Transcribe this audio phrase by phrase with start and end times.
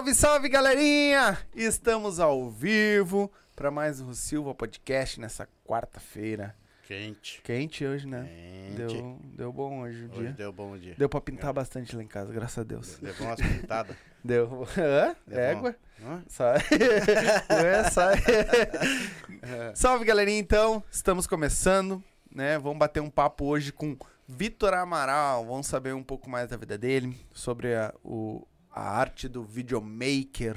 [0.00, 1.36] Salve, salve, galerinha!
[1.54, 6.56] Estamos ao vivo para mais um Silva Podcast nessa quarta-feira.
[6.86, 7.42] Quente.
[7.44, 8.26] Quente hoje, né?
[8.26, 8.76] Quente.
[8.94, 10.32] Deu, deu bom hoje o Hoje dia.
[10.32, 10.94] deu bom dia.
[10.96, 12.98] Deu pra pintar bastante lá em casa, graças a Deus.
[13.02, 13.94] Levou umas pintadas.
[14.24, 14.66] Deu.
[14.78, 15.14] Hã?
[15.26, 15.76] Levou Égua?
[16.02, 16.22] Hã?
[16.28, 16.58] Sai.
[17.50, 18.14] é, sai.
[19.76, 20.82] Salve, galerinha, então.
[20.90, 22.02] Estamos começando,
[22.34, 22.58] né?
[22.58, 25.44] Vamos bater um papo hoje com Vitor Amaral.
[25.44, 30.56] Vamos saber um pouco mais da vida dele, sobre a, o, a arte do videomaker,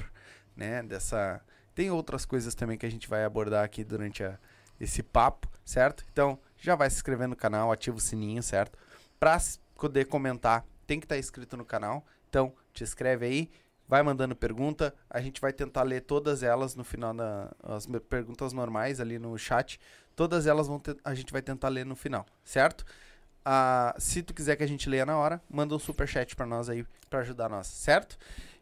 [0.56, 0.82] né?
[0.82, 1.40] Dessa...
[1.74, 4.38] Tem outras coisas também que a gente vai abordar aqui durante a-
[4.80, 6.04] esse papo, certo?
[6.12, 8.78] Então, já vai se inscrever no canal, ativa o sininho, certo?
[9.18, 9.38] Pra
[9.74, 12.04] poder comentar, tem que estar inscrito no canal.
[12.28, 13.50] Então, te inscreve aí,
[13.88, 14.94] vai mandando pergunta.
[15.10, 19.18] A gente vai tentar ler todas elas no final da as me- perguntas normais ali
[19.18, 19.78] no chat.
[20.14, 22.84] Todas elas vão ter- a gente vai tentar ler no final, certo?
[23.44, 26.46] Ah, se tu quiser que a gente leia na hora, manda um super chat para
[26.46, 28.16] nós aí para ajudar nós, certo?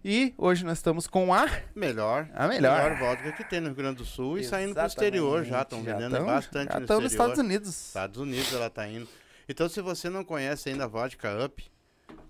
[0.05, 2.29] E hoje nós estamos com a Melhor.
[2.35, 2.99] A melhor.
[2.99, 5.63] vodka que tem no Rio Grande do Sul e saindo pro exterior já.
[5.63, 6.03] Estão Exatamente.
[6.03, 7.03] vendendo tão- bastante já no tão exterior.
[7.03, 7.87] nos Estados Unidos.
[7.87, 9.09] Estados Unidos ela tá indo.
[9.49, 11.65] Então, se você não conhece ainda a vodka Up,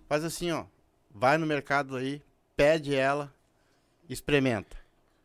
[0.07, 0.65] faz assim, ó.
[1.11, 2.23] Vai no mercado aí,
[2.55, 3.33] pede ela,
[4.09, 4.77] experimenta.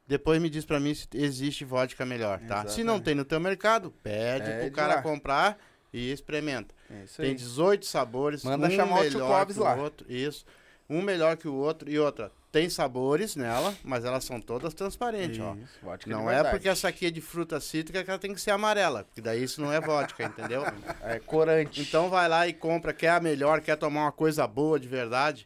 [0.07, 2.61] Depois me diz pra mim se existe vodka melhor, tá?
[2.67, 3.03] Se não Exatamente.
[3.03, 5.01] tem no teu mercado, pede Pede pro cara lá.
[5.01, 5.57] comprar
[5.91, 6.73] e experimenta.
[6.89, 9.75] É isso Tem 18 sabores, Manda um chamar o melhor Clóvis o lá.
[9.75, 10.11] outro.
[10.11, 10.45] Isso.
[10.89, 12.31] Um melhor que o outro e outra.
[12.49, 15.53] Tem sabores nela, mas elas são todas transparentes, ó.
[15.55, 18.39] Isso, de Não é porque essa aqui é de fruta cítrica que ela tem que
[18.39, 20.63] ser amarela, porque daí isso não é vodka, entendeu?
[21.03, 21.81] é corante.
[21.81, 25.45] Então vai lá e compra, quer a melhor, quer tomar uma coisa boa de verdade,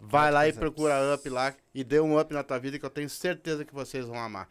[0.00, 2.90] vai lá e procura up lá e dê um up na tua vida que eu
[2.90, 4.48] tenho certeza que vocês vão amar.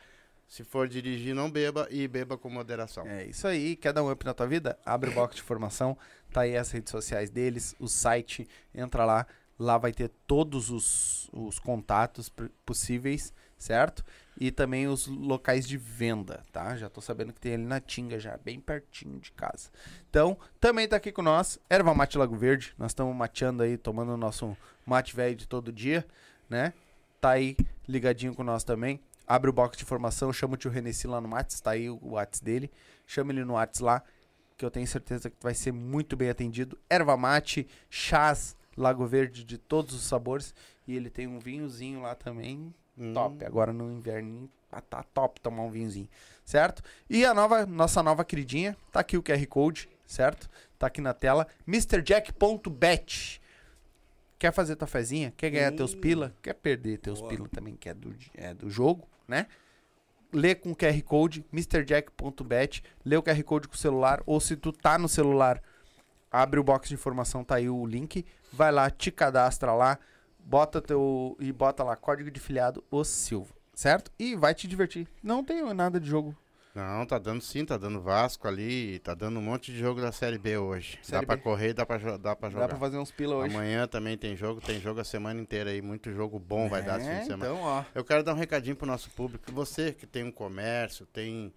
[0.48, 3.06] Se for dirigir, não beba e beba com moderação.
[3.08, 4.78] É isso aí, quer dar um up na tua vida?
[4.86, 5.98] Abre o box de informação,
[6.32, 9.26] tá aí as redes sociais deles, o site, entra lá,
[9.60, 12.32] lá vai ter todos os, os contatos
[12.66, 14.04] possíveis, certo?
[14.40, 16.76] E também os locais de venda, tá?
[16.76, 19.70] Já tô sabendo que tem ali na Tinga, já bem pertinho de casa.
[20.10, 24.14] Então, também tá aqui com nós, Erva Mate Lago Verde, nós estamos mateando aí, tomando
[24.14, 26.06] o nosso mate velho de todo dia,
[26.50, 26.74] né?
[27.20, 27.58] Tá aí
[27.88, 29.00] ligadinho com nós também.
[29.28, 32.00] Abre o box de informação, chama o tio Renessi lá no Whats, tá aí o
[32.14, 32.72] Whats dele.
[33.08, 34.04] Chama ele no Whats lá,
[34.58, 36.78] que eu tenho certeza que vai ser muito bem atendido.
[36.90, 40.54] Erva mate, chás, Lago Verde de todos os sabores.
[40.88, 43.14] E ele tem um vinhozinho lá também, Hum.
[43.14, 43.44] top.
[43.44, 46.08] Agora no inverno ah, tá top tomar um vinhozinho,
[46.46, 46.84] certo?
[47.10, 50.50] E a nova, nossa nova queridinha, tá aqui o QR Code, certo?
[50.78, 53.42] Tá aqui na tela, MrJack.bet.
[54.38, 55.34] Quer fazer tua fezinha?
[55.36, 55.76] Quer ganhar Hum.
[55.78, 56.34] teus pila?
[56.42, 57.30] Quer perder teus Boa.
[57.32, 59.48] pila também, que é do, é do jogo, né?
[60.32, 62.84] Lê com QR Code, MrJack.bet.
[63.04, 65.62] Lê o QR Code com o celular, ou se tu tá no celular,
[66.32, 68.26] abre o box de informação, tá aí o link.
[68.52, 69.98] Vai lá, te cadastra lá,
[70.40, 71.38] bota teu.
[71.40, 74.12] e bota lá, código de filiado, o Silva, certo?
[74.20, 75.08] E vai te divertir.
[75.24, 76.36] Não tem nada de jogo.
[76.76, 80.12] Não, tá dando sim, tá dando Vasco ali, tá dando um monte de jogo da
[80.12, 81.00] Série B hoje.
[81.02, 81.42] Série dá pra B.
[81.42, 82.64] correr, dá jo- dá pra jogar.
[82.64, 83.56] Dá pra fazer uns pila hoje.
[83.56, 87.00] Amanhã também tem jogo, tem jogo a semana inteira aí, muito jogo bom vai dar
[87.00, 87.46] esse fim de semana.
[87.46, 87.84] Então, ó.
[87.96, 89.50] Eu quero dar um recadinho pro nosso público.
[89.54, 91.54] Você que tem um comércio, tem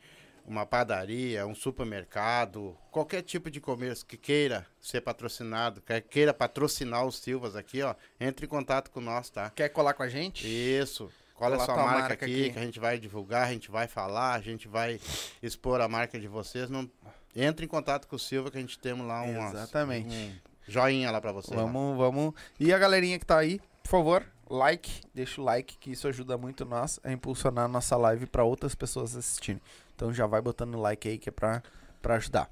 [0.47, 7.05] uma padaria, um supermercado, qualquer tipo de comércio que queira ser patrocinado, que queira patrocinar
[7.05, 9.51] os Silvas aqui, ó, entre em contato com nós, tá?
[9.51, 10.47] Quer colar com a gente?
[10.47, 11.11] Isso.
[11.39, 12.53] Cola Colar sua tua marca, marca aqui, aqui.
[12.53, 15.01] que a gente vai divulgar, a gente vai falar, a gente vai
[15.41, 16.69] expor a marca de vocês.
[16.69, 16.91] Não...
[17.37, 20.09] Entre em contato com o Silva que a gente temos lá um Exatamente.
[20.09, 20.33] um
[20.67, 21.55] joinha lá pra você.
[21.55, 21.63] lá.
[21.63, 22.35] Vamos, vamos.
[22.59, 26.37] E a galerinha que tá aí, por favor, like, deixa o like, que isso ajuda
[26.37, 29.61] muito nós a impulsionar a nossa live para outras pessoas assistindo.
[29.95, 31.63] Então já vai botando like aí que é pra,
[32.03, 32.51] pra ajudar.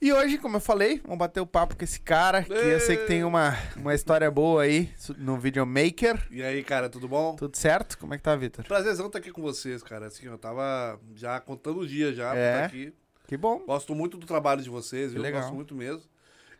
[0.00, 2.96] E hoje, como eu falei, vamos bater o papo com esse cara, que eu sei
[2.96, 6.24] que tem uma, uma história boa aí no Videomaker.
[6.30, 7.34] E aí, cara, tudo bom?
[7.34, 7.98] Tudo certo?
[7.98, 8.64] Como é que tá, Vitor?
[8.64, 10.06] Prazerzão estar aqui com vocês, cara.
[10.06, 12.54] Assim, eu tava já contando os dias já pra É.
[12.54, 12.94] estar aqui.
[13.26, 13.58] Que bom.
[13.66, 15.20] Gosto muito do trabalho de vocês, viu?
[15.20, 15.42] legal.
[15.42, 16.02] Gosto muito mesmo.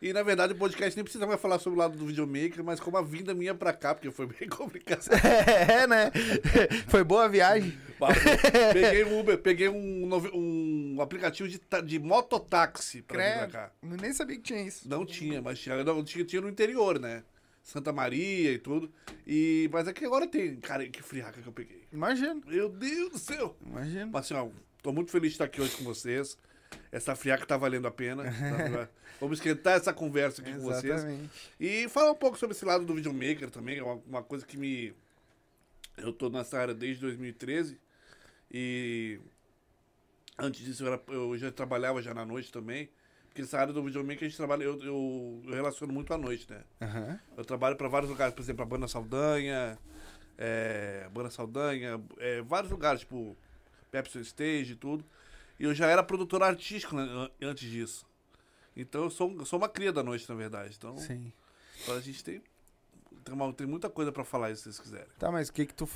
[0.01, 2.79] E, na verdade, o podcast nem precisa mais falar sobre o lado do videomaker, mas
[2.79, 5.01] como a vinda minha pra cá, porque foi bem complicado.
[5.69, 6.11] É, né?
[6.89, 7.77] Foi boa a viagem.
[8.73, 13.39] Peguei um Uber, peguei um, um aplicativo de, de mototáxi pra vir Credo.
[13.51, 13.73] pra cá.
[13.83, 14.89] Eu nem sabia que tinha isso.
[14.89, 17.25] Não tinha, mas tinha, não, tinha, tinha no interior, né?
[17.63, 18.91] Santa Maria e tudo.
[19.27, 20.57] E, mas aqui agora tem.
[20.57, 21.83] Cara, que friaca que eu peguei.
[21.93, 23.57] Imagino, Meu Deus do céu!
[23.67, 24.11] imagino.
[24.13, 24.49] Mas, assim, ó,
[24.83, 26.39] tô muito feliz de estar aqui hoje com vocês.
[26.91, 28.25] Essa friaca tá valendo a pena.
[28.25, 28.89] tá?
[29.21, 30.85] Vamos esquentar essa conversa aqui com vocês.
[30.95, 31.31] Exatamente.
[31.61, 34.57] E falar um pouco sobre esse lado do videomaker também, é uma, uma coisa que
[34.57, 34.95] me.
[35.97, 37.79] Eu tô nessa área desde 2013
[38.51, 39.19] e
[40.39, 42.89] antes disso eu, era- eu já trabalhava já na noite também.
[43.29, 46.47] Porque essa área do videomaker a gente trabalha, eu, eu, eu relaciono muito à noite,
[46.51, 46.63] né?
[46.81, 47.21] Aham.
[47.37, 49.79] Eu trabalho para vários lugares, por exemplo, a Banda Saldanha,
[50.37, 53.37] é, Banda Saldanha, é, vários lugares, tipo
[53.91, 55.05] Pepsi Stage e tudo.
[55.59, 58.07] E eu já era produtor artístico né, an- antes disso.
[58.77, 60.75] Então eu sou, eu sou uma cria da noite, na verdade.
[60.79, 61.33] Então, Sim.
[61.83, 62.41] então a gente tem,
[63.25, 65.07] tem, uma- tem muita coisa pra falar aí, se vocês quiserem.
[65.19, 65.87] Tá, mas o que que tu...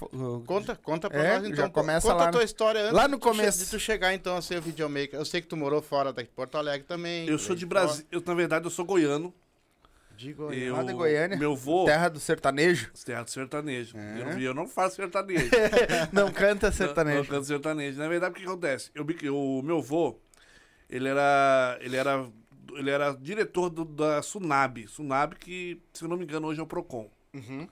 [0.46, 1.56] Conta, conta pra É, nós então.
[1.64, 3.64] já começa conta lá a no- tua história antes lá no de tu começo.
[3.64, 5.14] de tu chegar então a ser videomaker.
[5.18, 7.28] Eu sei que tu morou fora daqui de Porto Alegre também.
[7.28, 7.64] Eu sou de.
[7.64, 9.32] Brasil, eu, na verdade eu sou goiano.
[10.26, 10.64] De Goiânia.
[10.66, 11.36] Eu, Lá de Goiânia.
[11.36, 12.90] Meu vô, Terra do sertanejo.
[13.04, 13.96] terra do sertanejo.
[13.96, 14.22] É.
[14.34, 15.50] Eu, eu não faço sertanejo.
[16.12, 17.28] Não canta Não, não sertanejo.
[17.30, 17.98] canto sertanejo.
[17.98, 18.90] Na verdade, o que acontece?
[18.94, 19.04] Eu,
[19.34, 20.18] o meu avô,
[20.88, 22.26] ele era, ele era,
[22.74, 24.86] ele era diretor do- da Sunab.
[24.88, 27.10] Sunab, que, se eu não me engano, hoje é o Procon.
[27.34, 27.66] Uhum.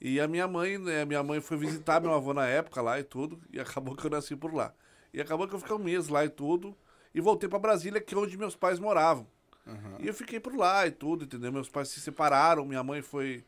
[0.00, 3.02] E a minha mãe, né, minha mãe foi visitar meu avô na época lá e
[3.04, 4.72] tudo, e acabou que eu nasci por lá.
[5.12, 6.74] E acabou que eu fiquei um mês lá e tudo,
[7.14, 9.26] e voltei pra Brasília, que é onde meus pais moravam.
[10.00, 11.52] E eu fiquei por lá e tudo, entendeu?
[11.52, 13.44] Meus pais se separaram, minha mãe foi.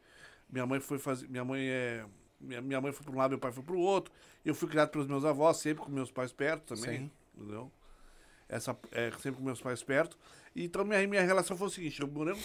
[0.51, 1.29] Minha mãe foi fazer.
[1.29, 2.05] Minha mãe é.
[2.41, 4.13] Minha, minha mãe foi para um lado, meu pai foi pro outro.
[4.45, 6.99] Eu fui criado pelos meus avós, sempre com meus pais perto também.
[7.01, 7.11] Sim.
[7.37, 7.73] Entendeu?
[8.49, 10.19] Essa, é, sempre com meus pais perto.
[10.55, 12.37] Então minha, minha relação foi o seguinte, eu morei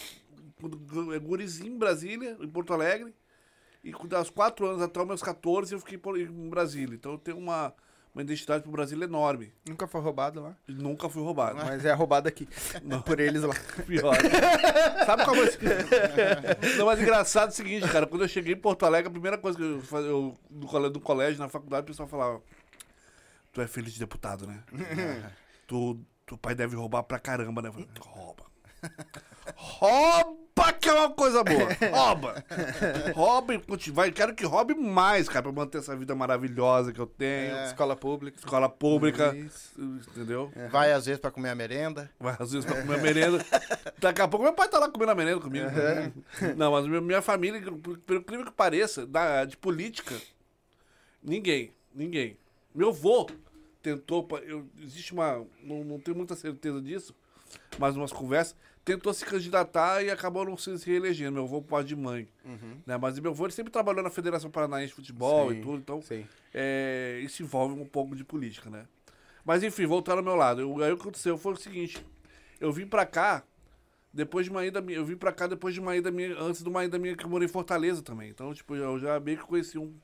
[0.58, 3.12] quando- é, gurizinho em Brasília, em Porto Alegre.
[3.84, 6.94] E aos 4 anos até os meus 14 eu fiquei por- em Brasília.
[6.94, 7.74] Então eu tenho uma,
[8.14, 9.52] uma identidade pro Brasil enorme.
[9.66, 10.56] Nunca foi roubado lá.
[10.66, 11.56] Nunca fui roubado.
[11.56, 12.48] Mas é roubado aqui.
[13.04, 13.54] Por eles lá.
[13.86, 14.16] Pior.
[15.06, 18.06] Sabe qual é o Não, mas engraçado é o seguinte, cara.
[18.06, 21.00] Quando eu cheguei em Porto Alegre, a primeira coisa que eu fazia no, colégio, no
[21.00, 22.42] colégio, na faculdade, o pessoal falava:
[23.52, 24.62] Tu é filho de deputado, né?
[25.66, 27.68] tu, tu pai deve roubar pra caramba, né?
[27.68, 28.44] Eu falei, rouba.
[29.54, 30.47] Rouba
[30.80, 31.68] que é uma coisa boa.
[33.14, 33.54] Rouba.
[33.54, 33.96] E continua.
[33.96, 37.56] Vai, quero que roube mais, cara, pra manter essa vida maravilhosa que eu tenho.
[37.64, 38.38] Escola pública.
[38.38, 39.34] Escola pública.
[39.36, 39.72] Isso.
[39.80, 40.50] Entendeu?
[40.70, 42.10] Vai às vezes pra comer a merenda.
[42.18, 43.44] Vai às vezes pra comer merenda.
[43.98, 45.66] Daqui a pouco meu pai tá lá comendo a merenda comigo.
[46.56, 47.60] Não, mas minha- família,
[48.06, 50.14] pelo incrível que pareça, da, de política,
[51.22, 51.72] ninguém.
[51.94, 52.36] Ninguém.
[52.74, 53.26] Meu vô
[53.82, 54.26] tentou.
[54.46, 55.44] Eu, existe uma.
[55.62, 57.14] Não, não tenho muita certeza disso,
[57.78, 58.54] mas umas conversas.
[58.88, 61.32] Tentou se candidatar e acabou não se, reelegendo.
[61.32, 62.26] Meu avô por parte de mãe.
[62.86, 62.96] Né?
[62.96, 66.00] Mas meu avô ele sempre trabalhou na Federação Paranaense de Futebol Sim, e tudo, então
[66.54, 68.86] é, isso envolve um pouco de política, né?
[69.44, 70.62] Mas enfim, voltando ao meu lado.
[70.62, 72.02] Eu, aí o que aconteceu foi o seguinte:
[72.58, 73.44] eu vim pra cá
[74.10, 74.96] depois de uma ida minha.
[74.96, 76.38] Eu vim pra cá depois de uma ida minha.
[76.40, 78.30] Antes de uma ida minha que eu morei em Fortaleza também.
[78.30, 79.94] Então, tipo, eu já meio que conheci um,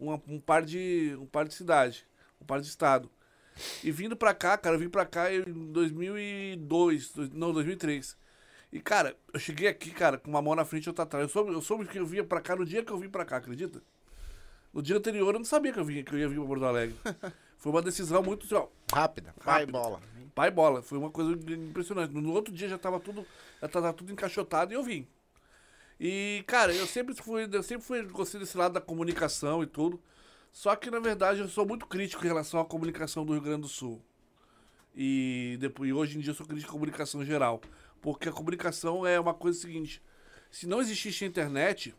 [0.00, 1.16] um, um par de.
[1.20, 2.04] um par de cidade,
[2.40, 3.08] um par de estado.
[3.84, 8.23] E vindo pra cá, cara, eu vim pra cá em 2002, dois- não, 2003.
[8.74, 11.22] E, cara, eu cheguei aqui, cara, com uma mão na frente e outra atrás.
[11.22, 13.24] Eu soube, eu soube que eu vinha pra cá no dia que eu vim pra
[13.24, 13.80] cá, acredita?
[14.72, 16.64] No dia anterior eu não sabia que eu, vinha, que eu ia vir pra Porto
[16.64, 16.96] Alegre.
[17.56, 18.44] Foi uma decisão muito.
[18.44, 19.32] assim, ó, Rápida.
[19.40, 19.70] Rápido.
[19.70, 20.00] bola.
[20.34, 20.82] pai bola.
[20.82, 22.12] Foi uma coisa impressionante.
[22.12, 23.24] No outro dia já tava tudo,
[23.62, 25.06] já tava tudo encaixotado e eu vim.
[26.00, 30.02] E, cara, eu sempre fui, eu sempre fui gostei desse lado da comunicação e tudo.
[30.50, 33.62] Só que, na verdade, eu sou muito crítico em relação à comunicação do Rio Grande
[33.62, 34.02] do Sul.
[34.96, 37.60] E, depois, e hoje em dia eu sou crítico à comunicação geral.
[38.04, 40.02] Porque a comunicação é uma coisa seguinte.
[40.50, 41.94] Se não existisse a internet,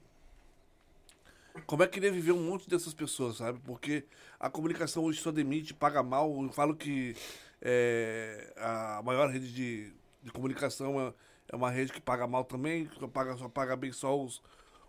[1.66, 3.60] como é que iria viver um monte dessas pessoas, sabe?
[3.66, 4.06] Porque
[4.40, 6.44] a comunicação hoje só demite, paga mal.
[6.44, 7.16] Eu falo que
[7.60, 11.14] é, a maior rede de, de comunicação é,
[11.52, 14.44] é uma rede que paga mal também, só paga, só paga bem só os,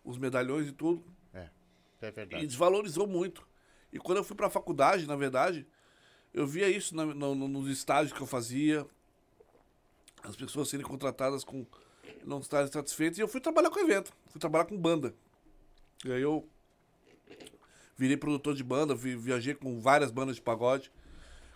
[0.05, 1.03] os medalhões e tudo.
[2.03, 2.47] É E verdade.
[2.47, 3.49] desvalorizou muito.
[3.91, 5.67] E quando eu fui pra faculdade, na verdade,
[6.35, 8.87] eu via isso na- no- nos estágios que eu fazia.
[10.29, 11.65] As pessoas serem contratadas com
[12.25, 13.19] não estarem satisfeitas.
[13.19, 14.13] E eu fui trabalhar com evento.
[14.31, 15.15] Fui trabalhar com banda.
[16.05, 16.47] E aí eu
[17.97, 20.91] virei produtor de banda, vi- viajei com várias bandas de pagode.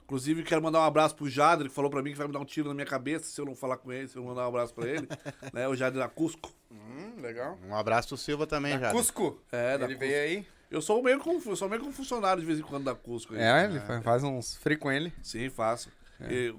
[0.04, 2.40] Inclusive, quero mandar um abraço pro Jader, que falou pra mim que vai me dar
[2.40, 4.42] um tiro na minha cabeça se eu não falar com ele, se eu não mandar
[4.44, 5.06] um abraço pra ele.
[5.54, 5.68] né?
[5.68, 6.52] O Jader da Cusco.
[6.70, 7.56] Hum, legal.
[7.64, 8.90] Um abraço pro Silva também, já.
[8.90, 9.40] Cusco.
[9.52, 10.08] É, da Ele Cusco.
[10.10, 10.46] veio aí.
[10.68, 13.34] Eu sou meio como, eu sou meio como funcionário de vez em quando da Cusco.
[13.34, 13.40] aí.
[13.40, 15.12] É, ele fa- faz uns free com ele.
[15.22, 15.90] Sim, faço.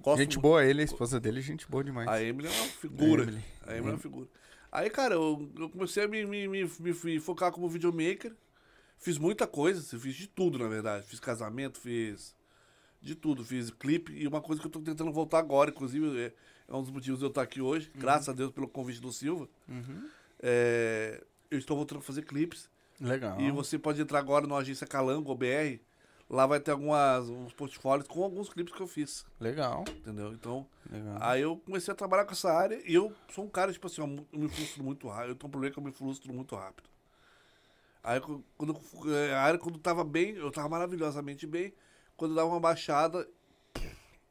[0.01, 2.07] Gosto gente mu- boa, ele, a esposa dele, gente boa demais.
[2.07, 3.23] A Emily é uma figura.
[3.23, 3.43] A Emily.
[3.67, 4.27] A Emily é uma figura.
[4.71, 8.33] Aí, cara, eu, eu comecei a me, me, me, me- focar como videomaker.
[8.97, 11.05] Fiz muita coisa, fiz de tudo, na verdade.
[11.07, 12.35] Fiz casamento, fiz
[13.01, 13.43] de tudo.
[13.43, 14.13] Fiz clipe.
[14.13, 16.33] E uma coisa que eu tô tentando voltar agora, inclusive, é,
[16.67, 17.91] é um dos motivos de eu estar aqui hoje.
[17.95, 19.49] Graças a Deus pelo convite do Silva.
[20.41, 22.69] É, eu estou voltando a fazer clipes.
[22.99, 23.41] Legal.
[23.41, 25.79] E você pode entrar agora no Agência Calango, OBR.
[26.31, 29.83] Lá vai ter algumas, uns portfólios com alguns clipes que eu fiz, Legal.
[29.89, 30.31] entendeu?
[30.31, 31.17] Então, Legal.
[31.19, 33.99] aí eu comecei a trabalhar com essa área e eu sou um cara, tipo assim,
[33.99, 34.07] eu
[34.39, 35.31] me frustro muito rápido.
[35.31, 36.89] Eu tenho um problema que eu me frustro muito rápido.
[38.01, 38.21] Aí,
[38.57, 38.79] quando,
[39.13, 41.73] eh, a área, quando tava bem, eu tava maravilhosamente bem.
[42.15, 43.27] Quando dava uma baixada,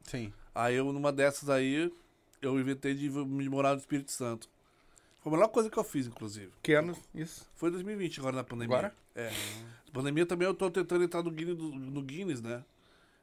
[0.01, 0.33] Sim.
[0.55, 1.93] aí eu, numa dessas aí,
[2.41, 4.49] eu inventei de me morar no Espírito Santo.
[5.19, 6.51] Foi a melhor coisa que eu fiz, inclusive.
[6.63, 7.47] Que ano isso?
[7.55, 8.75] Foi 2020, agora na pandemia.
[8.75, 8.95] Agora?
[9.15, 9.31] É.
[9.93, 12.63] Pandemia também eu tô tentando entrar no Guinness, no Guinness né?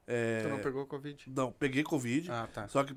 [0.07, 1.31] É, Tu não pegou Covid?
[1.35, 2.31] Não, peguei Covid.
[2.31, 2.67] Ah, tá.
[2.69, 2.95] Só que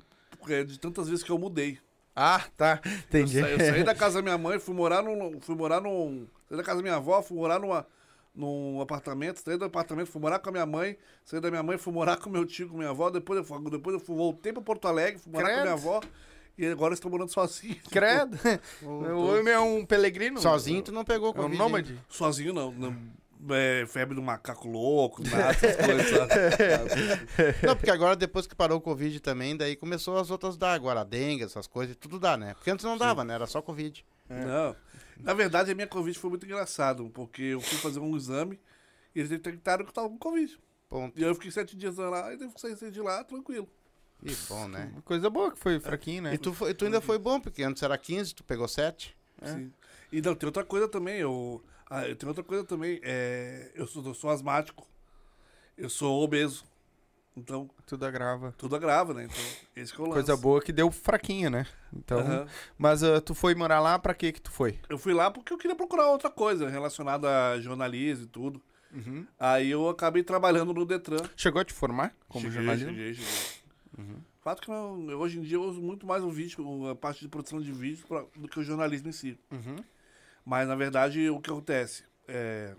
[0.48, 1.78] é de tantas vezes que eu mudei.
[2.16, 2.80] Ah, tá.
[3.08, 3.38] Entendi.
[3.38, 5.40] Eu, sa- eu saí da casa da minha mãe, fui morar num.
[5.40, 6.26] Fui morar num.
[6.48, 7.86] Saí da casa da minha avó, fui morar numa,
[8.34, 11.78] num apartamento, saí do apartamento, fui morar com a minha mãe, saí da minha mãe,
[11.78, 14.52] fui morar com meu tio, com minha avó, depois eu, fui- depois eu fui, voltei
[14.52, 15.88] pra Porto Alegre, fui morar com a minha Credo.
[15.88, 16.00] avó,
[16.58, 17.76] e agora eu estou morando sozinho.
[17.90, 18.38] Credo.
[18.84, 20.38] O homem é um pelegrino.
[20.40, 21.56] Sozinho tu não pegou É um Covid.
[21.58, 21.98] nômade.
[22.08, 22.70] Sozinho não.
[22.72, 22.96] não
[23.50, 26.10] é, febre do macaco louco, nada, essas coisas.
[27.62, 30.72] Não, porque agora depois que parou o Covid também, daí começou as outras dar.
[30.74, 32.54] Agora a dengue, essas coisas, tudo dá, né?
[32.54, 33.34] Porque antes não dava, né?
[33.34, 34.04] Era só Covid.
[34.28, 34.76] Não.
[35.20, 38.58] Na verdade, a minha Covid foi muito engraçado, porque eu fui fazer um exame
[39.14, 40.58] e eles detectaram que eu tava com Covid.
[40.88, 41.18] Ponto.
[41.18, 43.68] E eu fiquei sete dias lá e devo sair de lá tranquilo.
[44.22, 44.90] E bom, né?
[44.92, 46.34] Uma Coisa boa que foi fraquinho, né?
[46.34, 49.16] E tu, foi- tu ainda foi bom, porque antes era 15, tu pegou 7.
[49.44, 49.72] Sim.
[50.12, 51.62] E não, tem outra coisa também, eu.
[51.94, 52.98] Ah, eu tenho outra coisa também.
[53.02, 54.86] É, eu, sou, eu sou asmático.
[55.76, 56.64] Eu sou obeso.
[57.36, 58.52] Então, Tudo agrava.
[58.58, 59.24] tudo agrava, né?
[59.24, 59.44] Então,
[59.76, 60.14] esse que é o lance.
[60.26, 61.66] Coisa boa que deu fraquinho, né?
[61.92, 62.46] Então, Aham.
[62.78, 64.78] mas ah, tu foi morar lá pra que que tu foi?
[64.88, 68.62] Eu fui lá porque eu queria procurar outra coisa relacionada a jornalismo e tudo.
[68.92, 69.26] Uhum.
[69.40, 71.22] Aí eu acabei trabalhando no Detran.
[71.36, 72.90] Chegou a te formar como Cheguei, jornalista?
[72.90, 74.16] Cheguei, cheguei.
[74.42, 77.20] Fato que não- eu- hoje em dia eu uso muito mais o vídeo, a parte
[77.20, 79.38] de produção de vídeo, pra- do que o jornalismo em si.
[79.50, 79.76] Uhum.
[80.44, 82.04] Mas na verdade o que acontece?
[82.26, 82.74] É,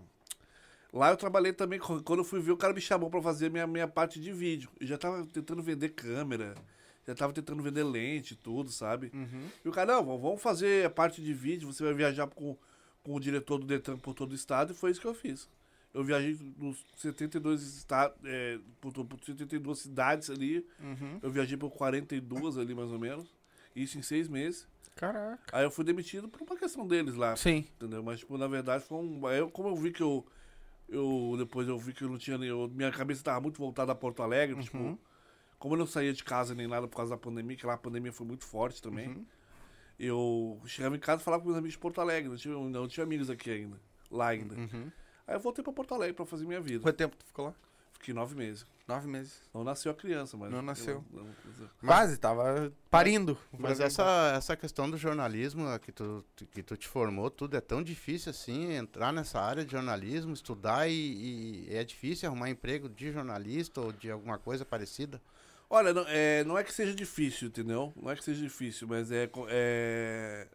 [0.92, 3.66] lá eu trabalhei também, quando eu fui ver, o cara me chamou pra fazer minha,
[3.68, 4.70] minha parte de vídeo.
[4.80, 6.56] Eu já tava tentando vender câmera,
[7.08, 9.12] já tava tentando vender lente e tudo, sabe?
[9.14, 9.48] Uhum.
[9.64, 12.58] E o cara, não, vamos fazer a parte de vídeo, você vai viajar com,
[13.04, 15.50] com o diretor do Detran por todo o estado, e foi isso que eu fiz.
[15.94, 21.20] Eu viajei nos 72 estados, é, por, por 72 cidades ali, Uhum.
[21.22, 23.28] eu viajei por 42 ali mais ou menos,
[23.76, 24.68] isso em seis meses.
[24.96, 25.44] Caraca.
[25.52, 27.66] Aí eu fui demitido por uma questão deles lá, Sim.
[27.76, 28.04] entendeu?
[28.04, 29.28] Mas, tipo, na verdade foi um...
[29.30, 30.26] Eu, como eu vi que eu...
[30.88, 32.50] Eu, depois eu vi que eu não tinha nem...
[32.50, 34.98] eu- minha cabeça estava muito voltada a Porto Alegre, tipo...
[35.58, 37.78] Como eu não saía de casa nem nada por causa da pandemia, que lá a
[37.78, 39.26] pandemia foi muito forte também.
[39.98, 42.30] Eu chegava em casa e falava com meus amigos de Porto Alegre.
[42.30, 43.80] Não tinha, não tinha amigos aqui ainda.
[44.12, 44.56] Lá ainda.
[44.56, 44.92] Uhum.
[45.26, 46.82] Aí eu voltei pra Porto Alegre pra fazer minha vida.
[46.82, 47.56] Quanto tempo tu ficou lá?
[47.94, 48.68] Fiquei nove meses.
[48.86, 49.42] Nove meses.
[49.54, 50.52] Não nasceu a criança, mas.
[50.52, 51.04] Não nasceu.
[51.14, 51.28] eu-
[51.86, 53.38] Quase, tava parindo.
[53.58, 57.82] Mas essa, essa questão do jornalismo que tu, que tu te formou, tudo é tão
[57.82, 63.10] difícil assim, entrar nessa área de jornalismo, estudar e, e é difícil arrumar emprego de
[63.12, 65.22] jornalista ou de alguma coisa parecida.
[65.70, 67.94] Olha, não é, não é que seja difícil, entendeu?
[67.96, 69.30] Não é que seja difícil, mas é.
[69.48, 70.48] É,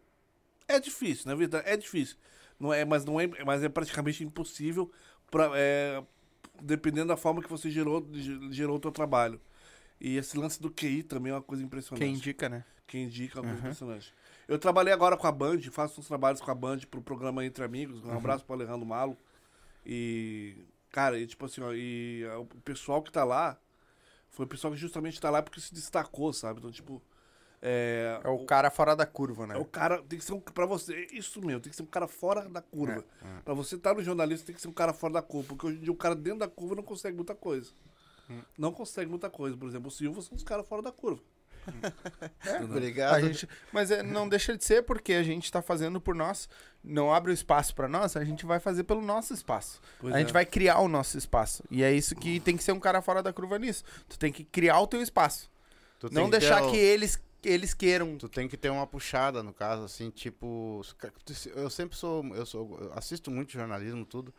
[0.69, 2.17] é difícil, na verdade, é difícil.
[2.61, 4.93] Não é, mas, não é, mas é praticamente impossível,
[5.31, 6.03] pra, é,
[6.63, 9.41] dependendo da forma que você gerou, ge- gerou o teu trabalho.
[10.01, 12.01] E esse lance do QI também é uma coisa impressionante.
[12.05, 12.65] Quem indica, né?
[12.87, 13.67] Quem indica é uma coisa Uhum.
[13.69, 14.15] impressionante.
[14.47, 17.63] Eu trabalhei agora com a Band, faço uns trabalhos com a Band pro programa Entre
[17.65, 18.03] Amigos.
[18.05, 18.13] Uhum.
[18.13, 19.17] Um abraço pro Alejandro Malo.
[19.85, 20.57] E,
[20.91, 23.59] cara, e tipo assim, ó, e ah, o pessoal que tá lá
[24.31, 26.59] foi o pessoal que justamente tá lá porque se destacou, sabe?
[26.61, 27.03] Então, tipo,
[27.61, 29.55] é, É o cara fora da curva, né?
[29.55, 31.83] é o cara, tem que ser um, pra você, é isso mesmo, tem que ser
[31.83, 33.05] um cara fora da curva.
[33.23, 35.67] É, Pra você estar no jornalista, tem que ser um cara fora da curva, porque
[35.67, 37.71] hoje em dia o cara dentro da curva não consegue muita coisa.
[38.31, 38.41] Hum.
[38.59, 39.57] Não consegue muita coisa.
[39.57, 41.23] Por exemplo, o Silvio são os caras fora da curva.
[41.67, 42.65] Entendeu?
[42.77, 43.15] Obrigado.
[43.15, 46.49] A gente, mas é, não deixa de ser porque a gente tá fazendo por nós.
[46.83, 49.81] Não abre o espaço pra nós, a gente vai fazer pelo nosso espaço.
[49.99, 50.21] Pois a é.
[50.21, 51.63] gente vai criar o nosso espaço.
[51.71, 53.83] E é isso que tem que ser um cara fora da curva nisso.
[54.09, 55.51] Tu tem que criar o teu espaço.
[55.99, 58.17] Tu Não deixar o- que eles, eles queiram.
[58.17, 60.83] Tu tem que ter uma puxada, no caso, assim, tipo.
[61.55, 62.25] Eu sempre sou.
[62.35, 64.35] Eu, sou, eu assisto muito jornalismo, tudo.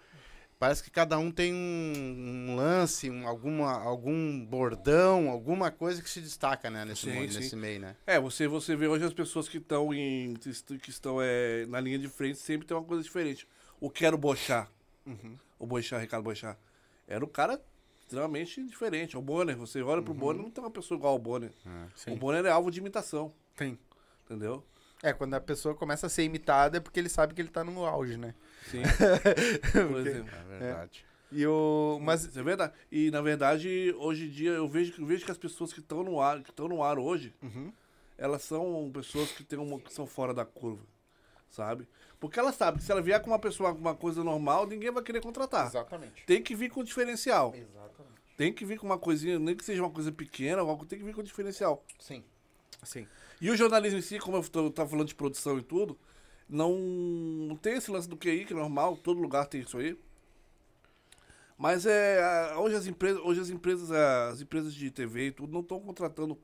[0.59, 6.09] Parece que cada um tem um, um lance, um, alguma, algum bordão, alguma coisa que
[6.09, 7.39] se destaca, né, nesse, Sim, mundo, sim.
[7.39, 7.95] nesse meio, né?
[8.05, 10.33] É, você, você vê hoje as pessoas que estão em.
[10.81, 13.47] que estão é, na linha de frente sempre tem uma coisa diferente.
[13.79, 14.69] O Quero Bochar.
[15.05, 15.37] Uhum.
[15.57, 16.57] O Bochar, Ricardo Bochar.
[17.07, 17.61] Era um cara
[18.09, 19.15] extremamente diferente.
[19.17, 20.03] O Bonner, você olha Uhum.
[20.05, 21.51] pro Bonner, não tem uma pessoa igual ao Bonner.
[21.95, 22.13] Sim.
[22.13, 23.77] O Bonner é alvo de imitação, Tem.
[24.25, 24.63] entendeu?
[25.01, 27.63] É, quando a pessoa começa a ser imitada é porque ele sabe que ele tá
[27.63, 28.33] no auge, né?
[28.69, 28.81] Sim.
[29.71, 30.29] Por exemplo.
[30.51, 31.05] É verdade.
[31.31, 31.99] E o.
[32.01, 32.25] Mas.
[32.25, 32.73] Isso é verdade.
[32.91, 36.03] E na verdade, hoje em dia, eu vejo, eu vejo que as pessoas que estão
[36.03, 37.71] no ar, que estão no ar hoje, Uhum.
[38.17, 40.83] elas são pessoas que, têm uma, que são fora da curva,
[41.49, 41.87] sabe?
[42.19, 44.91] Porque ela sabe que se ela vier com uma pessoa com uma coisa normal, ninguém
[44.91, 45.67] vai querer contratar.
[45.67, 46.23] Exatamente.
[46.25, 47.53] Tem que vir com diferencial.
[47.55, 48.19] Exatamente.
[48.37, 51.05] Tem que vir com uma coisinha, nem que seja uma coisa pequena, algo tem que
[51.05, 51.83] vir com diferencial.
[51.99, 52.23] Sim.
[52.83, 53.07] Sim.
[53.41, 55.97] E o jornalismo em si, como eu tô- tava falando de produção e tudo,
[56.47, 59.97] não, não tem esse lance do QI, que é normal, todo lugar tem isso aí.
[61.57, 65.51] Mas é, a- hoje as empresas, hoje as empresas, as empresas de TV e tudo
[65.51, 66.37] não estão contratando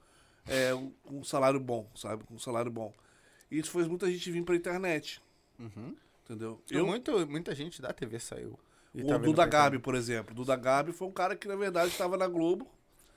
[0.47, 2.23] é, um, um salário bom, sabe?
[2.25, 2.93] Com um salário bom.
[3.51, 5.21] E isso fez muita gente vir pra internet,
[5.59, 5.95] Uhum.
[6.23, 6.61] entendeu?
[6.69, 6.85] Eu...
[6.85, 8.57] Muito, muita gente da TV saiu.
[8.93, 9.45] O tá Duda.
[9.45, 10.33] Gabi, por exemplo.
[10.33, 12.67] Duda Gabi foi um cara que, na verdade, estava na Globo,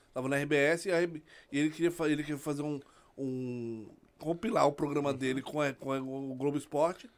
[0.09, 2.81] estava na RBS, e, RB e ele, queria, ele queria fazer um,
[3.17, 7.09] um- compilar o programa dele com, a- com a- o Globo Esporte.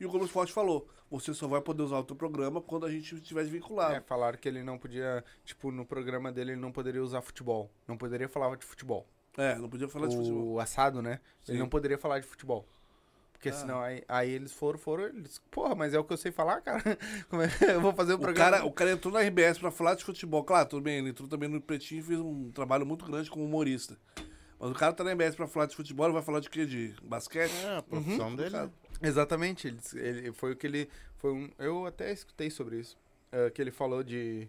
[0.00, 2.90] E o Globo Esporte falou: você só vai poder usar o teu programa quando a
[2.90, 3.94] gente estiver vinculado.
[3.94, 7.70] É, falaram que ele não podia, tipo, no programa dele ele não poderia usar futebol.
[7.86, 9.06] Não poderia falar de futebol.
[9.38, 10.46] É, não podia falar de futebol.
[10.54, 11.20] o assado, né?
[11.46, 11.62] Ele Sim.
[11.62, 12.66] não poderia falar de futebol.
[13.32, 13.52] Porque Ah.
[13.52, 16.60] senão aí, aí eles foram, foram, eles, porra, mas é o que eu sei falar,
[16.60, 16.82] cara.
[17.30, 18.50] Como é eu vou fazer o O programa?
[18.50, 20.42] cara, o cara entrou na RBS pra falar de futebol.
[20.42, 23.44] Claro, tudo bem, ele entrou também no Pretinho e fez um trabalho muito grande como
[23.44, 23.96] humorista.
[24.58, 26.66] Mas o cara tá na RBS pra falar de futebol, ele vai falar de quê?
[26.66, 27.52] De basquete?
[27.64, 28.50] É, a profissão dele.
[28.50, 32.98] Cara, Exatamente, ele, ele- foi o que ele foi um, eu até escutei sobre isso,
[33.30, 34.48] é, que ele falou de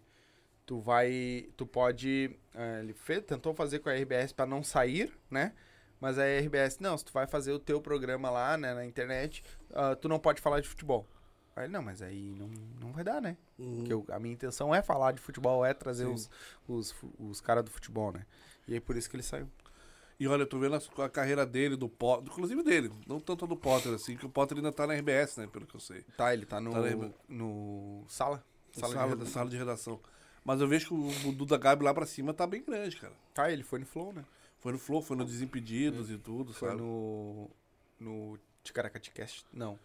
[0.69, 5.11] tu vai, tu pode, é, ele fez, tentou fazer com a RBS pra não sair,
[5.27, 5.51] né?
[5.99, 9.43] Mas a RBS, não, se tu vai fazer o teu programa lá, né, na internet,
[9.73, 11.07] ah, tu não pode falar de futebol.
[11.55, 12.47] Aí, não, mas aí não,
[12.79, 13.35] não vai dar, né?
[13.57, 13.77] uhum.
[13.77, 16.13] Porque eu- a minha intenção é falar de futebol, é trazer Sim.
[16.13, 16.29] os,
[16.67, 18.27] os, os caras do futebol, né?
[18.67, 19.49] E aí por isso que ele saiu.
[20.19, 23.45] E olha, eu tô vendo a, a carreira dele, do Potter, inclusive dele, não tanto
[23.45, 25.79] a do Potter, assim, que o Potter ainda tá na RBS, né, pelo que eu
[25.79, 26.03] sei.
[26.15, 28.43] Tá, ele tá no, Tá no sala.
[28.71, 29.33] Sala, Sala, de de, redação.
[29.33, 29.99] sala de redação.
[30.43, 33.13] Mas eu vejo que o, o Duda Gabi lá pra cima tá bem grande, cara.
[33.33, 34.23] Tá, ele foi no Flow, né?
[34.59, 36.81] Foi no Flow, foi no Desimpedidos e tudo, Foi sabe?
[36.81, 37.49] no.
[37.99, 39.45] No Ticaracaticast.
[39.53, 39.79] Não.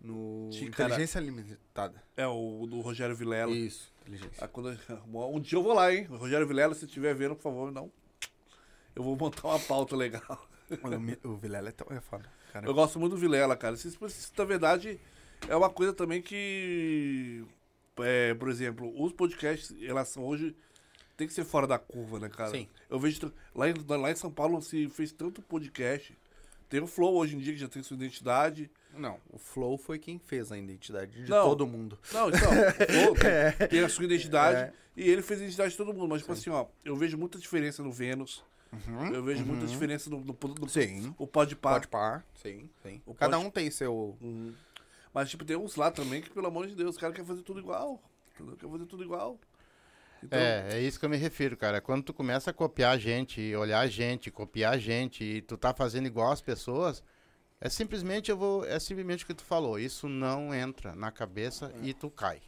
[0.00, 0.48] No.
[0.50, 2.02] Ticara- Inteligência Limitada.
[2.16, 3.52] É, o do Rogério Vilela.
[3.52, 4.44] Isso, inteligência.
[4.44, 4.68] Ah, quando-
[5.06, 6.04] um dia eu vou lá, hein?
[6.04, 7.90] Rogério Vilela, se estiver vendo, por favor, não.
[8.96, 10.48] Eu vou montar uma pauta legal.
[11.24, 12.28] o, Vilela é, tão, é foda.
[12.52, 13.74] Cara, Eu gosto muito do Vilela, cara.
[13.76, 15.00] Isso, isso, na verdade,
[15.48, 17.44] é uma coisa também que.
[17.98, 20.54] É, por exemplo, os podcasts, elas são hoje.
[21.16, 22.50] Tem que ser fora da curva, né, cara?
[22.50, 22.66] Sim.
[22.88, 23.30] Eu vejo.
[23.54, 26.16] Lá em, lá em São Paulo se fez tanto podcast.
[26.68, 28.70] Tem o Flow hoje em dia, que já tem sua identidade.
[28.96, 31.44] Não, o Flow foi quem fez a identidade de Não.
[31.48, 31.98] todo mundo.
[32.12, 33.14] Não, então, o Flow
[33.58, 34.56] tem, tem a sua identidade.
[34.56, 34.72] É.
[34.96, 36.08] E ele fez a identidade de todo mundo.
[36.08, 38.44] Mas, tipo assim, ó, eu vejo muita diferença no Vênus.
[38.72, 39.12] Uhum.
[39.12, 41.12] Eu vejo muita diferença no, no, no, Sim.
[41.18, 41.72] o Podpah.
[41.72, 42.24] Pode par.
[42.40, 43.02] Sim, sim.
[43.04, 44.16] O Cada pode- um tem seu.
[44.20, 44.54] Uhum.
[45.12, 47.42] Mas, tipo, tem uns lá também que, pelo amor de Deus, os caras querem fazer
[47.42, 48.00] tudo igual.
[48.34, 48.56] Entendeu?
[48.56, 49.38] Quer fazer tudo igual.
[50.22, 51.80] Então, É, é isso que eu me refiro, cara.
[51.80, 55.56] Quando tu começa a copiar a gente, olhar a gente, copiar a gente, e tu
[55.56, 57.02] tá fazendo igual as pessoas,
[57.60, 59.78] é simplesmente eu vou, é simplesmente o que tu falou.
[59.78, 62.40] Isso não entra na cabeça e tu cai.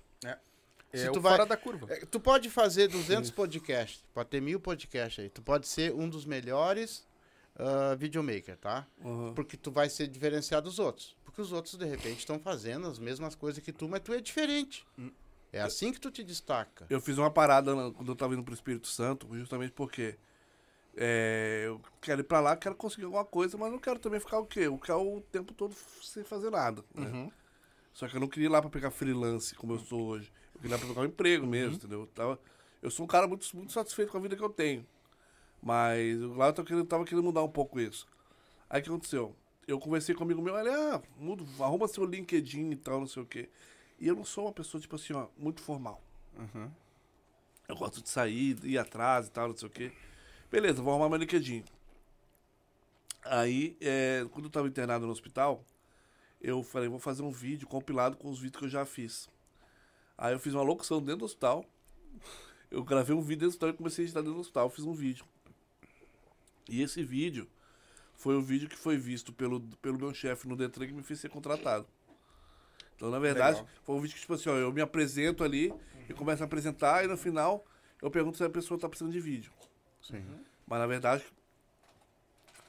[0.95, 1.87] Se é tu o vai- fora da curva.
[1.91, 5.31] É, Tu pode fazer 200 podcasts, pode ter mil podcasts aí.
[5.31, 7.07] Tu pode ser um dos melhores
[7.57, 8.87] ah, videomaker, tá?
[9.05, 9.35] uhum.
[9.35, 11.17] Porque tu vai ser diferenciado dos outros.
[11.25, 14.21] Porque os outros, de repente, estão fazendo as mesmas coisas que tu, mas tu é
[14.21, 14.87] diferente.
[15.53, 16.87] É assim que tu te destaca.
[16.89, 20.17] Eu fiz uma parada quando eu tava indo pro Espírito Santo, justamente porque
[20.97, 24.39] é, eu quero ir pra lá, quero conseguir alguma coisa, mas não quero também ficar
[24.39, 24.61] o quê?
[24.61, 26.85] Eu quero o tempo todo sem fazer nada.
[26.95, 27.07] né?
[27.07, 27.33] Uhum.
[27.93, 30.33] Só que eu não queria ir lá pra pegar freelance, como eu sou hoje.
[30.55, 32.01] Eu queria ir lá pra pegar um emprego mesmo, entendeu?
[32.01, 32.41] Eu, tava,
[32.81, 34.87] eu sou um cara muito, muito satisfeito com a vida que eu tenho.
[35.63, 38.07] Mas lá eu tô querendo, tava querendo mudar um pouco isso.
[38.69, 39.37] Aí o que aconteceu?
[39.67, 43.07] Eu conversei com um amigo meu, ele, ah, muda, arruma seu LinkedIn e tal, não
[43.07, 43.49] sei o quê.
[44.01, 46.03] E eu não sou uma pessoa, tipo assim, ó, muito formal.
[46.37, 46.69] Uhum.
[47.69, 49.93] Eu gosto de sair, ir atrás e tal, não sei o quê.
[50.51, 51.65] Beleza, vou arrumar meu LinkedIn.
[53.25, 55.65] Aí, é, quando eu tava internado no hospital,
[56.41, 59.29] eu falei, vou fazer um vídeo compilado com os vídeos que eu já fiz.
[60.19, 61.65] Aí eu fiz uma locução dentro do hospital.
[62.69, 64.69] Eu gravei um vídeo dentro do hospital e comecei a editar dentro do hospital.
[64.69, 65.25] Fiz um vídeo.
[66.69, 67.49] E esse vídeo
[68.15, 71.21] foi o vídeo que foi visto pelo, pelo meu chefe no Detran que me fez
[71.21, 71.87] ser contratado.
[72.97, 73.71] Então, na verdade, Legal.
[73.83, 75.73] foi um vídeo que, tipo assim, ó, eu me apresento ali
[76.09, 77.65] e começo a apresentar e no final
[78.01, 79.51] eu pergunto se a pessoa tá precisando de vídeo.
[80.01, 80.25] Sim.
[80.67, 81.25] Mas na verdade,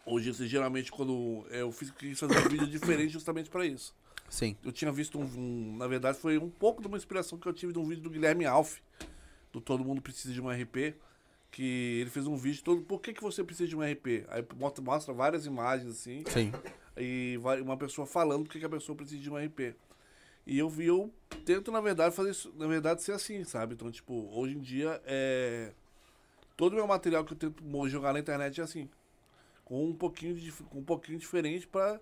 [0.06, 3.95] hoje, assim, geralmente, quando eu fiz, quis fazer um vídeo diferente justamente para isso.
[4.29, 4.58] Sim.
[4.63, 7.53] Eu tinha visto um, um- Na verdade, foi um pouco de uma inspiração que eu
[7.53, 8.79] tive de um vídeo do Guilherme Alf,
[9.51, 10.95] do Todo Mundo Precisa de um RP.
[11.54, 12.82] Que ele fez um vídeo todo.
[12.82, 14.26] Por que, que você precisa de um RP?
[14.28, 16.52] Aí mostra, mostra várias imagens assim Sim.
[16.98, 19.76] e vai uma pessoa falando porque que a pessoa precisa de um RP.
[20.48, 21.13] E eu vi, eu
[21.46, 23.76] tento, na verdade, fazer isso, na verdade, ser assim, sabe?
[23.76, 25.72] Então, tipo, hoje em dia, é...
[26.58, 28.89] todo o meu material que eu tento jogar na internet é assim.
[29.63, 32.02] Com um pouquinho, de, com um pouquinho diferente pra,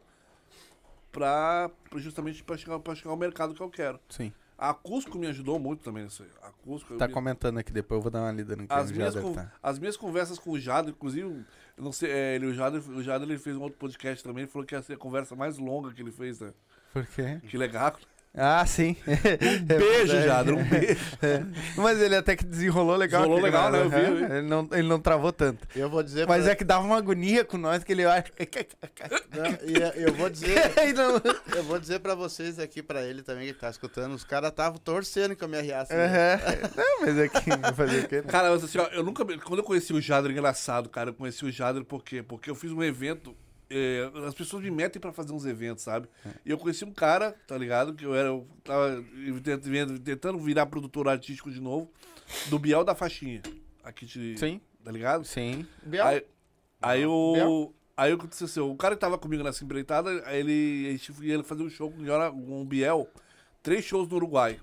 [1.12, 4.00] pra justamente pra chegar, pra chegar ao mercado que eu quero.
[4.08, 4.32] Sim.
[4.62, 6.30] A Cusco me ajudou muito também nisso aí.
[6.44, 6.94] A Cusco...
[6.94, 9.00] eu Tá me- comentando aqui, depois eu vou dar uma lida no que as ele
[9.00, 9.52] minhas, con- tá.
[9.64, 13.02] as minhas conversas com o Jado, inclusive, eu não sei, é, ele, o Jado, o
[13.02, 15.58] Jado ele fez um outro podcast também, ele falou que ia ser a conversa mais
[15.58, 16.54] longa que ele fez, né?
[16.94, 17.40] Por quê?
[17.48, 17.96] Que legal.
[18.34, 18.96] Ah, sim.
[19.06, 21.02] Um beijo, É, Jadra, um beijo.
[21.22, 21.44] é.
[21.76, 23.22] Mas ele até que desenrolou legal.
[23.24, 23.82] Desenrolou legal, né?
[23.82, 24.06] Eu vi, aham.
[24.08, 24.24] eu vi.
[24.36, 25.68] Ele não, ele não travou tanto.
[25.76, 26.54] Eu vou dizer Mas pra...
[26.54, 28.04] é que dava uma agonia com nós que ele.
[28.06, 28.14] Não,
[29.68, 30.72] e é- eu vou dizer...
[30.96, 31.22] Não-
[31.58, 34.78] Eu vou dizer pra vocês aqui, pra ele também que tá escutando, os caras estavam
[34.80, 35.94] torcendo que eu me arriasse.
[35.94, 36.06] né?
[36.06, 36.40] Aham.
[36.78, 38.16] Não, mas é que vai fazer o quê?
[38.18, 38.24] né?
[38.30, 39.26] Cara, mas assim, ó, eu nunca.
[39.40, 42.24] Quando eu conheci o Jadro, engraçado, cara, eu conheci o Jadro por quê?
[42.24, 43.36] Porque eu fiz um evento.
[43.72, 46.08] É, as pessoas me metem pra fazer uns eventos, sabe?
[46.46, 47.94] E eu conheci um cara, tá ligado?
[47.94, 48.28] Que eu era.
[48.28, 49.04] Eu tava
[49.44, 51.92] tent- tentando virar produtor artístico de novo,
[52.50, 53.42] do Biel da Faixinha.
[53.84, 54.38] Aqui de.
[54.38, 54.60] Sim.
[54.84, 55.26] Tá ligado?
[55.26, 55.66] Sim.
[56.04, 56.26] Aí,
[56.82, 57.34] aí o.
[57.34, 57.74] Biel?
[57.98, 58.72] Aí o que aconteceu?
[58.72, 62.02] O cara que tava comigo nessa empreitada, ele, a gente ia fazer um show com
[62.02, 63.08] o o Biel.
[63.62, 64.60] Três shows no Uruguai.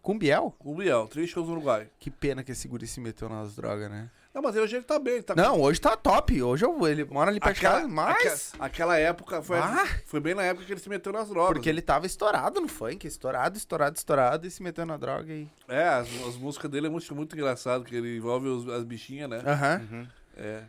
[0.00, 0.54] Com Biel?
[0.58, 1.90] Com o Biel, três shows no Uruguai.
[1.98, 4.10] Que pena que esse guri se meteu nas drogas, né?
[4.34, 6.42] Não, mas hoje ele tá bem, ele tá Não, hoje tá top.
[6.42, 8.52] Hoje eu, ele mora ali perto de casa, mas...
[8.54, 9.86] aque- aquela época foi, Ah!
[10.06, 11.52] foi bem na época que ele se meteu nas drogas.
[11.52, 15.46] Porque ele tava estourado no funk, estourado, estourado, estourado, e se meteu na droga e...
[15.68, 19.28] É, as, as músicas dele é muito, muito engraçado, que ele envolve os- as bichinhas,
[19.28, 19.42] né?
[19.46, 20.08] Aham.
[20.36, 20.62] É.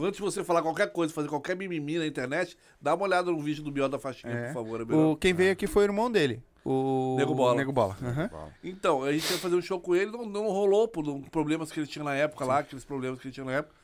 [0.00, 3.38] Antes de você falar qualquer coisa, fazer qualquer mimimi na internet, dá uma olhada no
[3.40, 4.46] vídeo do Biel da Faixinha, É.
[4.46, 4.80] por favor.
[4.80, 4.94] É.
[4.94, 6.42] O, quem veio aqui foi o irmão dele.
[6.64, 7.16] O...
[7.18, 7.54] Nego Bola.
[7.56, 7.96] Nego Bola.
[8.02, 8.30] Aham.
[8.62, 11.78] Então, a gente ia fazer um show com ele, não, não rolou por problemas que
[11.78, 13.74] ele tinha na época lá, aqueles problemas que ele tinha na época.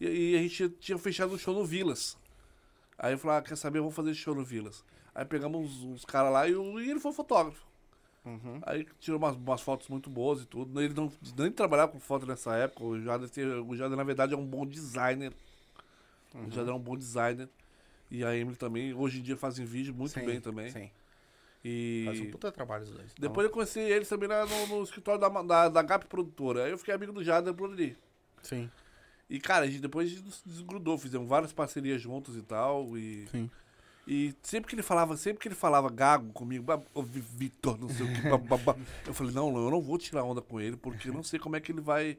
[0.00, 2.16] E, e a gente tinha fechado um show no Vilas.
[2.98, 4.82] Aí eu falei, ah, quer saber, vamos fazer esse show no Vilas.
[5.14, 7.66] Aí pegamos uns, uns caras lá e, e ele foi fotógrafo.
[8.24, 8.60] Uhum.
[8.62, 10.80] Aí tirou umas, umas fotos muito boas e tudo.
[10.80, 12.84] Ele não nem trabalhava com foto nessa época.
[12.84, 13.28] O Jader,
[13.66, 15.32] o Jader, na verdade, é um bom designer.
[16.34, 17.48] O Jader é um bom designer.
[18.10, 18.94] E a Emily também.
[18.94, 20.70] Hoje em dia fazem vídeo muito Sim, bem também.
[20.70, 20.90] Sim.
[21.64, 23.14] E Faz um puta trabalho os dois.
[23.18, 26.64] depois eu conheci eles também no, no escritório da, da, da Gap Produtora.
[26.64, 27.96] Aí eu fiquei amigo do Jader por ali.
[28.42, 28.68] Sim.
[29.30, 32.98] E, cara, a gente, depois a gente nos desgrudou, fizemos várias parcerias juntos e tal.
[32.98, 33.50] E, Sim.
[34.06, 37.78] e sempre que ele falava, sempre que ele falava gago comigo, "Bah, ô, Vi- Vitor,
[37.80, 40.76] não sei o que, bababá", eu falei, não, eu não vou tirar onda com ele,
[40.76, 42.18] porque eu não sei como é que ele vai.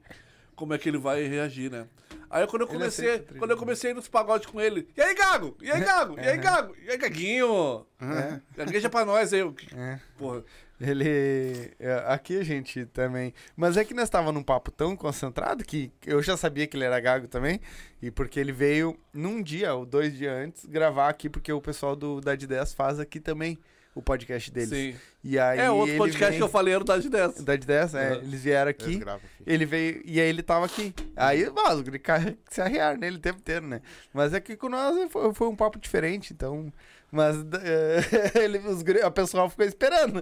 [0.56, 1.88] Como é que ele vai reagir, né?
[2.30, 5.02] Aí quando eu Ele comecei, quando eu comecei a ir nos pagodes com ele, e
[5.02, 5.56] aí, Gago?
[5.62, 6.20] E aí, Gago?
[6.20, 6.76] E aí, Gago?
[6.84, 7.86] E aí, Gaguinho?
[8.02, 8.39] É.
[8.58, 9.39] Gagueja pra nós aí.
[9.42, 10.00] eu- É.
[10.18, 10.44] Porra.
[10.82, 11.72] Ele.
[11.80, 13.34] é, Aqui a gente também.
[13.56, 16.84] Mas é que nós estávamos num papo tão concentrado que eu já sabia que ele
[16.86, 17.62] era gago também.
[18.02, 21.96] E porque ele veio num dia ou dois dias antes gravar aqui, porque o pessoal
[21.96, 23.58] do Dade 10 faz aqui também
[23.95, 24.69] o podcast deles.
[24.69, 24.95] Sim.
[25.23, 25.60] E aí.
[25.60, 27.43] É, outro ele podcast vem- que eu falei era o das 10.
[27.43, 28.12] Dade 10, é.
[28.12, 28.15] Uhum.
[28.23, 28.97] Eles vieram aqui.
[28.97, 29.21] gravam.
[29.45, 30.01] Ele veio.
[30.06, 30.93] E aí ele tava aqui.
[31.15, 33.82] Aí, mas, o guri ca- se arriaram nele o tempo inteiro, né?
[34.13, 36.71] Mas é que com nós foi, foi um papo diferente, então.
[37.12, 40.19] Mas é, ele, os, a pessoal ficou esperando.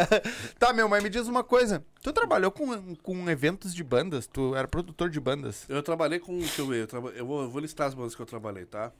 [0.58, 1.84] tá, meu, mas me diz uma coisa.
[2.02, 4.26] Tu trabalhou com, com eventos de bandas?
[4.26, 5.66] Tu era produtor de bandas?
[5.68, 6.38] Eu trabalhei com.
[6.38, 8.64] Deixa eu ver, eu, traba- eu vou, eu vou listar as bandas que eu trabalhei,
[8.64, 8.90] tá?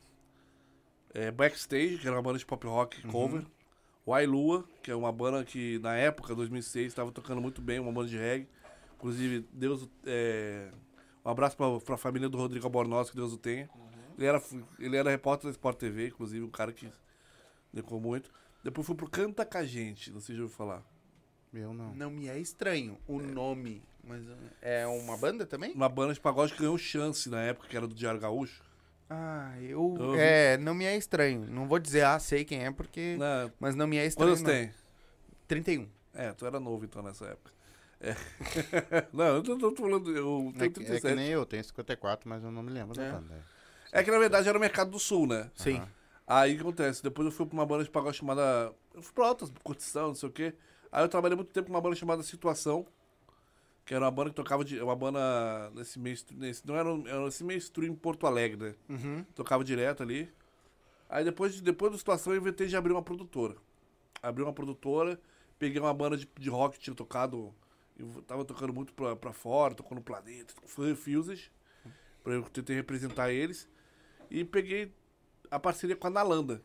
[1.14, 3.42] É, Backstage, que era uma banda de pop rock cover.
[4.06, 8.08] Wailua, que é uma banda que na época, 2006, estava tocando muito bem, uma banda
[8.08, 8.48] de reggae.
[8.96, 9.88] Inclusive, Deus.
[10.04, 10.70] É,
[11.24, 13.68] um abraço pra, pra família do Rodrigo Albornoz, que Deus o tenha.
[14.16, 14.42] Ele, era,
[14.78, 16.90] ele era repórter da Sport TV, inclusive, um cara que
[17.72, 18.30] decou muito.
[18.62, 20.84] Depois fui pro Canta Com a Gente, não sei se já ouviu falar.
[21.52, 21.94] Eu não.
[21.94, 23.82] Não me é estranho o nome.
[24.04, 24.22] Mas
[24.62, 25.72] é uma banda também?
[25.72, 28.62] Uma banda de pagode que ganhou chance na época, que era do Diário Gaúcho.
[29.10, 29.96] Ah, eu.
[29.98, 31.44] Eu- É, não me é estranho.
[31.50, 33.16] Não vou dizer, ah, sei quem é, porque.
[33.18, 34.30] Na, Mas não me é estranho.
[34.30, 34.50] quantos não.
[34.50, 34.70] tem?
[35.48, 35.88] 31.
[36.14, 37.50] É, tu era novo então nessa época.
[38.00, 38.14] É.
[39.12, 41.00] não, eu tô, tô falando, eu É, tenho que- é 37.
[41.02, 43.04] que nem eu, tenho 54, mas eu não me lembro É.
[43.10, 43.44] da banda.
[43.92, 45.50] É que na verdade era o Mercado do Sul, né?
[45.56, 45.76] Sim.
[45.78, 45.88] Aham.
[46.26, 47.02] Aí o que acontece?
[47.02, 48.72] Depois eu fui pra uma banda de pagode chamada.
[48.94, 50.54] Eu fui pra outras, curtição, não sei o quê.
[50.92, 52.86] Aí eu trabalhei muito tempo com uma banda chamada Situação.
[53.90, 54.80] Que era uma banda que tocava de.
[54.80, 56.16] Uma banda nesse meio.
[56.36, 58.74] Nesse, não era, um- era esse meio em Porto Alegre, né?
[58.88, 59.24] Uhum.
[59.34, 60.32] Tocava direto ali.
[61.08, 63.56] Aí depois, de- depois da situação eu inventei de abrir uma produtora.
[64.22, 65.20] Abri uma produtora,
[65.58, 67.52] peguei uma banda de, de rock que tinha tocado.
[67.98, 71.50] Eu tava tocando muito pra, pra fora, tocando no Planeta, foi Fuses.
[72.22, 73.68] Pra eu tentar representar eles.
[74.30, 74.94] E peguei
[75.50, 76.62] a parceria com a Nalanda.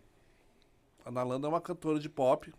[1.03, 2.53] A Nalanda é uma cantora de pop.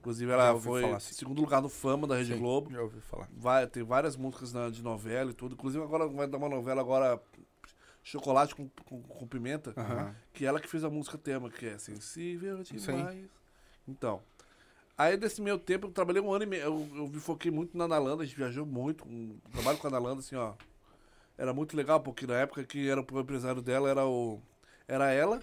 [0.00, 1.14] Inclusive ela foi falar, sim.
[1.14, 2.70] segundo lugar no Fama da Rede Sim, Globo.
[2.70, 3.28] Já ouvi falar.
[3.32, 5.54] Vai, tem várias músicas na- de novela e tudo.
[5.54, 7.20] Inclusive agora vai dar uma novela agora
[8.02, 10.14] Chocolate com, com, com Pimenta, Aham.
[10.32, 13.28] que ela que fez a música tema, que é Sensível demais.
[13.86, 14.22] Então,
[14.96, 17.76] aí nesse meio tempo eu trabalhei um ano e meio, eu, eu me foquei muito
[17.76, 20.54] na Nalanda, a gente viajou muito, um, trabalho com a Nalanda, assim, ó,
[21.36, 24.40] era muito legal, porque na época que era o empresário dela era o,
[24.86, 25.42] era ela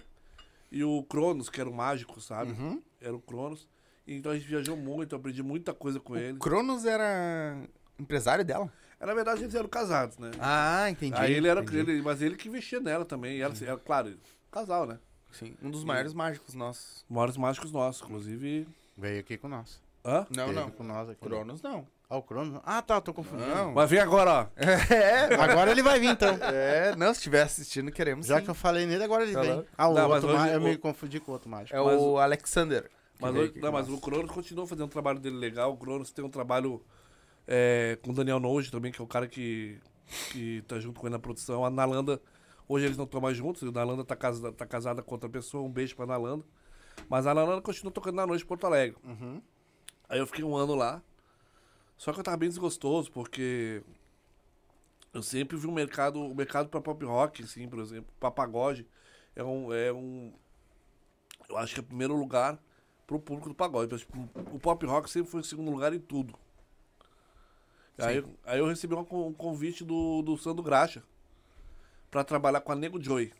[0.70, 2.52] e o Cronos, que era o mágico, sabe?
[2.52, 2.82] Uhum.
[3.00, 3.68] Era o Cronos.
[4.06, 6.38] Então a gente viajou muito, eu aprendi muita coisa com ele.
[6.38, 7.56] Cronos era
[7.98, 8.70] empresário dela?
[9.00, 10.30] Na verdade, eles eram casados, né?
[10.40, 11.14] Ah, entendi.
[11.18, 11.78] Aí ele era entendi.
[11.90, 13.36] ele, mas ele que investia nela também.
[13.36, 14.16] E ela, ela, claro,
[14.50, 14.98] casal, né?
[15.32, 17.04] Sim, um dos maiores mágicos nossos.
[17.08, 18.66] Maiores mágicos nossos, inclusive.
[18.96, 19.80] Veio aqui com nós.
[20.04, 20.26] Hã?
[20.34, 20.70] Não, Teve não.
[20.70, 21.20] com nós aqui.
[21.20, 21.86] Cronos não.
[22.08, 22.60] Ah, o Cronos?
[22.64, 23.48] Ah, tá, tô confundindo.
[23.50, 23.72] Não.
[23.72, 24.46] Mas vem agora, ó.
[24.94, 26.38] É, Agora ele vai vir, então.
[26.40, 28.44] é, não, se estiver assistindo, queremos Já sim.
[28.44, 29.56] que eu falei nele, agora ele Tá vem.
[29.56, 29.64] lá.
[29.76, 31.76] Ah, o Não, outro hoje- ma- eu o- me confundi com o outro mágico.
[31.76, 32.88] É Mas o Alexander.
[33.16, 35.72] Que Mas, hoje- aqui não, mas o Cronos continua fazendo um trabalho dele legal.
[35.72, 36.82] O Cronos tem um trabalho
[37.46, 39.78] é, com o Daniel Noge também, que é o cara que,
[40.32, 41.64] que tá junto com ele na produção.
[41.64, 42.20] A Nalanda,
[42.68, 43.62] hoje eles não estão mais juntos.
[43.62, 45.62] A Nalanda tá casada, tá casada com outra pessoa.
[45.64, 46.44] Um beijo pra Nalanda.
[47.08, 48.96] Mas a Nalanda continua tocando na noite em Porto Alegre.
[49.04, 49.40] Uhum.
[50.08, 51.02] Aí eu fiquei um ano lá.
[51.96, 53.82] Só que eu tava bem desgostoso, porque
[55.14, 58.86] eu sempre vi um mercado, o mercado pra pop rock, assim, por exemplo, pra pagode,
[59.34, 60.32] é um, é um.
[61.48, 62.58] Eu acho que é o primeiro lugar
[63.06, 63.96] pro público do pagode.
[63.98, 66.34] Tipo, o pop rock sempre foi em segundo lugar em tudo.
[67.98, 71.02] Aí, aí eu recebi um, con- convite do, do Sandro Graxa
[72.10, 73.32] pra trabalhar com a Nego Joy.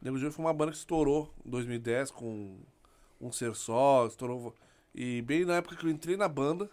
[0.00, 2.56] Nego Joy foi uma banda que estourou em 2010 com
[3.20, 4.54] um ser só, estourou.
[4.94, 6.70] E bem na época que eu entrei na banda,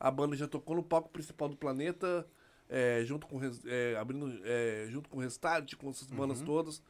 [0.00, 2.26] a banda já tocou no palco principal do planeta,
[2.68, 6.82] é, junto com é, abrindo, é, junto com o Restart, com essas bandas todas.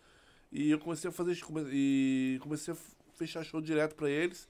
[0.51, 1.39] E eu comecei a fazer
[1.71, 2.77] e comecei a
[3.27, 4.49] fechar show direto pra eles.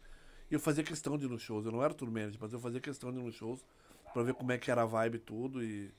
[0.50, 1.64] E eu fazia questão de ir nos shows.
[1.64, 3.64] Eu não era tour manager, mas eu fazia questão de ir nos shows
[4.12, 5.90] pra ver como é que era a vibe e tudo e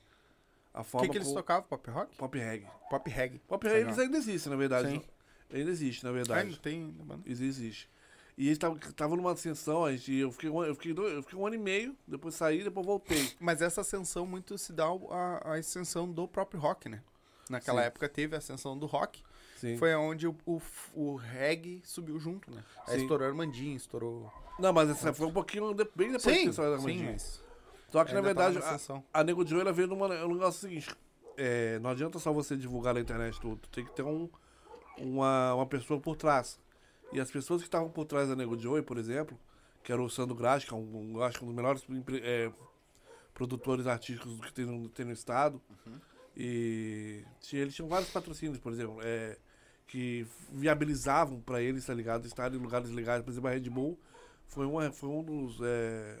[0.72, 1.62] a O forma que, que eles como- tocavam?
[1.68, 2.16] Pop rock?
[2.16, 2.66] pop reggae.
[2.90, 3.38] Pop reggae.
[3.48, 4.88] Pop reggae eles ainda existem, na verdade.
[4.90, 5.02] Sim.
[5.52, 6.46] Ainda existe, na verdade.
[6.48, 7.22] ainda tem banda.
[7.26, 7.88] Isso existe.
[8.36, 8.58] E eles
[8.88, 11.54] estavam numa ascensão, a gente, eu, fiquei, um- eu, fiquei dois- eu fiquei um ano
[11.54, 13.32] e meio, depois saí, depois voltei.
[13.40, 17.00] Mas essa ascensão muito se dá a, a ascensão do próprio rock, né?
[17.48, 17.86] Naquela Sim.
[17.88, 19.22] época teve a ascensão do rock.
[19.56, 19.76] Sim.
[19.78, 20.60] Foi onde o, o,
[20.94, 22.62] o reggae subiu junto, né?
[22.86, 23.02] Aí Sim.
[23.02, 24.32] estourou Armandinho, estourou...
[24.58, 27.12] Não, mas essa foi um pouquinho de- bem depois sim, que sim, Armandinho.
[27.12, 27.42] mas...
[27.90, 29.04] Só que, na ainda verdade, tava na a, ascensão.
[29.12, 30.94] a Nego Joe, ela veio numa, um negócio seguinte.
[31.36, 33.60] é, não adianta só você divulgar na internet tudo.
[33.68, 34.28] Tem que ter um,
[34.98, 36.58] uma, uma pessoa por trás.
[37.12, 39.38] E as pessoas que estavam por trás da Nego Joey, por exemplo,
[39.84, 41.84] que era o Sandro Graça, que é um, um- acho que um dos melhores
[42.22, 42.50] é,
[43.32, 45.60] produtores artísticos que tem no, tem no estado.
[46.36, 49.36] E eles tinham vários patrocínios, por exemplo, é,
[49.86, 52.26] que viabilizavam para eles, tá ligado?
[52.26, 53.22] Estar em lugares legais.
[53.22, 53.98] Por exemplo, a Red Bull
[54.46, 56.18] foi, uma, foi um dos é,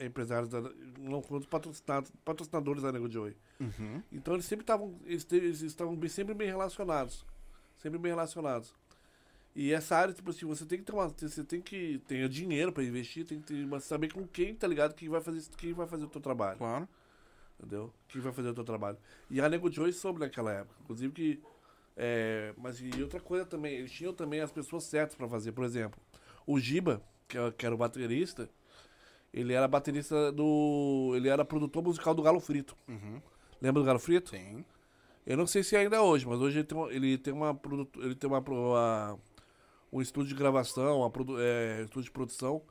[0.00, 0.60] empresários, da,
[0.98, 3.36] não foi um dos patrocinados, patrocinadores da Nego Joey.
[3.58, 4.02] Uhum.
[4.12, 7.26] Então eles sempre estavam, eles, eles estavam bem- sempre bem relacionados,
[7.76, 8.72] sempre bem relacionados.
[9.56, 12.70] E essa área, tipo assim, você tem que ter uma, você tem que ter dinheiro
[12.70, 15.86] para investir, tem que ter, saber com quem, tá ligado, quem vai fazer, quem vai
[15.88, 16.88] fazer o teu trabalho, Claro.
[17.58, 17.92] Entendeu?
[18.08, 18.96] Quem vai fazer o teu trabalho.
[19.30, 21.42] E a Nego Joy soube naquela época, inclusive que,
[21.96, 25.64] é, mas e outra coisa também, eles tinham também as pessoas certas para fazer, por
[25.64, 26.00] exemplo,
[26.46, 28.48] o Giba, que, é- que era o baterista,
[29.32, 32.74] ele era baterista do, ele era produtor musical do Galo Frito.
[32.88, 33.20] Uhum.
[33.60, 34.30] Lembra do Galo Frito?
[34.30, 34.64] Sim.
[35.26, 37.60] Eu não sei se ainda é hoje, mas hoje ele tem uma, ele tem uma,
[37.96, 39.18] ele tem uma, uma-
[39.92, 42.62] um estúdio de gravação, uma é, estúdio de produção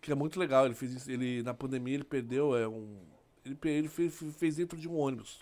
[0.00, 0.64] que é muito legal.
[0.66, 2.98] Ele fez ele na pandemia ele perdeu é um
[3.50, 5.40] ele, ele fez, fez dentro de um ônibus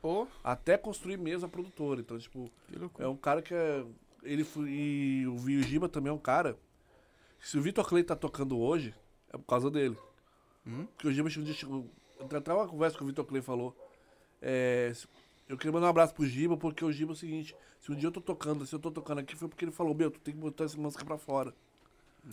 [0.00, 2.00] Pô, até construir mesmo a produtora.
[2.00, 2.50] Então tipo
[2.98, 3.84] é um cara que é
[4.22, 6.56] ele foi, e o Virgiba também é um cara.
[7.40, 8.94] Se o Vitor Clay tá tocando hoje
[9.32, 9.96] é por causa dele.
[10.66, 10.86] Hum?
[10.86, 11.90] Porque o Giba um dia chegou.
[12.20, 13.76] Até uma conversa que o Vitor Clay falou.
[14.40, 14.92] É,
[15.48, 17.96] eu queria mandar um abraço pro Giba, porque o Giba é o seguinte: se um
[17.96, 20.20] dia eu tô tocando, se eu tô tocando aqui, foi porque ele falou: Meu, tu
[20.20, 21.52] tem que botar essa música pra fora.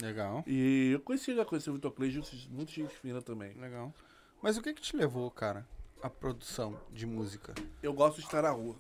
[0.02, 0.44] Legal.
[0.46, 2.12] E eu conheci, já conheci o Vitor Clay,
[2.52, 3.54] muito gente fina também.
[3.54, 3.92] Legal.
[4.42, 5.68] Mas o que que te levou, cara,
[6.02, 7.54] à produção de música?
[7.84, 8.76] Eu gosto de estar na rua.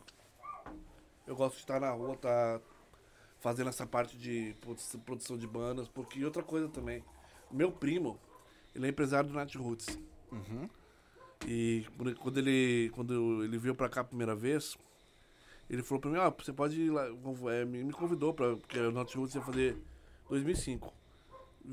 [1.27, 2.59] Eu gosto de estar na rua, tá
[3.39, 7.03] fazendo essa parte de produ- produção de bandas, porque outra coisa também.
[7.51, 8.19] Meu primo,
[8.73, 9.99] ele é empresário do Nat Roots.
[10.31, 10.69] Uhum.
[11.47, 11.85] E
[12.21, 14.77] quando- ele, quando ele veio pra cá a primeira vez,
[15.69, 17.05] ele falou pra mim, ó, você pode ir lá,
[17.53, 19.77] é, me convidou pra, porque o Nat Roots ia fazer
[20.29, 20.93] 2005.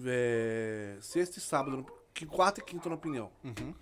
[0.05, 3.31] É, sexta e sábado, no- que quarta e quinta na opinião.
[3.45, 3.75] Uhum.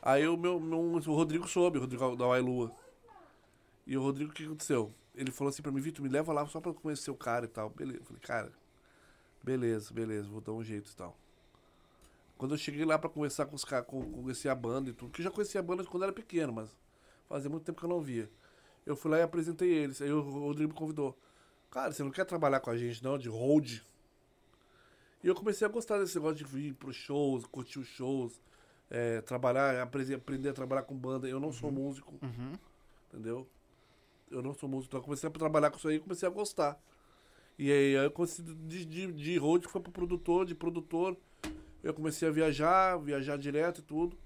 [0.00, 2.70] Aí o meu, meu o Rodrigo soube, o Rodrigo da Wailua.
[3.84, 4.94] E o Rodrigo, o que aconteceu?
[5.12, 7.48] Ele falou assim pra mim, Vitor, me leva lá só pra conhecer o cara e
[7.48, 7.70] tal.
[7.70, 7.98] Beleza.
[7.98, 8.52] Eu falei, cara,
[9.42, 11.16] beleza, beleza, vou dar um jeito e tal.
[12.38, 15.20] Quando eu cheguei lá pra conversar com os caras, conhecer a banda e tudo, que
[15.20, 16.70] eu já conhecia a banda quando era pequeno, mas
[17.28, 18.30] fazia muito tempo que eu não via.
[18.86, 20.00] Eu fui lá e apresentei eles.
[20.00, 21.18] Aí o Rodrigo me convidou.
[21.72, 23.80] Cara, você não quer trabalhar com a gente não, de hold?
[25.24, 28.38] E eu comecei a gostar desse negócio de vir pros shows, curtir os shows,
[28.90, 31.26] é, trabalhar, aprender, a trabalhar com banda.
[31.26, 32.52] Eu não sou músico, Uhum.
[33.08, 33.48] entendeu?
[34.30, 36.30] Eu não sou músico, então eu comecei a trabalhar com isso aí e comecei a
[36.30, 36.78] gostar.
[37.58, 41.16] E aí eu comecei de, de, de road, foi pro produtor, de produtor,
[41.82, 44.18] eu comecei a viajar, viajar direto e tudo.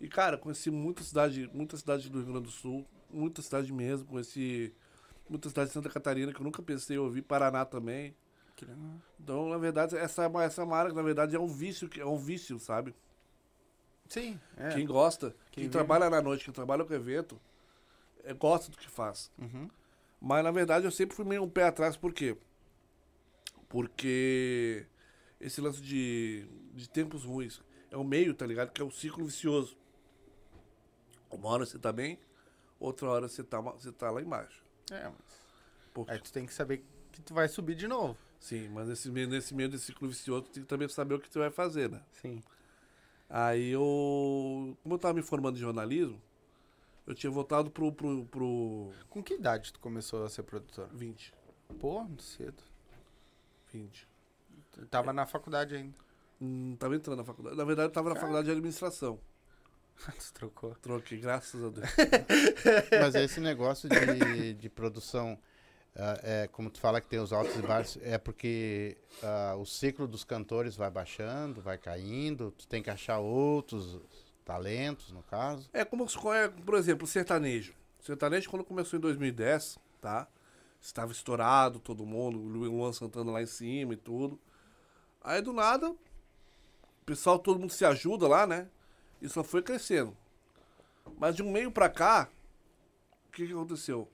[0.00, 4.06] E, cara, conheci muita cidade, muita cidade do Rio Grande do Sul, muita cidade mesmo,
[4.06, 4.72] conheci
[5.28, 8.14] muita cidade de Santa Catarina que eu nunca pensei em ouvir, Paraná também.
[8.66, 9.00] Legal.
[9.20, 12.58] Então, na verdade, essa, essa marca, na verdade, é um vício, que- é um vício,
[12.58, 12.94] sabe?
[14.08, 14.70] Sim, é.
[14.70, 17.38] Quem gosta, Quem quem, trabalha na noite, quem trabalha com evento,
[18.24, 19.30] é, gosta do que faz.
[19.38, 19.68] Uhum.
[20.20, 22.36] Mas na verdade eu sempre fui meio um pé atrás, por quê?
[23.68, 24.86] Porque
[25.40, 28.70] esse lance de, de tempos ruins é o meio, tá ligado?
[28.72, 29.76] Que é o ciclo vicioso.
[31.30, 32.18] Uma hora você tá bem,
[32.80, 34.64] outra hora você tá, você tá lá embaixo.
[34.90, 35.14] É, mas
[35.92, 38.16] Pô, aí tu tem que saber que tu vai subir de novo.
[38.40, 41.20] Sim, mas nesse meio, nesse meio desse ciclo vicioso, tu tem que também saber o
[41.20, 42.00] que tu vai fazer, né?
[42.12, 42.42] Sim.
[43.28, 44.76] Aí eu.
[44.82, 46.20] Como eu tava me formando em jornalismo,
[47.06, 50.88] eu tinha voltado pro, pro, pro Com que idade tu começou a ser produtor?
[50.92, 51.34] 20.
[51.78, 52.62] Pô, cedo.
[53.72, 54.08] 20.
[54.72, 55.96] Tu tava na faculdade ainda.
[56.40, 57.56] Hum, tava entrando na faculdade.
[57.56, 59.20] Na verdade, eu tava na faculdade de administração.
[60.18, 60.74] tu trocou.
[60.76, 61.86] Troquei, graças a Deus.
[63.00, 65.38] Mas esse negócio de, de produção,
[66.22, 70.06] é, como tu fala que tem os altos e baixos, é porque ah, o ciclo
[70.06, 74.00] dos cantores vai baixando, vai caindo, tu tem que achar outros
[74.44, 75.68] talentos, no caso.
[75.72, 77.74] É como, é, por exemplo, o sertanejo.
[78.00, 80.28] O sertanejo, quando começou em 2010, tá?
[80.80, 84.38] Estava estourado, todo mundo, o Luan Santana lá em cima e tudo.
[85.20, 85.98] Aí, do nada, o
[87.04, 88.68] pessoal, todo mundo se ajuda lá, né?
[89.20, 90.16] E só foi crescendo.
[91.18, 92.28] Mas de um meio pra cá,
[93.26, 94.08] o que, que aconteceu?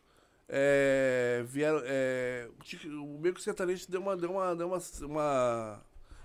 [0.48, 2.48] É, vieram, é,
[2.84, 5.82] o meio que o sertanejo deu uma, deu uma, deu uma, uma,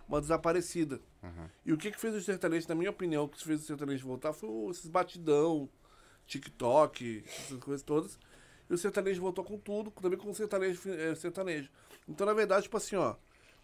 [0.07, 0.99] uma desaparecida.
[1.65, 4.07] E o que, que fez o sertanejo, na minha opinião, o que fez o sertanejo
[4.07, 5.69] voltar foi esses batidão,
[6.27, 8.19] TikTok, essas coisas todas.
[8.69, 11.69] E o sertanejo voltou com tudo, também com o sertanejo, é, sertanejo.
[12.07, 13.15] Então, na verdade, tipo assim, ó,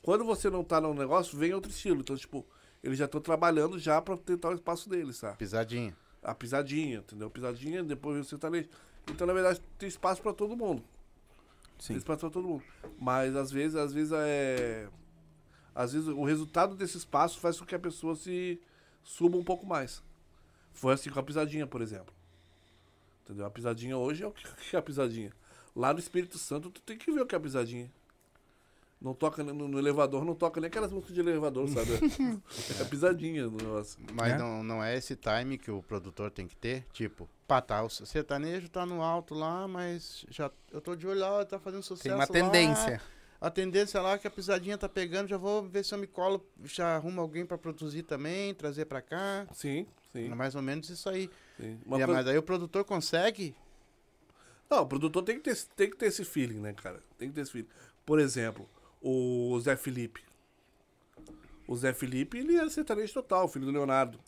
[0.02, 2.02] quando você não tá no negócio, vem outro estilo.
[2.02, 2.46] Então, tipo,
[2.84, 5.38] eles já estão trabalhando já pra tentar o espaço deles, sabe?
[5.38, 5.96] Pisadinha.
[6.24, 7.30] A pisadinha, entendeu?
[7.30, 8.70] Pisadinha, depois vem o sertanejo.
[9.12, 10.84] Então, na verdade, tem espaço pra todo mundo.
[11.86, 12.63] Tem espaço pra todo mundo.
[13.00, 14.88] Mas às vezes, às vezes é.
[15.74, 18.60] Às vezes o resultado desse espaço faz com que a pessoa se
[19.04, 20.02] suba um pouco mais.
[20.74, 22.13] Foi assim com a pisadinha, por exemplo.
[23.24, 23.46] Entendeu?
[23.46, 25.34] A pisadinha hoje é o que que é a pisadinha.
[25.76, 27.91] Lá no Espírito Santo, tu tem que ver o que é a pisadinha.
[29.02, 31.89] Não toca no, no elevador, não toca nem aquelas músicas de elevador, sabe?
[32.80, 34.00] é pisadinha no negócio.
[34.13, 34.38] Mas É?
[34.38, 36.86] não, não é esse time que o produtor tem que ter?
[36.94, 41.20] Tipo, pá, tá, o sertanejo tá no alto lá, mas já eu tô de olho
[41.20, 42.28] lá, tá fazendo sucesso Tem uma lá.
[42.52, 43.02] tendência.
[43.40, 46.44] A tendência lá que a pisadinha tá pegando, já vou ver se eu me colo,
[46.64, 49.46] já arrumo alguém pra produzir também, trazer pra cá.
[49.54, 50.32] Sim, sim.
[50.32, 51.30] É mais ou menos isso aí.
[51.58, 51.80] sim.
[51.86, 53.56] Uma E é, Mas aí o produtor consegue
[54.70, 57.04] Não, o produtor tem que, ter, tem que ter esse feeling, né, cara?
[57.20, 57.68] Tem que ter esse feeling.
[58.06, 58.68] Por exemplo,
[59.02, 60.24] o Zé Felipe.
[61.68, 64.20] O Zé Felipe, ele era sertanejo total, filho do Leonardo.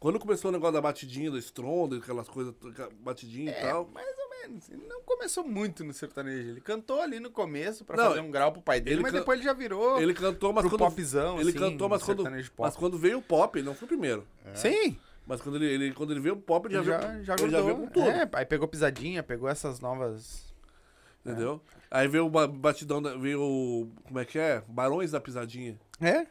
[0.00, 2.54] Quando começou o negócio da batidinha, da estronda, aquelas coisas,
[3.00, 3.86] batidinha e tal.
[3.92, 4.70] Mais ou menos.
[4.70, 6.48] Ele não começou muito no sertanejo.
[6.48, 9.12] Ele cantou ali no começo pra Não, fazer um grau pro pai dele, ele mas
[9.12, 10.88] can- depois ele já virou Ele cantou, mas pro quando.
[10.90, 12.50] popzão, ele assim, cantou, mas quando, pop.
[12.58, 14.26] mas quando veio o pop, ele não foi o primeiro.
[14.54, 14.96] Sim,
[15.26, 17.50] Mas quando ele, ele- quando ele veio o pop, ele já, já, veio, já, ele
[17.50, 18.08] já veio com tudo.
[18.08, 20.50] É, aí pegou pisadinha, pegou essas novas...
[21.24, 21.60] Entendeu?
[21.90, 23.40] Aí veio o ba- batidão, da- veio.
[23.42, 24.62] o- Como é que é?
[24.66, 25.78] Barões da Pisadinha.
[26.00, 26.26] É?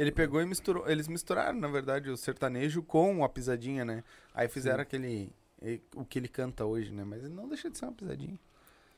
[0.00, 0.88] Ele pegou e misturou.
[0.88, 4.04] Eles misturaram, na verdade, o sertanejo com a pisadinha, né?
[4.32, 5.32] Aí fizeram aquele.
[5.60, 7.02] e- O que ele canta hoje, né?
[7.04, 8.38] Mas não deixa de ser uma pisadinha.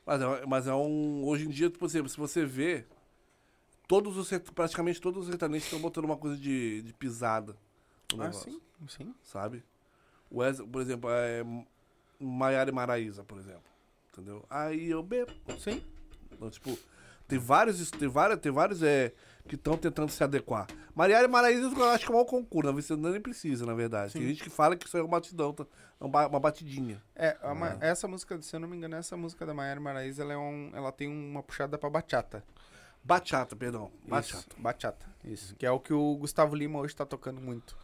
[0.05, 1.25] Mas é, mas é um.
[1.25, 2.85] Hoje em dia, por exemplo, se você vê,
[3.89, 7.57] todos os, praticamente todos os sertanejos estão botando uma coisa de, de pisada
[8.13, 9.15] no Ah, negócio, sim, sim.
[9.23, 9.63] sabe?
[10.31, 11.43] O Wes, por exemplo, é
[12.21, 13.63] Maiara e Maraíza, por exemplo.
[14.13, 14.45] Entendeu?
[14.51, 15.33] Aí eu bebo.
[15.59, 15.83] Sim.
[16.33, 16.79] Então, tipo,
[17.31, 19.13] tem vários, tem vários, tem vários é,
[19.49, 20.67] que estão tentando se adequar.
[20.95, 22.83] Maiara e Maraíza eu acho que é um concurso, né?
[22.83, 24.13] você nem precisa, na verdade.
[24.13, 25.65] Tem gente que fala que isso é uma batidão, tá?
[26.01, 27.03] é uma, batidinha.
[27.15, 30.33] É, Ma- essa música, se eu não me engano, essa música da Maiara Maraíza, ela,
[30.33, 32.45] é um, ela tem uma puxada pra bachata.
[33.03, 33.91] Bachata, perdão.
[34.07, 34.47] Bachata.
[34.51, 35.07] Isso, bachata.
[35.25, 35.57] Isso.
[35.57, 37.77] Que é o que o Gustavo Lima hoje tá tocando muito.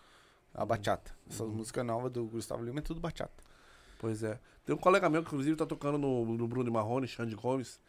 [0.53, 1.11] A bachata.
[1.29, 3.45] Essas músicas novas do Gustavo Lima é tudo bachata.
[3.99, 4.39] Pois é.
[4.65, 7.81] Tem um colega meu que inclusive tá tocando no, no Bruno Marrone, Xande Gomes.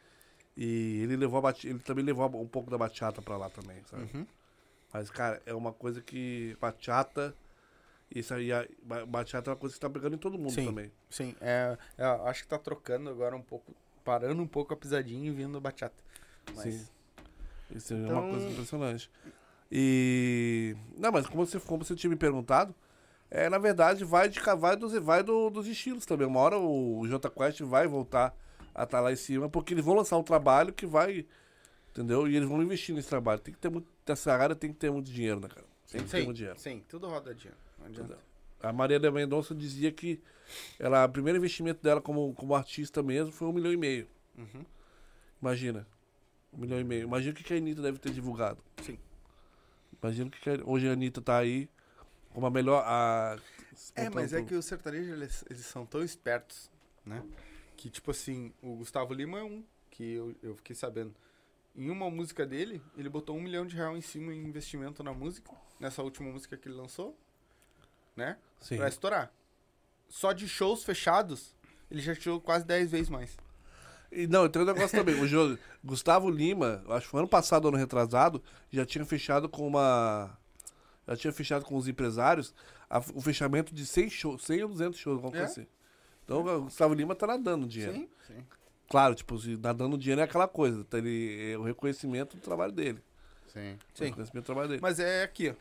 [0.57, 3.77] E ele levou a bati- ele também levou um pouco da bachata pra lá também,
[3.85, 4.09] sabe?
[4.11, 4.25] Uhum.
[4.91, 6.57] Mas, cara, é uma coisa que.
[6.59, 7.35] Bachata.
[8.09, 10.65] Isso aí, a ba- bachata é uma coisa que tá pegando em todo mundo Sim.
[10.65, 10.91] também.
[11.09, 13.71] Sim, é, é, acho que tá trocando agora um pouco,
[14.03, 15.95] parando um pouco a pisadinha e vindo a bachata.
[16.55, 16.87] Mas, Sim.
[17.75, 19.11] Isso é Então- uma coisa impressionante.
[19.71, 20.75] E.
[20.97, 22.73] Não, mas como você, como você tinha me perguntado,
[23.29, 26.25] é, na verdade, vai, de, vai, dos, vai do- dos estilos também.
[26.25, 28.33] Uma hora o J Quest vai voltar
[28.77, 31.25] a estar lá em cima, porque eles vão lançar um trabalho que vai.
[31.91, 32.27] Entendeu?
[32.27, 33.41] E eles vão investir nesse trabalho.
[33.41, 33.87] Tem que ter muito.
[34.07, 35.65] Nessa área tem que ter muito dinheiro, né, cara?
[35.91, 36.59] Tem que ter muito dinheiro.
[36.59, 37.57] sim, tudo roda dinheiro.
[37.79, 38.13] Não adianta.
[38.13, 38.23] Entendeu?
[38.61, 40.21] A Maria da Mendonça dizia que
[40.79, 44.07] ela, o primeiro investimento dela como, como artista mesmo foi um milhão e meio.
[44.37, 44.63] Uhum.
[45.41, 45.87] Imagina.
[46.53, 47.03] Um milhão e meio.
[47.03, 48.63] Imagina o que que a Anitta deve ter divulgado.
[48.83, 48.97] Sim.
[50.01, 51.69] Imagina o que, que a- hoje a Anitta tá aí
[52.33, 52.83] como a melhor.
[52.85, 53.37] A,
[53.95, 56.69] É, mas é que os sertanejos, eles, eles são tão espertos,
[57.05, 57.23] né?
[57.77, 61.13] Que, tipo assim, o Gustavo Lima é um, que eu, eu fiquei sabendo.
[61.75, 65.13] Em uma música dele, ele botou um milhão de reais em cima em investimento na
[65.13, 67.15] música, nessa última música que ele lançou,
[68.15, 68.37] né?
[68.59, 68.77] Sim.
[68.77, 69.31] Pra estourar.
[70.09, 71.55] Só de shows fechados,
[71.91, 73.37] ele já tirou quase 10 vezes mais.
[74.11, 75.21] E não, tem um negócio também.
[75.21, 79.67] O Jo- Gustavo Lima, acho que foi ano passado, ano retrasado, já tinha fechado com
[79.67, 80.35] uma.
[81.07, 82.55] Já tinha fechado com os empresários
[82.89, 85.43] a- o fechamento de 100 shows, 100 ou 200 shows, vamos É?
[85.43, 85.67] assim.
[86.27, 87.93] Então o Gustavo Lima tá nadando dinheiro.
[87.93, 88.09] Sim.
[88.27, 88.45] Sim.
[88.89, 90.83] Claro, tipo, se nadando dinheiro é aquela coisa.
[90.83, 93.01] Tá ele, é o reconhecimento do trabalho dele.
[93.47, 93.75] Sim.
[93.75, 94.05] O Sim.
[94.05, 94.81] reconhecimento do trabalho dele.
[94.81, 95.53] Mas é aqui, ó.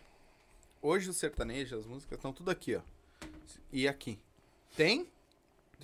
[0.82, 2.80] Hoje os sertanejos, as músicas estão tudo aqui, ó.
[3.72, 4.18] E aqui.
[4.76, 5.06] Tem?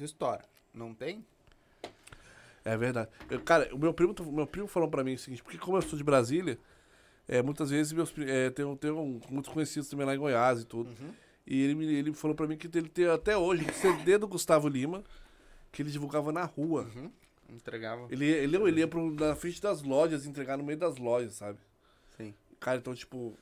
[0.01, 0.45] Estoura.
[0.74, 1.24] Não tem?
[2.64, 3.09] É verdade.
[3.30, 5.83] Eu, cara, o meu primo, meu primo falou pra mim o seguinte, porque como eu
[5.83, 6.59] sou de Brasília,
[7.28, 10.64] é, muitas vezes meus é, tem, tem um, muitos conhecidos também lá em Goiás e
[10.64, 10.91] tudo.
[11.47, 14.28] E ele, me- ele falou pra mim que ele tem até hoje um CD do
[14.28, 15.03] Gustavo Lima,
[15.72, 16.88] que ele divulgava na rua.
[17.49, 18.07] Entregava.
[18.11, 21.59] Ele, ele, ele ia pro, na frente das lojas, entregar no meio das lojas, sabe?
[22.16, 22.32] Sim.
[22.61, 23.36] Cara, então, tipo,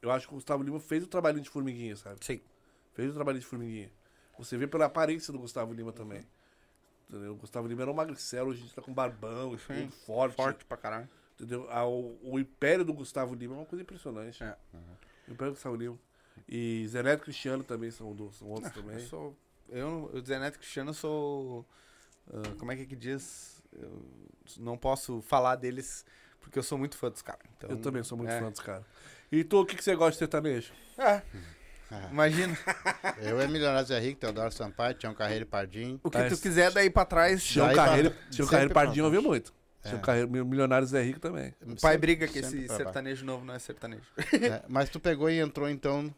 [0.00, 2.16] eu acho que o Gustavo Lima fez o trabalhinho de formiguinha, sabe?
[2.24, 2.40] Sim.
[2.94, 3.90] Fez o trabalho de formiguinha.
[4.38, 6.26] Você vê pela aparência do Gustavo Lima também.
[7.08, 7.32] Entendeu?
[7.32, 10.34] O Gustavo Lima era um magricelo, hoje a gente tá com barbão, tudo forte.
[10.34, 11.08] Forte pra caralho.
[11.34, 11.68] Entendeu?
[11.70, 14.42] O, o império do Gustavo Lima é uma coisa impressionante.
[14.42, 14.56] É.
[15.28, 15.98] O império do Gustavo Lima.
[16.48, 18.98] E Zé Neto e Cristiano também são, do- são outros Eu também.
[19.06, 19.36] sou.
[19.68, 21.66] Eu, o Zé Neto Cristiano, eu sou.
[22.32, 23.62] ah, como é que é que diz?
[23.72, 24.04] Eu
[24.58, 26.04] não posso falar deles
[26.40, 27.42] porque eu sou muito fã dos caras.
[27.56, 28.38] Então, Eu também sou muito é.
[28.40, 28.84] fã dos caras.
[29.30, 30.72] E tu, o que, que você gosta de sertanejo?
[30.98, 31.22] É.
[32.10, 32.56] Imagina.
[33.22, 36.00] Eu é Milionário Zé Rico, Teodoro Sampaio, Tião Carreiro e Pardinho.
[36.02, 37.42] O que Mas- tu quiser daí pra trás.
[37.44, 39.28] Tião Carreiro, pra- Tião sempre Carreiro Pardinho eu ouvi baixo.
[39.28, 39.54] muito.
[39.84, 41.54] Tião Carreiro, Milionários é rico também.
[41.62, 44.04] O pai Sempre- briga que esse sertanejo novo não é sertanejo.
[44.32, 46.14] É, mas tu pegou e entrou então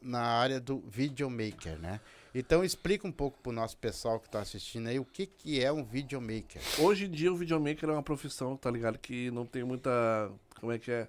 [0.00, 2.00] na área do videomaker, né?
[2.34, 5.72] Então explica um pouco pro nosso pessoal que tá assistindo aí o que que é
[5.72, 6.60] um videomaker.
[6.78, 8.98] Hoje em dia o videomaker é uma profissão, tá ligado?
[8.98, 10.30] Que não tem muita.
[10.60, 11.08] Como é que é?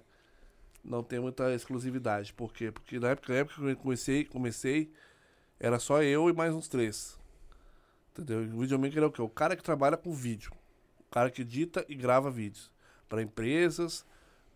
[0.82, 2.32] Não tem muita exclusividade.
[2.32, 2.72] Por quê?
[2.72, 4.90] Porque na época, na época que eu comecei, comecei,
[5.58, 7.18] era só eu e mais uns três.
[8.12, 8.40] Entendeu?
[8.40, 9.22] O videomaker é o quê?
[9.22, 10.52] O cara que trabalha com vídeo.
[11.00, 12.70] O cara que edita e grava vídeos.
[13.08, 14.06] Pra empresas,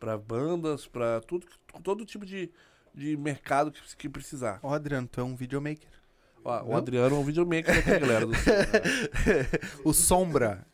[0.01, 1.47] pra bandas, pra tudo,
[1.82, 2.51] todo tipo de,
[2.95, 4.61] de mercado que, que precisar.
[4.62, 5.88] Ó, Adriano, tu é um videomaker.
[6.45, 6.76] Ó, o Não?
[6.76, 8.26] Adriano é um videomaker, né, galera?
[8.26, 8.32] Do...
[9.84, 10.66] o Sombra.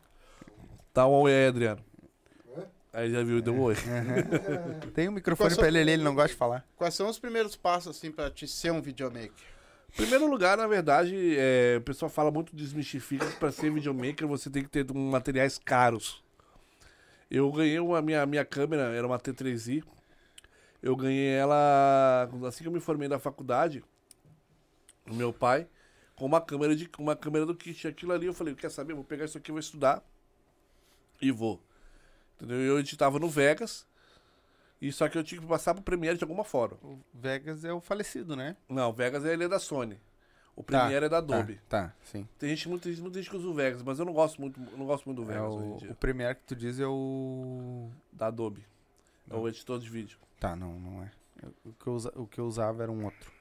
[0.93, 1.85] Dá um oi aí, Adriano.
[2.93, 3.77] Aí já viu, deu um oi.
[4.95, 6.67] Tem um microfone pra são- ele ali, ele não gosta de falar.
[6.77, 9.31] Quais são os primeiros passos assim para te ser um videomaker?
[9.95, 14.51] Primeiro lugar, na verdade, é, o pessoal fala muito, desmistifica que para ser videomaker você
[14.51, 16.23] tem que ter um materiais caros.
[17.31, 19.85] Eu ganhei uma minha, minha câmera, era uma T3i.
[20.83, 23.85] Eu ganhei ela assim que eu me formei da faculdade,
[25.07, 25.67] do meu pai,
[26.17, 27.87] com uma câmera de uma câmera do kit.
[27.87, 28.95] Aquilo ali eu falei, quer saber?
[28.95, 30.03] Vou pegar isso aqui, vou estudar
[31.21, 31.61] e vou.
[32.37, 32.59] Entendeu?
[32.61, 33.87] Eu editava no Vegas.
[34.81, 36.79] E só que eu tinha que passar pro Premiere de alguma forma.
[36.83, 38.57] O Vegas é o falecido, né?
[38.67, 40.01] Não, o Vegas ele é da Sony.
[40.57, 41.61] O Premiere é da Adobe.
[41.69, 42.27] Tá, tá, sim.
[42.39, 44.59] Tem gente, muita, gente- muita gente que usa o Vegas, mas eu não gosto muito,
[44.59, 45.91] não gosto muito do É Vegas hoje em o, dia.
[45.93, 47.91] o Premiere que tu diz é o.
[48.11, 48.65] Da Adobe.
[49.31, 50.19] É o editor de vídeo.
[50.39, 51.11] Tá, não, não é.
[51.65, 53.33] O que eu, usa- o que eu usava era um outro.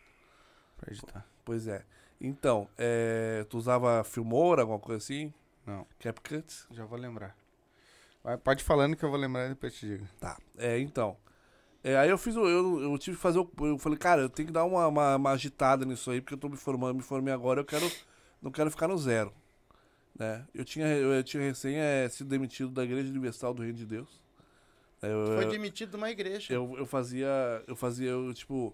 [0.77, 1.25] Pra editar.
[1.43, 1.83] Pois é.
[2.21, 5.33] Então, é, tu usava Filmora, alguma coisa assim?
[5.65, 6.65] Não, CapCut?
[6.71, 7.35] já vou lembrar.
[8.23, 10.05] Vai, pode ir falando que eu vou lembrar e depois te digo.
[10.19, 10.37] Tá.
[10.57, 11.17] É, então.
[11.83, 12.45] É, aí eu fiz o.
[12.45, 13.49] Eu, eu tive que fazer o.
[13.61, 16.37] Eu falei, cara, eu tenho que dar uma, uma, uma agitada nisso aí, porque eu
[16.37, 17.89] tô me formando, me formei agora, eu quero.
[18.41, 19.33] Não quero ficar no zero.
[20.17, 20.45] Né?
[20.53, 24.21] Eu tinha, eu tinha recém é, sido demitido da Igreja Universal do Reino de Deus.
[25.01, 26.53] Eu- Foi demitido de uma igreja.
[26.53, 27.27] eu, eu fazia.
[27.67, 28.73] Eu fazia, eu, tipo.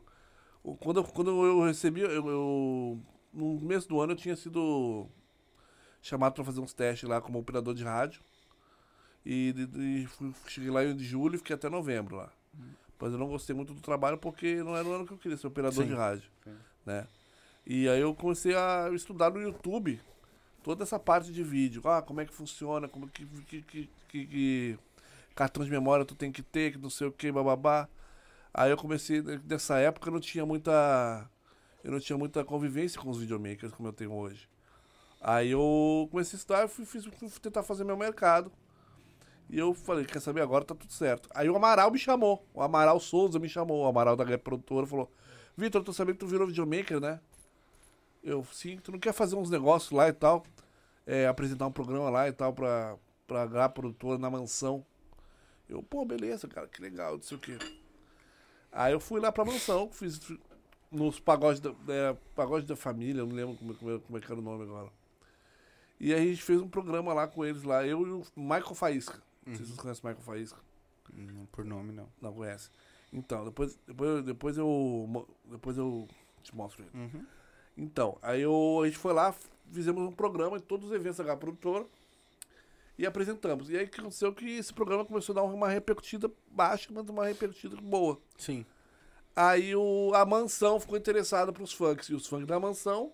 [0.80, 3.00] Quando, eu- quando eu recebi, eu, eu-
[3.34, 5.08] No começo do ano eu tinha sido
[6.02, 8.22] chamado pra fazer uns testes lá como operador de rádio.
[9.26, 12.32] E, de- e fui- cheguei lá em julho e fiquei até novembro lá.
[13.00, 15.36] Mas eu não gostei muito do trabalho porque não era o ano que eu queria
[15.38, 15.90] ser operador Sim.
[15.90, 16.30] de rádio.
[16.44, 16.56] Sim.
[16.86, 17.06] Né?
[17.66, 20.00] E aí eu comecei a estudar no YouTube
[20.64, 21.82] toda essa parte de vídeo.
[21.86, 24.80] Ah, como é que funciona, como que, que, que, que- que
[25.36, 27.88] cartão de memória tu tem que ter, que não sei o que, bababá.
[28.54, 31.30] Aí eu comecei, nessa época eu não tinha muita.
[31.84, 34.50] Eu não tinha muita convivência com os videomakers como eu tenho hoje.
[35.22, 38.52] Aí eu comecei a estudar e fui, fiz- fui tentar fazer meu mercado.
[39.50, 41.30] E eu falei, quer saber, agora tá tudo certo.
[41.34, 42.46] Aí o Amaral me chamou.
[42.54, 43.84] O Amaral Souza me chamou.
[43.84, 45.12] O Amaral da Produtora falou:
[45.56, 47.20] Vitor, eu tô sabendo que tu virou videomaker, né?
[48.24, 50.44] Eu, sim, tu não quer fazer uns negócios lá e tal?
[51.06, 54.86] É, apresentar um programa lá e tal pra, pra Gap Produtora na mansão.
[55.70, 57.58] Eu, pô, beleza, cara, que legal, não sei o quê.
[58.72, 60.20] Aí eu fui lá pra mansão, fiz
[60.92, 64.32] nos pagodes da, é, pagode da família, eu não lembro como, como, como é que
[64.32, 64.90] era o nome agora.
[66.00, 68.76] E aí a gente fez um programa lá com eles lá, eu e o Michael
[68.76, 69.22] Faísca.
[69.46, 70.60] Não sei se vocês conhecem o Michael Faísca.
[71.14, 72.10] Não, por nome, não.
[72.22, 72.70] Não conhece.
[73.14, 75.28] Então, depois, depois, depois eu.
[75.46, 76.08] Depois eu
[76.44, 76.92] te mostro ele.
[76.94, 77.26] Uhum.
[77.78, 79.34] Então, aí eu, a gente foi lá,
[79.72, 81.86] fizemos um programa em todos os eventos da Produtora
[82.98, 83.70] e apresentamos.
[83.70, 87.08] E aí o que aconteceu que esse programa começou a dar uma repercutida baixa, mas
[87.10, 88.20] uma repercutida boa.
[88.38, 88.66] Sim.
[89.36, 92.08] Aí o, a mansão ficou interessada pros funks.
[92.10, 93.12] E os funks da mansão,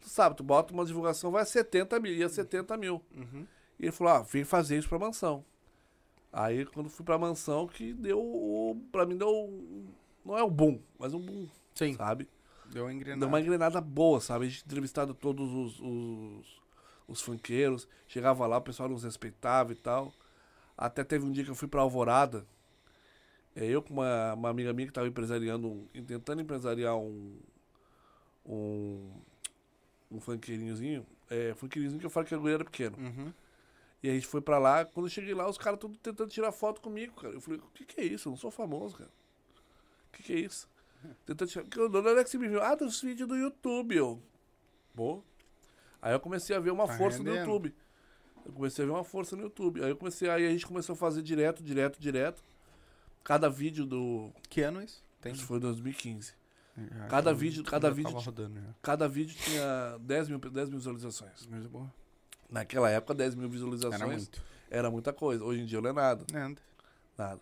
[0.00, 3.00] tu sabe, tu bota uma divulgação, vai a 70 mil, ia 70 mil.
[3.14, 3.46] Uhum.
[3.78, 5.44] E ele falou, ah, vem fazer isso pra mansão.
[6.32, 8.76] Aí quando fui pra mansão, que deu o.
[8.90, 9.86] Pra mim deu.
[10.24, 11.94] Não é o boom, mas um boom, Sim.
[11.94, 12.28] sabe?
[12.72, 13.20] Deu uma engrenada.
[13.20, 14.46] Deu uma engrenada boa, sabe?
[14.46, 16.62] A gente entrevistado todos os, os,
[17.06, 17.88] os funkeiros.
[18.06, 20.12] Chegava lá, o pessoal nos respeitava e tal.
[20.76, 22.46] Até teve um dia que eu fui pra Alvorada.
[23.54, 27.38] É, eu com uma, uma amiga minha que tava empresariando, tentando empresariar um.
[28.44, 29.10] Um.
[30.10, 31.06] Um funkeirinhozinho.
[31.30, 32.96] É, funkeirinhozinho que eu falo que a agulha era pequeno.
[32.98, 33.32] Uhum.
[34.02, 34.84] E a gente foi pra lá.
[34.84, 37.34] Quando eu cheguei lá, os caras todos tentando tirar foto comigo, cara.
[37.34, 38.28] Eu falei, o que que é isso?
[38.28, 39.10] Eu não sou famoso, cara.
[40.08, 40.68] O que que é isso?
[41.24, 41.64] Tentando tirar...
[41.64, 42.62] Onde é que você me viu?
[42.62, 44.22] Ah, dos vídeos do YouTube, eu.
[44.94, 45.22] Boa.
[46.04, 47.46] Aí eu comecei a ver uma Tá força no rendendo.
[47.46, 47.74] YouTube.
[48.44, 49.82] Eu comecei a ver uma força no YouTube.
[49.82, 52.44] Aí eu comecei, aí a gente começou a fazer direto, direto, direto.
[53.22, 54.30] Cada vídeo do.
[54.50, 55.02] Que ano isso?
[55.20, 55.32] Tem.
[55.32, 56.34] Isso foi 2015.
[56.76, 58.60] Já- Cada já- vídeo- cada vídeo- rodando.
[58.82, 61.46] Cada vídeo tinha 10 mil, 10 mil visualizações.
[61.50, 61.90] Mas boa.
[62.50, 64.42] Naquela época, 10 mil visualizações Era muito.
[64.70, 65.42] era muita coisa.
[65.42, 66.26] Hoje em dia não é nada.
[66.30, 66.60] Nada.
[67.16, 67.40] Nada.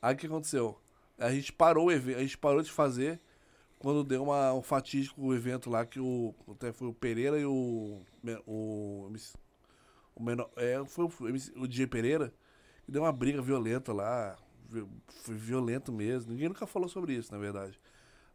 [0.00, 0.80] Aí o que aconteceu?
[1.18, 3.20] A gente parou o evento, a gente parou de fazer
[3.80, 6.34] quando deu uma, um fatídico evento lá que o.
[6.48, 8.02] Até foi o Pereira e o.
[8.46, 9.10] O.
[10.14, 12.32] O menor, é, foi o, o DJ Pereira,
[12.84, 14.36] que deu uma briga violenta lá.
[15.24, 16.30] Foi violento mesmo.
[16.30, 17.80] Ninguém nunca falou sobre isso, na verdade.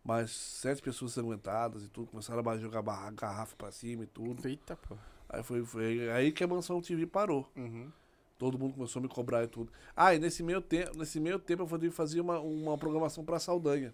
[0.03, 4.47] Mas sete pessoas sanguentadas e tudo, começaram a jogar barra, garrafa pra cima e tudo.
[4.47, 4.97] Eita, pô.
[5.29, 7.47] Aí foi, foi aí que a Mansão TV parou.
[7.55, 7.91] Uhum.
[8.39, 9.71] Todo mundo começou a me cobrar e tudo.
[9.95, 13.93] Ah, e nesse meio tempo, nesse meio tempo eu fazia uma, uma programação pra Saldanha.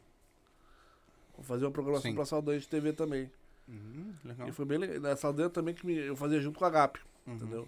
[1.42, 2.16] Eu fazia uma programação Sim.
[2.16, 3.32] pra Saldanha de TV também.
[3.68, 4.14] Uhum.
[4.24, 4.48] Legal.
[4.48, 5.00] E foi bem legal.
[5.00, 7.34] Na Saldanha também que me- eu fazia junto com a GAP, Uhum.
[7.34, 7.68] entendeu?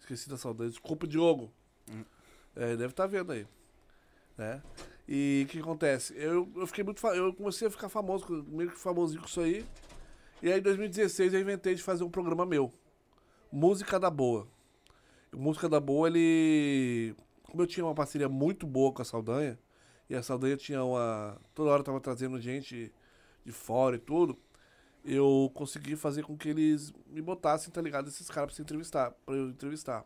[0.00, 0.70] Esqueci da Saldanha.
[0.70, 1.52] Desculpa, Diogo.
[1.88, 2.04] Uhum.
[2.56, 3.46] É, deve estar vendo aí.
[4.36, 4.60] Né?
[5.08, 6.12] E o que acontece?
[6.16, 7.06] Eu, eu fiquei muito.
[7.08, 9.64] Eu comecei a ficar famoso, meio que famosinho com isso aí.
[10.42, 12.72] E aí em 2016 eu inventei de fazer um programa meu.
[13.52, 14.48] Música da Boa.
[15.32, 17.14] Música da Boa, ele.
[17.44, 19.56] Como eu tinha uma parceria muito boa com a Saldanha,
[20.10, 21.36] e a Saldanha tinha uma.
[21.54, 22.92] Toda hora tava trazendo gente
[23.44, 24.38] de fora e tudo,
[25.04, 28.08] eu consegui fazer com que eles me botassem, tá ligado?
[28.08, 30.04] Esses caras pra se entrevistar, pra eu entrevistar.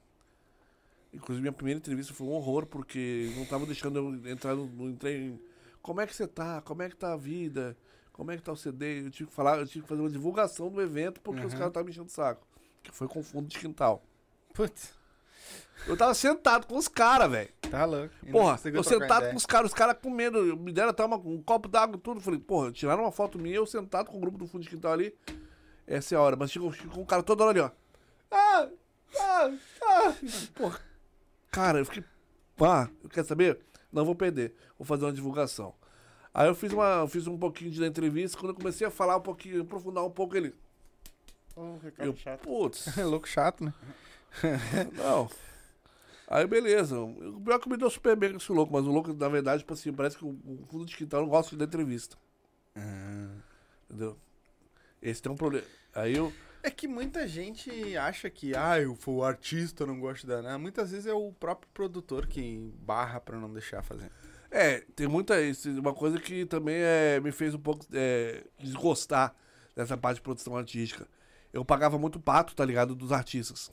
[1.13, 4.95] Inclusive, minha primeira entrevista foi um horror, porque não tava deixando eu entrar no, no
[4.97, 5.41] trem.
[5.81, 6.61] Como é que você tá?
[6.61, 7.77] Como é que tá a vida?
[8.13, 9.07] Como é que tá o CD?
[9.07, 11.59] Eu tive que falar, eu tive que fazer uma divulgação do evento, porque os Uhum.
[11.59, 12.47] caras estavam me enchendo o saco.
[12.83, 14.03] Que foi com fundo de quintal.
[14.53, 14.93] Putz,
[15.87, 17.49] Eu tava sentado com os caras, velho.
[17.71, 18.15] Tá louco.
[18.25, 19.31] E Porra, eu sentado ideia.
[19.31, 22.21] com os caras, os caras comendo, me deram até uma- um copo d'água e tudo.
[22.21, 24.93] Falei, porra, tiraram uma foto minha, eu sentado com o grupo do fundo de quintal
[24.93, 25.15] ali.
[25.87, 27.71] Essa é a hora, mas ficou, ficou um cara toda hora ali, ó.
[28.31, 28.69] Ah,
[29.19, 29.51] ah,
[29.83, 30.15] ah.
[30.55, 30.81] Porra,
[31.51, 32.05] cara, eu fiquei,
[32.57, 33.59] pá, eu quero saber?
[33.93, 35.75] Não vou perder, vou fazer uma divulgação.
[36.35, 38.91] Aí eu fiz, uma, eu fiz um pouquinho de da entrevista, quando eu comecei a
[38.91, 40.55] falar um pouquinho, aprofundar um pouco ele.
[41.83, 42.41] Ricardo Eu, chato.
[42.43, 43.73] putz, Louco chato, né?
[44.95, 45.29] não.
[46.31, 47.01] Aí beleza.
[47.01, 49.29] O pior é que me deu super bem com esse louco, mas o louco, na
[49.29, 52.19] verdade, tipo assim, parece que o, o fundo de quintal não gosta de dar entrevista.
[52.77, 53.31] Ah.
[53.89, 54.19] Entendeu?
[55.01, 55.67] Esse tem um problema.
[55.95, 56.33] Aí eu.
[56.63, 60.59] É que muita gente acha que, ah, eu fui o artista, não gosto da nada.
[60.59, 64.11] Muitas vezes é o próprio produtor que barra pra não deixar fazer.
[64.51, 65.41] É, tem muita.
[65.41, 69.35] isso, Uma coisa que também é, me fez um pouco é, desgostar
[69.75, 71.09] dessa parte de produção artística.
[71.53, 72.95] Eu pagava muito pato, tá ligado?
[72.95, 73.73] Dos artistas.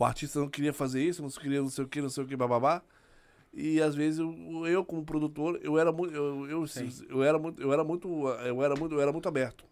[0.00, 2.26] O artista não queria fazer isso, não queria não sei o que, não sei o
[2.26, 2.80] que, bababá.
[3.52, 6.14] E às vezes eu, eu como produtor, eu era muito.
[6.14, 6.64] Eu, eu,
[7.10, 7.60] eu era muito.
[7.60, 8.08] Eu era muito.
[8.08, 8.94] Eu era muito.
[8.94, 9.66] Eu era muito aberto.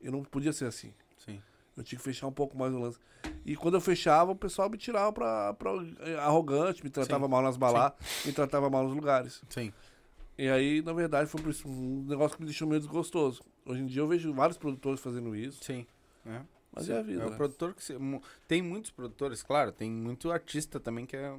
[0.00, 0.92] Eu não podia ser assim.
[1.16, 1.40] Sim.
[1.76, 2.98] Eu tinha que fechar um pouco mais o lance.
[3.46, 7.30] E quando eu fechava, o pessoal me tirava pra, pra eh, arrogante, me tratava Sim.
[7.30, 9.44] mal nas baladas, me tratava mal nos lugares.
[9.48, 9.72] Sim.
[10.36, 13.40] E aí, na verdade, foi um negócio que me deixou meio desgostoso.
[13.64, 15.86] Hoje em dia eu vejo vários produtores fazendo isso, Sim.
[16.26, 16.40] É.
[16.72, 16.92] mas Sim.
[16.92, 17.22] é a vida.
[17.22, 17.94] É o produtor que se...
[18.48, 21.34] Tem muitos produtores, claro, tem muito artista também que é.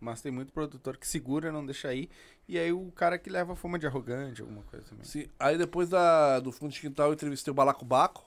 [0.00, 2.10] Mas tem muito produtor que segura, não deixa ir.
[2.48, 5.04] E aí o cara que leva a fama de arrogante, alguma coisa também.
[5.04, 5.28] Sim.
[5.38, 8.24] Aí depois da, do Fundo de Quintal eu entrevistei o Balacobaco.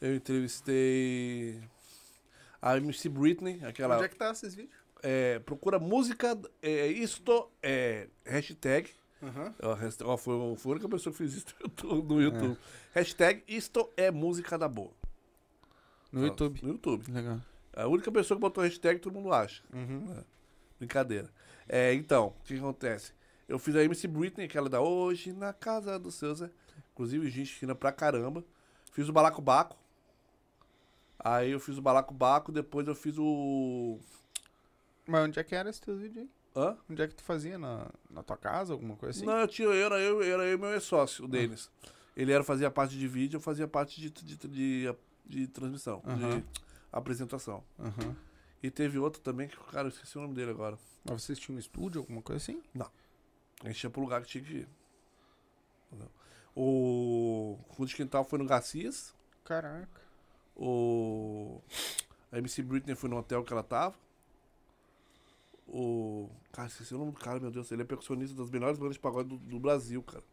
[0.00, 1.62] Eu entrevistei
[2.62, 3.96] a MC Britney, aquela.
[3.96, 4.80] Onde é que tá esses vídeos?
[5.02, 8.90] é, procura música, é, isto, é, hashtag,
[9.22, 9.54] Aham.
[10.04, 12.14] ó, foi, foi a única pessoa que fez isso no YouTube.
[12.14, 12.58] no YouTube.
[12.94, 14.92] Hashtag, isto é música da boa.
[16.12, 16.60] No YouTube.
[16.62, 17.10] No YouTube.
[17.10, 17.40] Legal.
[17.72, 19.62] A única pessoa que botou hashtag, todo mundo acha.
[19.72, 20.06] Uhum.
[20.18, 20.24] É,
[20.78, 21.30] Brincadeira.
[21.68, 23.12] É, então, o que acontece?
[23.48, 26.50] Eu fiz a MC Britney, aquela da Hoje na Casa do Seu Zé.
[26.92, 28.44] Inclusive, gente fina pra caramba.
[28.92, 29.76] Fiz o Balacobaco.
[31.18, 33.98] Aí eu fiz o Balacobaco, depois eu fiz o.
[35.06, 36.30] Mas onde é que era esse teu vídeo aí?
[36.56, 36.76] Hã?
[36.88, 37.58] Onde é que tu fazia?
[37.58, 39.26] Na, na tua casa, alguma coisa assim?
[39.26, 41.70] Não, eu tinha, era eu, era eu e meu ex-sócio, o Denis.
[42.16, 44.94] Ele era, fazia parte de vídeo, eu fazia parte de, de, de, de
[45.48, 46.38] transmissão, Aham.
[46.40, 46.44] de
[46.92, 47.62] apresentação.
[48.62, 50.78] E teve outro também, que, cara, eu esqueci o nome dele agora.
[51.04, 52.62] Mas vocês tinham um estúdio, alguma coisa assim?
[53.62, 54.68] A gente ia pro lugar que tinha que ir.
[55.88, 56.10] Entendeu?
[56.54, 59.14] O Fundo de Quintal foi no Garcias.
[59.44, 60.00] Caraca.
[60.56, 61.60] O.
[62.32, 63.94] A MC Britney foi no hotel que ela tava.
[65.66, 66.28] O.
[66.52, 67.70] Cara, esqueci o nome do cara, meu Deus.
[67.70, 70.24] Ele é percussionista das melhores bandas de pagode do, do Brasil, cara.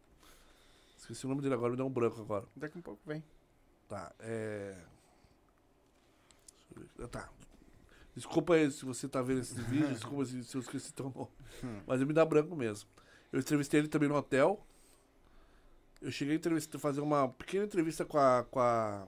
[0.96, 2.44] Esqueci o nome dele agora, me deu um branco agora.
[2.56, 3.22] Daqui a pouco vem.
[3.88, 4.76] Tá, é.
[7.10, 7.30] Tá.
[8.14, 11.82] Desculpa aí se você tá vendo esse vídeo, desculpa se, se eu esqueci teu nome.
[11.86, 12.88] Mas eu me dá branco mesmo.
[13.32, 14.64] Eu entrevistei ele também no hotel.
[16.00, 18.44] Eu cheguei a entrevistar, fazer uma pequena entrevista com a.
[18.44, 19.06] com a.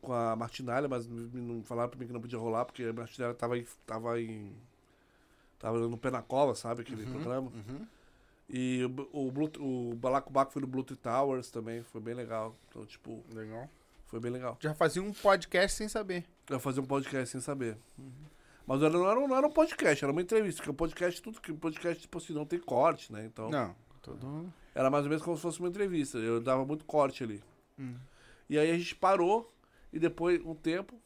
[0.00, 3.34] com a Martinalha, mas não falaram pra mim que não podia rolar, porque a Martinalha
[3.34, 3.66] tava em.
[3.86, 4.54] tava em.
[5.58, 6.82] tava no pé na cova, sabe?
[6.82, 7.50] Aquele programa.
[7.50, 7.86] Uhum.
[8.48, 12.54] E o, o, Blue, o Balacobaco foi no Bluetooth Towers também, foi bem legal.
[12.68, 13.68] Então, tipo, Legal.
[14.06, 14.56] foi bem legal.
[14.60, 16.24] Já fazia um podcast sem saber.
[16.48, 17.78] Eu ia fazer um podcast sem saber.
[18.66, 20.58] Mas era- não era, um- não era um podcast, era uma entrevista.
[20.58, 23.24] Porque o podcast, tudo que podcast, tipo assim, não tem corte, né?
[23.24, 23.74] Então, Não.
[24.02, 24.52] Tudo.
[24.74, 26.18] era mais ou menos como se fosse uma entrevista.
[26.18, 27.42] Eu dava muito corte ali.
[27.78, 27.96] Hum.
[28.48, 29.50] E aí a gente parou,
[29.90, 31.00] e depois, um tempo,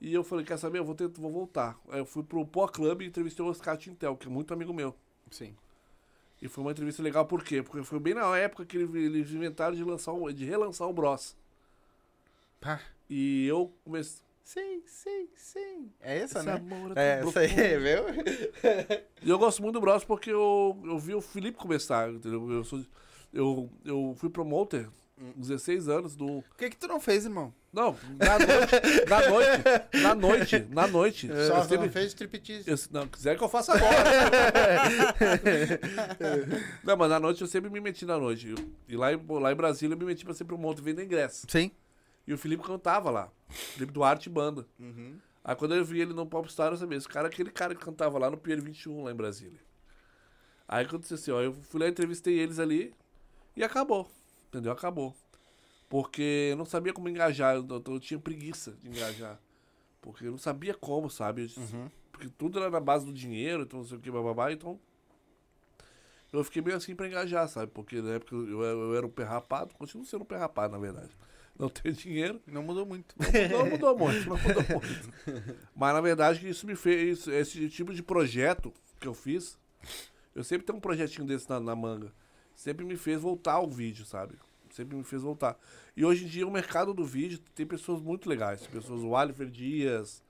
[0.00, 1.78] e eu falei, quer saber, eu vou, tentar, vou voltar.
[1.88, 4.72] Aí eu fui pro Pó Club e entrevistei o Oscar Tintel, que é muito amigo
[4.74, 4.94] meu.
[5.30, 5.56] Sim.
[6.40, 7.62] E foi uma entrevista legal, por quê?
[7.62, 11.36] Porque foi bem na época que ele- eles inventaram de, lançar de relançar o Bros.
[12.60, 12.80] Pá.
[13.10, 14.22] E eu comecei.
[14.44, 15.92] Sim, sim, sim.
[16.00, 16.92] É essa, Esse né?
[16.94, 19.04] É, tão essa aí, viu?
[19.22, 22.50] E eu gosto muito do Bros porque eu, eu vi o Felipe começar, entendeu?
[22.50, 22.82] Eu, sou,
[23.32, 24.88] eu, eu fui promoter,
[25.36, 26.26] 16 anos, do.
[26.38, 27.52] O que que tu não fez, irmão?
[27.72, 29.62] Não, na noite, na noite,
[30.02, 31.28] na noite, na noite.
[31.28, 32.68] Só eu não sempre, fez striptease.
[32.70, 33.94] eu, não, quiser que eu faça agora.
[36.82, 38.48] não, mas na noite eu sempre me meti na noite.
[38.48, 41.46] Eu- e lá em, lá em Brasília eu me meti pra ser promoter vender ingresso.
[41.48, 41.70] Sim.
[42.26, 43.30] E o Felipe cantava lá.
[43.48, 44.66] Felipe Duarte Banda.
[44.78, 45.16] Uhum.
[45.44, 47.80] Aí quando eu vi ele no Popstar, eu sabia, esse cara é aquele cara que
[47.84, 49.58] cantava lá no Pier 21, lá em Brasília.
[50.66, 52.92] Aí aconteceu assim, ó, eu fui lá, entrevistei eles ali
[53.56, 54.10] e acabou.
[54.48, 54.72] Entendeu?
[54.72, 55.14] Acabou.
[55.88, 59.38] Porque eu não sabia como engajar, eu, eu- eu tinha preguiça de engajar.
[60.02, 61.52] Porque eu não sabia como, sabe?
[61.56, 61.90] Uhum.
[62.12, 64.78] Porque tudo era na base do dinheiro, então não sei o que, bababá, então.
[66.32, 67.72] Eu fiquei meio assim pra engajar, sabe?
[67.72, 70.78] Porque na época eu, eu, era um pé rapado, continuo sendo um pé rapado, na
[70.78, 71.10] verdade.
[71.58, 72.40] Não tenho dinheiro.
[72.46, 73.16] Não mudou muito.
[73.50, 75.12] Não mudou muito, não mudou muito.
[75.74, 79.58] Mas na verdade isso me fez, esse tipo de projeto que eu fiz,
[80.36, 82.12] eu sempre tenho um projetinho desse na, na manga.
[82.58, 84.34] Sempre me fez voltar ao vídeo, sabe?
[84.70, 85.56] Sempre me fez voltar.
[85.96, 88.66] E hoje em dia o mercado do vídeo tem pessoas muito legais.
[88.66, 90.24] Pessoas, o Alifer Dias,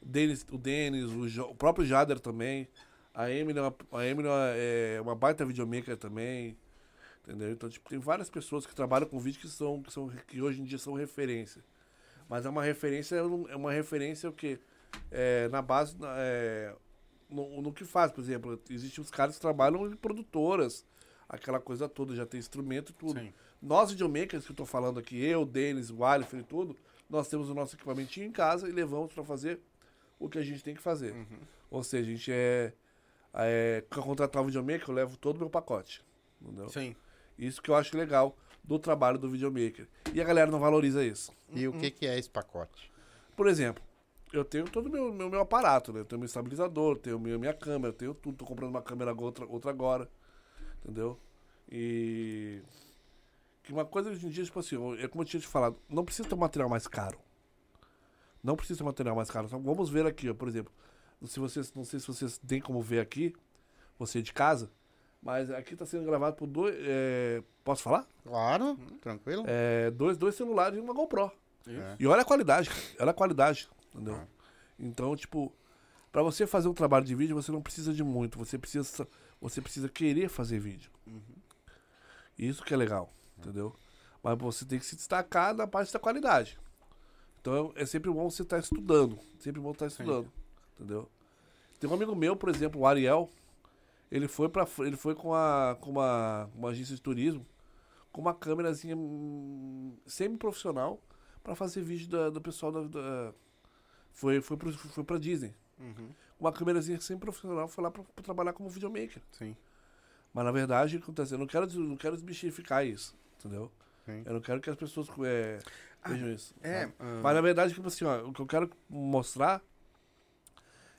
[0.00, 2.68] o Denis, o, Denis, o, Jo- o próprio Jader também.
[3.12, 6.56] A Emily, é a Emily é uma baita videomaker também.
[7.24, 7.50] Entendeu?
[7.50, 10.60] Então, tipo, tem várias pessoas que trabalham com vídeo que são, que são que hoje
[10.60, 11.64] em dia são referência.
[12.28, 14.60] Mas é uma referência, é uma referência o quê?
[15.10, 16.72] É, na base, é,
[17.28, 20.86] no, no que faz, por exemplo, existem os caras que trabalham em produtoras,
[21.34, 23.20] aquela coisa toda, já tem instrumento e tudo.
[23.20, 23.32] Sim.
[23.60, 26.76] Nós, videomakers, que eu tô falando aqui, eu, o Denis, o Alifer e tudo,
[27.08, 29.60] nós temos o nosso equipamentinho em casa e levamos para fazer
[30.18, 31.14] o que a gente tem que fazer.
[31.70, 32.72] Ou seja, a gente é,
[33.34, 33.84] é.
[33.88, 36.02] Pra contratar um videomaker, eu levo todo o meu pacote.
[36.40, 36.68] Entendeu?
[36.68, 36.94] Sim.
[37.38, 39.86] Isso que eu acho legal do trabalho do videomaker.
[40.12, 41.32] E a galera não valoriza isso.
[41.52, 42.90] E o que, que é esse pacote?
[43.36, 43.82] Por exemplo,
[44.32, 46.00] eu tenho todo o meu, meu, meu aparato, né?
[46.00, 48.38] Eu tenho meu estabilizador, tenho minha, minha câmera, eu tenho tudo.
[48.38, 50.08] Tô comprando uma câmera agora, outra, outra agora.
[50.84, 51.18] Entendeu?
[51.70, 52.60] E.
[53.62, 56.04] Que uma coisa hoje em dia, tipo assim, é como eu tinha te falado, não
[56.04, 57.18] precisa ter um material mais caro.
[58.42, 59.48] Não precisa ter um material mais caro.
[59.48, 60.70] Só vamos ver aqui, ó, por exemplo.
[61.24, 63.34] Se vocês, não sei se vocês têm como ver aqui,
[63.98, 64.70] você de casa,
[65.22, 66.74] mas aqui tá sendo gravado por dois.
[66.78, 68.06] é, posso falar?
[68.22, 69.44] Claro, tranquilo.
[69.46, 71.32] É, dois, dois celulares e uma GoPro.
[71.66, 71.96] É.
[71.98, 72.70] E olha a qualidade.
[73.00, 74.16] Olha a qualidade, entendeu?
[74.16, 74.26] Ah.
[74.78, 75.50] Então, tipo,
[76.12, 78.38] pra você fazer um trabalho de vídeo, você não precisa de muito.
[78.38, 79.08] Você precisa,
[79.44, 80.90] você precisa querer fazer vídeo.
[82.38, 83.76] Isso que é legal, entendeu?
[84.22, 86.58] Mas você tem que se destacar na parte da qualidade.
[87.40, 89.18] Então, é sempre bom você estar estudando.
[89.38, 90.32] Sempre bom estar estudando.
[90.74, 91.10] Entendeu?
[91.78, 93.28] Tem um amigo meu, por exemplo, o Ariel,
[94.10, 97.46] ele foi para ele foi com a com uma, uma agência de turismo
[98.10, 101.02] com uma câmerazinha hum, semi-profissional
[101.42, 103.34] para fazer vídeo da, do pessoal da, da
[104.10, 105.54] foi foi pro, foi para Disney.
[105.78, 106.08] Uhum.
[106.38, 109.22] Uma câmerazinha semi-profissional foi lá para trabalhar como videomaker.
[109.32, 109.56] Sim.
[110.32, 111.32] Mas na verdade, o que acontece?
[111.32, 113.70] Eu não quero, não quero desmistificar isso, entendeu?
[114.04, 114.22] Sim.
[114.26, 115.58] Eu não quero que as pessoas é,
[116.06, 116.54] vejam isso.
[116.62, 119.62] É, ah, Mas na verdade, tipo assim, ó, o que eu quero mostrar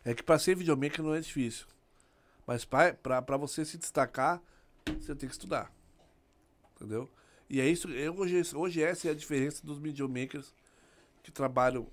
[0.05, 1.67] é que pra ser videomaker não é difícil.
[2.47, 4.41] Mas pra, pra, pra você se destacar,
[4.85, 5.71] você tem que estudar.
[6.75, 7.09] Entendeu?
[7.49, 10.53] E é isso, eu, hoje, hoje essa é a diferença dos videomakers
[11.21, 11.87] que trabalham,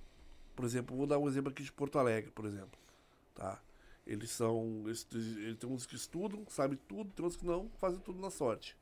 [0.54, 2.78] por exemplo, vou dar um exemplo aqui de Porto Alegre, por exemplo.
[3.34, 3.60] Tá?
[4.06, 4.82] Eles são.
[4.86, 8.30] Eles, eles tem uns que estudam, sabem tudo, tem uns que não, fazem tudo na
[8.30, 8.76] sorte.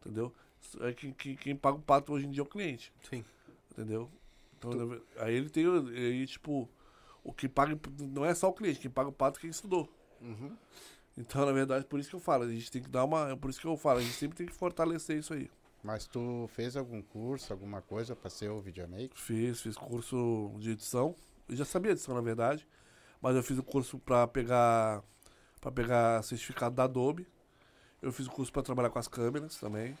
[0.00, 0.32] Entendeu?
[0.80, 2.92] É quem, quem, quem paga o pato hoje em dia é o cliente.
[3.08, 3.24] Sim.
[3.70, 4.10] Entendeu?
[4.56, 5.64] Então, ve- aí ele tem.
[5.66, 6.68] Aí, tipo,
[7.22, 7.78] o que paga.
[8.00, 9.88] Não é só o cliente, quem paga o pato é quem estudou.
[10.20, 10.56] Uhum.
[11.16, 13.30] Então, na verdade, por isso que eu falo, a gente tem que dar uma.
[13.30, 15.50] é Por isso que eu falo, a gente sempre tem que fortalecer isso aí.
[15.82, 19.10] Mas tu fez algum curso, alguma coisa pra ser o videomaker?
[19.14, 21.14] Fiz, fiz curso de edição.
[21.48, 22.66] Eu já sabia edição, na verdade.
[23.20, 25.02] Mas eu fiz o curso pra pegar.
[25.60, 27.26] para pegar certificado da Adobe.
[28.00, 29.96] Eu fiz o curso pra trabalhar com as câmeras também.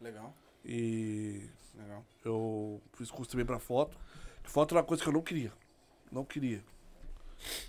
[0.00, 0.34] Legal,
[0.64, 2.04] E legal.
[2.24, 3.98] eu fiz curso também pra foto.
[4.44, 5.52] Foto era uma coisa que eu não queria.
[6.10, 6.64] Não queria.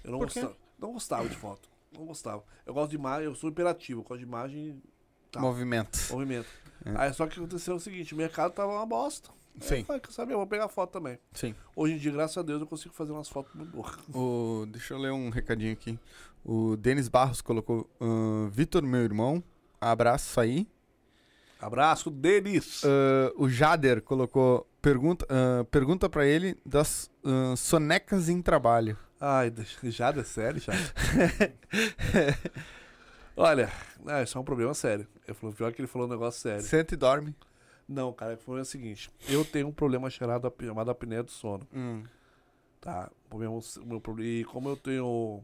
[0.04, 0.40] Eu não Por quê?
[0.42, 0.58] gostava.
[0.80, 1.70] Não gostava de foto.
[1.92, 2.44] Não gostava.
[2.66, 4.82] Eu gosto de imagem, eu sou imperativo, eu gosto de imagem
[5.32, 5.40] Tá.
[5.42, 5.98] Movimento.
[6.12, 6.48] movimento.
[6.86, 6.92] É.
[6.98, 9.30] Aí só que aconteceu o seguinte, o mercado tava uma bosta.
[9.60, 9.80] Sim.
[9.80, 11.18] eu falei, quer saber, eu vou pegar foto também.
[11.34, 11.56] Sim.
[11.76, 13.96] Hoje em dia, graças a Deus, eu consigo fazer umas fotos muito boas.
[14.14, 15.98] O, deixa eu ler um recadinho aqui.
[16.44, 19.44] O Denis Barros colocou: "Ahn, Vitor, meu irmão,
[19.80, 20.68] abraço aí.
[21.60, 22.84] Abraço, Denis.
[22.86, 28.98] Ah, o Jader colocou: pergunta, ah, pergunta pra ele das ah, sonecas em trabalho.
[29.20, 29.52] Ai,
[29.84, 30.74] já é sério, já.
[33.36, 33.72] Olha,
[34.08, 35.08] é, isso é um problema sério.
[35.28, 36.62] Ele falou, pior que ele falou um negócio sério.
[36.62, 37.36] Senta e dorme.
[37.88, 39.12] Não, cara, foi o seguinte.
[39.30, 41.68] Eu tenho um problema chamado, chamado apneia do sono.
[41.74, 42.04] Hum.
[42.82, 43.12] Tá?
[43.30, 43.38] O
[43.86, 45.44] meu problema, e como eu tenho.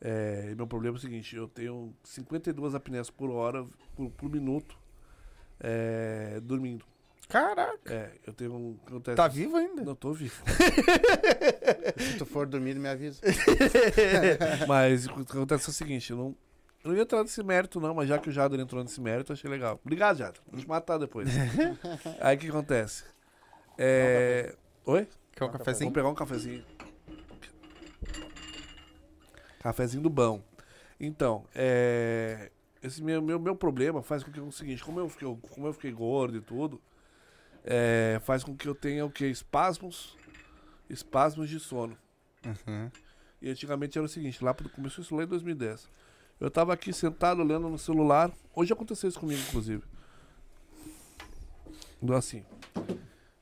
[0.00, 4.78] É, meu problema é o seguinte: eu tenho 52 apneias por hora, por, por minuto,
[5.58, 6.84] é, dormindo.
[7.28, 7.92] Caraca.
[7.92, 8.78] É, eu tenho um.
[8.86, 9.82] Acontece, Tá vivo ainda?
[9.82, 10.42] Não, tô vivo.
[11.98, 13.20] Se tu for dormir, me avisa.
[14.66, 16.36] Mas o que acontece é o seguinte: eu não,
[16.84, 19.32] eu não ia entrar nesse mérito, não, mas já que o Jader entrou nesse mérito,
[19.32, 19.80] eu achei legal.
[19.84, 20.40] Obrigado, Jader.
[20.50, 21.28] Vou te matar depois.
[22.20, 23.04] Aí o que acontece?
[23.76, 24.54] É.
[24.84, 25.08] Oi?
[25.32, 25.92] Quer um Vamos cafezinho?
[25.92, 26.64] pegar um cafezinho.
[29.60, 30.42] Cafezinho do bom.
[31.00, 32.50] Então, é.
[32.80, 35.72] Esse meu, meu, meu problema faz com que o seguinte, como eu fiquei, como eu
[35.72, 36.80] fiquei gordo e tudo,
[37.64, 39.26] é, faz com que eu tenha o que?
[39.26, 40.16] Espasmos.
[40.88, 41.98] Espasmos de sono.
[42.46, 42.90] Uhum.
[43.42, 45.88] E antigamente era o seguinte, lá começou isso lá em 2010.
[46.40, 48.30] Eu tava aqui sentado olhando no celular.
[48.54, 49.82] Hoje aconteceu isso comigo, inclusive.
[52.00, 52.44] Do assim.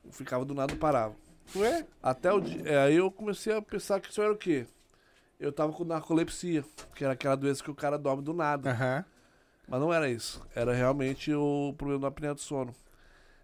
[0.03, 1.15] Eu ficava do nada e parava.
[1.55, 1.85] Ué?
[2.01, 2.61] Até o dia.
[2.65, 4.65] é, aí eu comecei a pensar que isso era o quê?
[5.39, 8.71] Eu tava com narcolepsia, que era aquela doença que o cara dorme do nada.
[8.71, 9.05] Aham.
[9.67, 10.43] Mas não era isso.
[10.55, 12.73] Era realmente o problema da apneia do sono.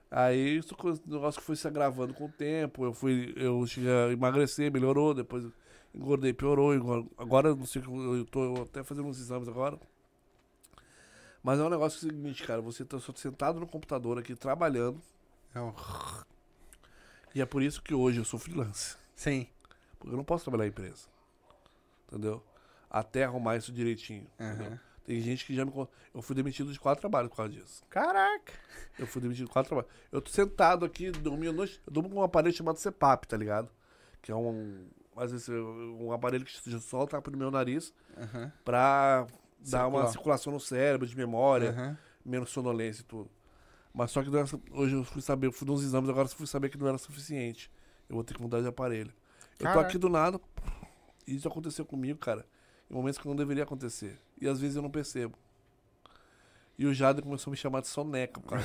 [0.09, 2.85] Aí isso o negócio que foi se agravando com o tempo.
[2.85, 3.33] Eu fui.
[3.35, 5.45] Eu cheguei a emagrecer, melhorou, depois
[5.93, 6.71] engordei, piorou.
[7.17, 8.15] Agora não sei como.
[8.15, 9.79] Eu tô até fazendo uns exames agora.
[11.41, 14.17] Mas é um negócio que é o seguinte, cara, você tá só sentado no computador
[14.17, 15.01] aqui trabalhando.
[15.53, 15.73] É um-
[17.35, 18.95] E é por isso que hoje eu sou freelance.
[19.15, 19.47] Sim.
[19.99, 21.07] Porque eu não posso trabalhar em empresa.
[22.07, 22.43] Entendeu?
[22.89, 24.27] Até arrumar isso direitinho.
[24.39, 24.79] Aham.
[25.03, 25.71] Tem gente que já me.
[26.13, 27.83] Eu fui demitido de quatro trabalhos por causa disso.
[27.89, 28.53] Caraca.
[28.97, 29.91] Eu fui demitido de quatro trabalhos.
[30.11, 31.81] Eu tô sentado aqui, dormindo noite.
[31.85, 33.69] Eu durmo com um aparelho chamado CPAP, tá ligado?
[34.21, 34.87] Que é um.
[35.15, 38.51] Às vezes um aparelho que solta pro meu nariz Aham.
[38.65, 39.27] pra
[39.59, 40.07] dar uma Circular.
[40.11, 41.97] circulação no cérebro, de memória, Aham.
[42.25, 43.29] menos sonolência e tudo.
[43.93, 46.31] Mas só que era su- hoje eu fui saber, eu fui nos exames, agora eu
[46.31, 47.71] fui saber que não era suficiente.
[48.09, 49.11] Eu vou ter que mudar de aparelho.
[49.51, 49.87] Eu tô Caraca.
[49.87, 50.41] aqui do nada,
[51.27, 52.43] e isso aconteceu comigo, cara,
[52.89, 54.17] em momentos que não deveria acontecer.
[54.41, 55.37] E às vezes eu não percebo.
[56.77, 58.63] E o Jader começou a me chamar de soneca, disso.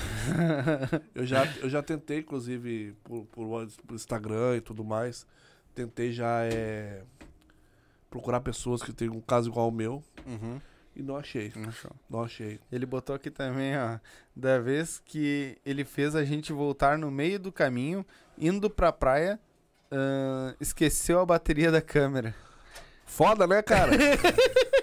[1.14, 5.26] eu, já, eu já tentei, inclusive, por, por, por Instagram e tudo mais,
[5.78, 7.02] tentei já é,
[8.10, 10.60] procurar pessoas que têm um caso igual ao meu, Uhum.
[10.96, 11.52] e não achei.
[11.54, 11.72] Não.
[12.10, 12.58] Não achei.
[12.72, 13.98] Ele botou aqui também, ó,
[14.34, 18.04] da vez que ele fez a gente voltar no meio do caminho,
[18.36, 19.38] indo pra praia,
[19.92, 22.34] ahn, esqueceu a bateria da câmera.
[23.06, 23.92] Foda, né, cara?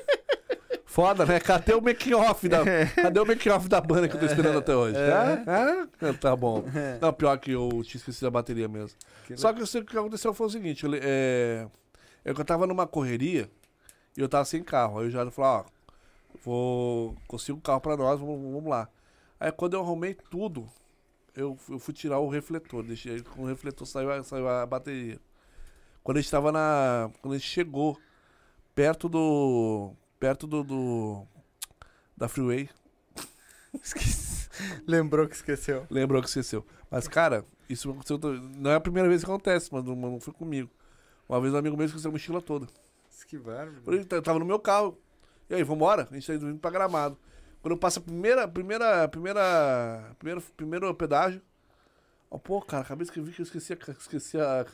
[0.96, 1.42] Foda, né?
[1.42, 2.64] Cadê o making off da,
[2.96, 4.96] cadê o off da banda que eu tô esperando até hoje?
[4.98, 6.64] Ah, ah, tá bom.
[7.02, 8.98] Não, pior que eu tinha esquecido a bateria mesmo.
[9.28, 11.68] Que Só que o que aconteceu foi o seguinte, eu, é,
[12.24, 13.50] É eu tava numa correria
[14.16, 15.00] e eu tava sem carro.
[15.00, 15.66] Aí o Jairo falou, ó,
[16.42, 17.16] vou.
[17.28, 18.88] Consigo um carro pra nós, vamos, vamos lá.
[19.38, 20.66] Aí quando eu arrumei tudo,
[21.36, 22.84] eu, eu fui tirar o refletor.
[22.84, 25.20] Deixei com o refletor saiu, a- saiu a bateria.
[26.02, 27.10] Quando a gente tava na.
[27.22, 27.98] Quando a gente chegou
[28.74, 29.92] perto do.
[30.26, 30.64] Perto do.
[30.64, 31.28] do
[32.18, 32.68] da Freeway,
[33.80, 34.50] Esqueci.
[34.88, 35.86] Lembrou que esqueceu.
[35.88, 36.66] lembrou que esqueceu.
[36.90, 38.18] Mas, cara, isso aconteceu.
[38.58, 40.68] Não é a primeira vez que acontece, mas não, não foi comigo.
[41.30, 42.66] Uma vez um amigo meu esqueceu a mochila toda.
[43.28, 43.84] Que bárbaro.
[43.86, 44.98] Ele tava no meu carro.
[45.48, 46.08] E aí, vambora?
[46.10, 47.16] A gente tá indo pra gramado.
[47.62, 51.40] Quando eu passo a primeira, primeira, primeira, primeiro, primeiro pedágio.
[52.32, 54.66] Ó, pô, cara, acabei de escrever que eu esqueci, a, esqueci a,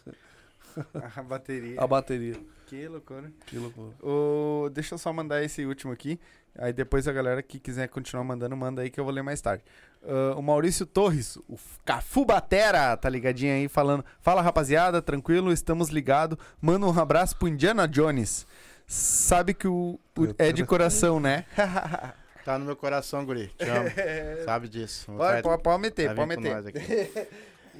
[1.15, 1.81] A bateria.
[1.81, 2.35] a bateria.
[2.67, 3.31] Que loucura.
[3.45, 3.93] Que loucura.
[4.01, 6.19] Ô, deixa eu só mandar esse último aqui.
[6.57, 9.41] Aí depois a galera que quiser continuar mandando, manda aí que eu vou ler mais
[9.41, 9.63] tarde.
[10.03, 14.03] Ah, o Maurício Torres, o Cafu Batera, tá ligadinho aí falando.
[14.19, 16.37] Fala rapaziada, tranquilo, estamos ligados.
[16.61, 18.45] Manda um abraço pro Indiana Jones.
[18.87, 21.45] Sabe que o, o- é de coração, né?
[22.43, 23.51] Tá no meu coração, guri.
[23.55, 23.87] Te amo.
[24.45, 25.05] Sabe disso.
[25.11, 27.29] Pode, pode, pode meter, pode meter.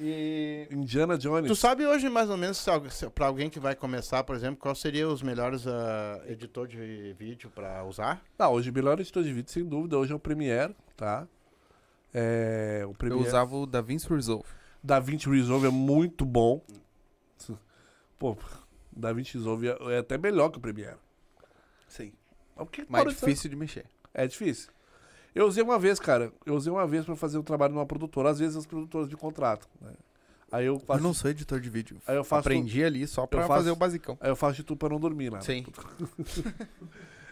[0.00, 1.46] E Indiana Jones.
[1.48, 2.64] Tu sabe hoje, mais ou menos,
[3.14, 7.50] pra alguém que vai começar, por exemplo, qual seria os melhores ah, editor de vídeo
[7.54, 8.22] pra usar?
[8.38, 11.26] Ah, hoje o melhor editor de vídeo, sem dúvida, hoje é o Premiere, tá?
[12.12, 13.26] É, o eu Premiere.
[13.28, 14.48] usava o DaVinci Resolve.
[14.82, 16.64] DaVinci Resolve é muito bom.
[18.18, 18.36] Pô,
[18.90, 20.96] DaVinci Resolve é, é até melhor que o Premiere.
[21.88, 22.12] Sim.
[22.88, 23.86] Mas ser- difícil de mexer.
[24.14, 24.70] É difícil.
[25.34, 26.32] Eu usei uma vez, cara.
[26.44, 28.30] Eu usei uma vez pra fazer um trabalho numa produtora.
[28.30, 29.68] Às vezes as produtoras me contratam.
[29.80, 29.92] né?
[30.50, 31.96] Aí eu faço, Eu não sou editor de vídeo.
[32.06, 34.18] Aí eu faço- Aprendi ali só pra faço- fazer o basicão.
[34.20, 35.40] aí eu faço de tudo pra não dormir lá.
[35.40, 35.64] Sim.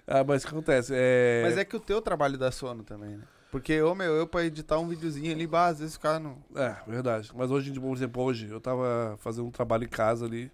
[0.07, 0.93] Ah, mas o que acontece?
[0.97, 1.43] É...
[1.45, 3.23] Mas é que o teu trabalho dá sono também, né?
[3.49, 6.37] Porque, ô meu, eu pra editar um videozinho ali, bah, às vezes o cara não.
[6.57, 7.31] É, verdade.
[7.35, 10.51] Mas hoje, por exemplo, hoje eu tava fazendo um trabalho em casa ali.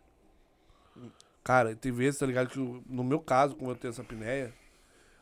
[1.43, 2.49] Cara, tem vezes, tá ligado?
[2.49, 4.53] Que no meu caso, como eu tenho essa apneia,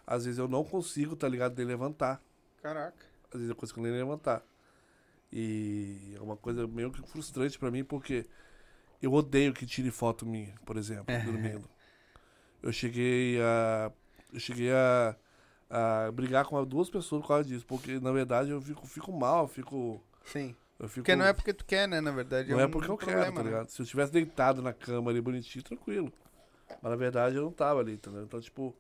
[0.07, 1.55] às vezes eu não consigo, tá ligado?
[1.55, 2.23] De levantar.
[2.63, 3.07] Caraca.
[3.27, 4.43] Às vezes eu consigo nem levantar.
[5.33, 8.27] E é uma coisa meio que frustrante pra mim, porque
[9.03, 11.69] eu odeio que tire foto minha, por exemplo, dormindo.
[12.63, 13.93] Eu cheguei a.
[14.33, 15.17] Eu cheguei a,
[15.69, 19.45] a brigar com duas pessoas por causa disso, porque na verdade eu fico, fico mal,
[19.45, 20.03] eu fico.
[20.25, 20.57] Sim.
[20.79, 22.01] Eu fico Porque não é porque tu quer, né?
[22.01, 22.51] Na verdade.
[22.51, 23.51] não é, é um porque eu quero, problema, tá né?
[23.51, 23.69] ligado?
[23.69, 26.13] Se eu tivesse deitado na cama ali bonitinho, tranquilo.
[26.83, 28.23] Mas na verdade eu não tava ali, entendeu?
[28.23, 28.75] Então, tipo,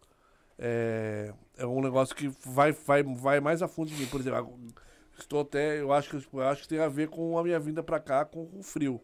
[0.58, 4.06] é, é um negócio que vai, vai, vai mais a fundo de mim.
[4.06, 4.58] Por exemplo,
[5.18, 5.80] estou até.
[5.80, 7.98] Eu acho que, tipo, eu acho que tem a ver com a minha vinda pra
[8.00, 9.00] cá com o frio.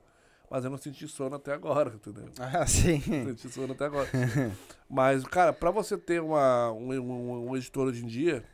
[0.50, 2.28] Mas eu não senti sono até agora, entendeu?
[2.38, 3.00] Ah, sim.
[3.24, 4.08] Não senti sono até agora.
[4.90, 8.44] Mas, cara, pra você ter uma, um, um, um editor hoje em dia,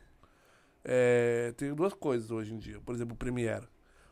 [0.85, 2.81] é, tem duas coisas hoje em dia.
[2.81, 3.65] Por exemplo, o Premiere.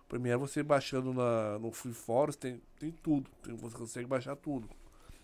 [0.04, 3.30] O Premiere, você baixando na, no Free Forest, tem, tem tudo.
[3.42, 4.68] Tem- você consegue baixar tudo.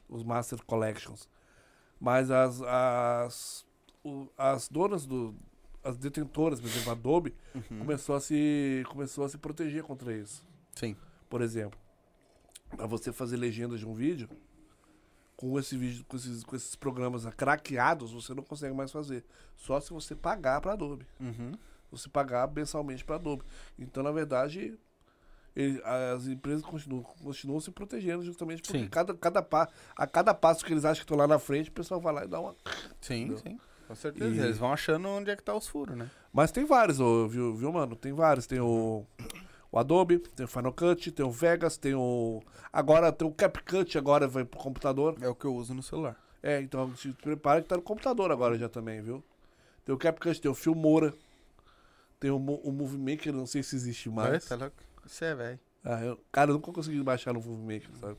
[0.09, 1.29] Os Master Collections.
[2.01, 3.66] Mas as, as,
[4.03, 5.34] o- as donas do.
[5.82, 7.34] As detentoras, por exemplo, a Adobe,
[7.68, 10.44] começou, a se, começou a se proteger contra isso.
[10.74, 10.94] Sim.
[11.28, 11.78] Por exemplo,
[12.76, 14.28] para você fazer legendas de um vídeo,
[15.36, 19.24] com, esse vídeo, com, esses, com esses programas craqueados, você não consegue mais fazer.
[19.57, 21.07] Só se você pagar para Adobe.
[21.18, 21.53] Uhum.
[21.90, 23.42] Você pagar mensalmente para Adobe.
[23.78, 24.78] Então, na verdade,
[25.57, 28.88] ele- as empresas continuam, continuam se protegendo justamente porque Sim.
[28.88, 31.72] cada, cada pa, a cada passo que eles acham que estão lá na frente, o
[31.72, 32.55] pessoal vai lá e dá uma.
[33.01, 33.38] Sim, Entendeu?
[33.38, 33.61] sim.
[33.88, 34.34] Com certeza.
[34.34, 36.09] E- Eles vão achando onde é que tá os furos, né?
[36.32, 37.96] Mas tem vários, viu, viu, mano?
[37.96, 38.46] Tem vários.
[38.46, 39.05] Tem o,
[39.72, 42.40] o Adobe, tem o Final Cut, tem o Vegas, tem o.
[42.72, 45.16] Agora tem o CapCut, agora vai pro computador.
[45.20, 46.16] É o que eu uso no celular.
[46.40, 49.24] É, então se prepara que tá no computador agora já também, viu?
[49.84, 51.12] Tem o CapCut, tem o Filmora,
[52.20, 54.44] tem o, o Movie Maker, não sei se existe mais.
[54.46, 54.76] Tá louco?
[55.07, 55.61] Você é velho.
[55.84, 58.16] Ah, eu- cara, eu nunca consegui baixar no Movie Maker, sabe?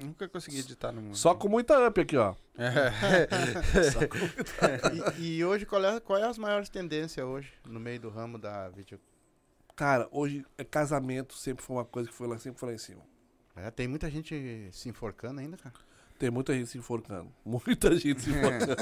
[0.00, 1.16] Nunca consegui editar no mundo.
[1.16, 2.34] Só com muita up aqui, ó.
[5.18, 8.38] E, e hoje, qual é, qual é as maiores tendências hoje no meio do ramo
[8.38, 9.00] da vídeo?
[9.76, 12.78] Cara, hoje é casamento sempre foi uma coisa que foi lá, sempre foi lá em
[12.78, 13.02] cima.
[13.56, 15.74] É, tem muita gente se enforcando ainda, cara.
[16.18, 17.32] Tem muita gente se enforcando.
[17.44, 18.76] Muita gente se enforcando.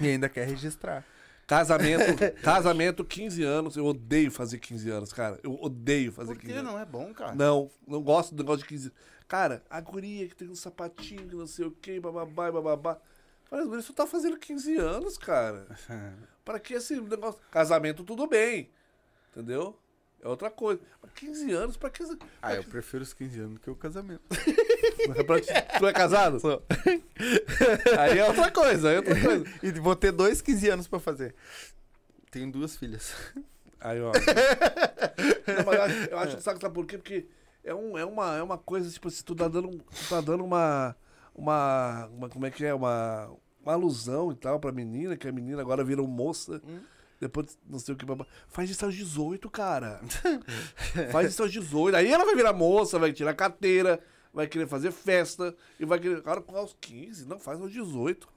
[0.00, 1.04] E ainda quer registrar.
[1.46, 2.02] Casamento,
[2.42, 3.76] casamento, 15 anos.
[3.76, 5.38] Eu odeio fazer 15 anos, cara.
[5.42, 6.72] Eu odeio fazer Por 15 que anos.
[6.72, 7.34] não é bom, cara?
[7.34, 8.92] Não, não gosto do negócio de 15
[9.28, 12.98] Cara, a guria que tem um sapatinho, que não sei o que, bababá, bababá.
[13.44, 15.66] Falei, guria, você tá fazendo 15 anos, cara.
[16.44, 17.40] Pra que esse negócio?
[17.50, 18.70] Casamento, tudo bem.
[19.30, 19.78] Entendeu?
[20.22, 20.80] É outra coisa.
[21.02, 22.04] Mas 15 anos, pra que.
[22.40, 24.22] Ah, eu prefiro os 15 anos do que o casamento.
[25.78, 26.38] tu é casado?
[27.98, 29.44] Aí é outra coisa, aí é outra coisa.
[29.62, 31.34] E vou ter dois 15 anos pra fazer.
[32.30, 33.12] Tenho duas filhas.
[33.80, 34.12] Aí, ó.
[35.46, 36.96] Não, mas eu acho, eu acho que sabe, sabe por quê?
[36.96, 37.26] Porque
[37.64, 40.44] é, um, é, uma, é uma coisa, tipo, se tu tá dando, tu tá dando
[40.44, 40.94] uma,
[41.34, 42.28] uma, uma.
[42.28, 42.72] Como é que é?
[42.72, 43.28] Uma,
[43.60, 46.62] uma alusão e tal pra menina, que a menina agora virou moça.
[47.22, 48.04] Depois, não sei o que.
[48.04, 48.26] babá.
[48.48, 50.00] Faz isso aos 18, cara.
[51.12, 51.94] Faz isso aos 18.
[51.96, 54.00] Aí ela vai virar moça, vai tirar carteira,
[54.34, 55.54] vai querer fazer festa.
[55.78, 56.20] E vai querer.
[56.22, 58.28] Cara, com aos 15, não, faz aos 18.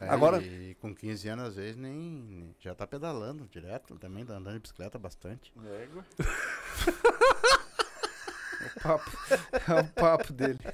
[0.00, 3.94] É, Agora- E com 15 anos, às vezes, nem, nem- já tá pedalando direto.
[3.98, 5.52] Também tá andando de bicicleta bastante.
[5.82, 6.06] Égua.
[8.66, 9.10] o papo.
[9.68, 10.58] É o papo dele.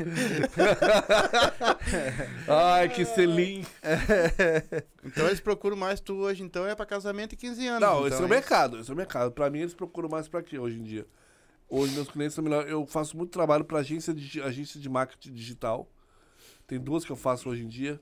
[2.48, 3.64] Ai, que selim.
[5.06, 7.80] Então eles procuram mais tu hoje, então, é pra casamento e 15 anos.
[7.82, 9.30] Não, então, esse é o mercado, esse é o mercado.
[9.32, 11.06] Pra mim, eles procuram mais pra quê hoje em dia?
[11.68, 12.70] Hoje, meus clientes são melhores.
[12.70, 15.86] Eu faço muito trabalho pra agência de, agência de marketing digital.
[16.66, 18.00] Tem duas que eu faço hoje em dia.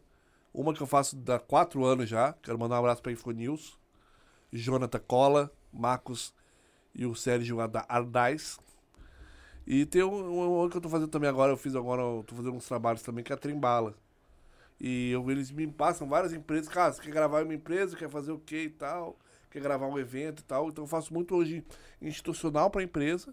[0.54, 2.32] Uma que eu faço há quatro anos já.
[2.34, 3.76] Quero mandar um abraço pra Infonews.
[4.52, 6.32] Jonathan Cola, Marcos
[6.94, 8.58] e o Sérgio Arda- Ardaz.
[9.66, 11.52] E tem um, um, que eu tô fazendo também agora.
[11.52, 13.94] Eu fiz agora, eu tô fazendo uns trabalhos também, que é a Trembala.
[14.80, 16.68] E eu- eles me passam várias empresas.
[16.68, 19.16] Cara, você quer gravar uma empresa, quer fazer o quê e tal,
[19.50, 20.68] quer gravar um evento e tal.
[20.68, 21.64] Então eu faço muito hoje
[22.00, 23.32] institucional para empresa.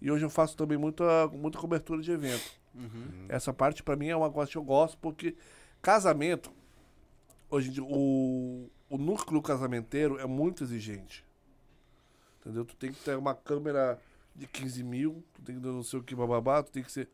[0.00, 2.50] E hoje eu faço também muita, muita cobertura de evento.
[3.28, 5.34] Essa parte para mim é uma coisa que eu gosto, porque
[5.82, 6.52] casamento,
[7.50, 11.24] hoje o, o núcleo casamenteiro é muito exigente.
[12.40, 12.64] Entendeu?
[12.64, 13.98] Tu tem que ter uma câmera
[14.36, 17.08] de 15 mil, tu tem que não sei o que bababá, tu tem que ser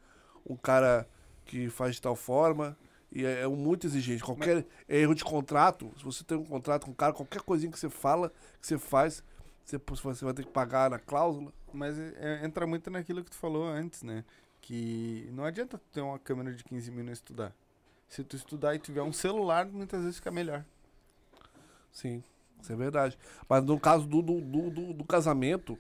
[0.49, 1.09] um cara
[1.45, 2.77] que faz de tal forma.
[3.15, 4.23] E é, é muito exigente.
[4.23, 7.79] Qualquer erro de contrato, se você tem um contrato com um cara, qualquer coisinha que
[7.79, 9.23] você fala, que você faz,
[9.65, 11.53] você, você vai ter que pagar na cláusula.
[11.73, 14.25] Mas é- é- entra muito naquilo que tu falou antes, né?
[14.63, 17.55] Que não adianta tu ter uma câmera de 15 mil e não estudar.
[18.09, 20.65] Se tu estudar e tiver um celular, muitas vezes fica melhor.
[21.91, 22.23] Sim,
[22.61, 23.19] isso é verdade.
[23.49, 25.79] Mas no caso do, do, do, do- do casamento,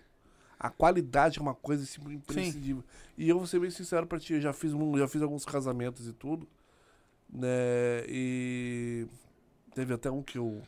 [0.62, 2.84] a qualidade é uma coisa assim, imprescindível.
[3.18, 5.44] E eu vou ser bem sincero pra ti, eu já fiz, um, já fiz alguns
[5.44, 6.46] casamentos e tudo,
[7.28, 8.04] né?
[8.08, 9.08] E
[9.74, 10.62] teve até um que eu.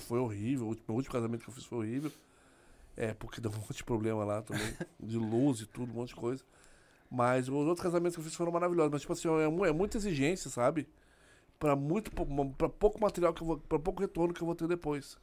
[0.00, 2.12] Foi horrível, o último, casamento que eu fiz foi horrível.
[2.96, 6.08] É, porque deu um monte de problema lá também, de luz e tudo, um monte
[6.08, 6.42] de coisa.
[7.08, 8.90] Mas os outros casamentos que eu fiz foram maravilhosos.
[8.90, 10.88] Mas, tipo assim, é, é muita exigência, sabe?
[11.56, 12.10] Pra muito
[12.56, 13.58] pra pouco material que eu vou.
[13.58, 15.16] Pra pouco retorno que eu vou ter depois.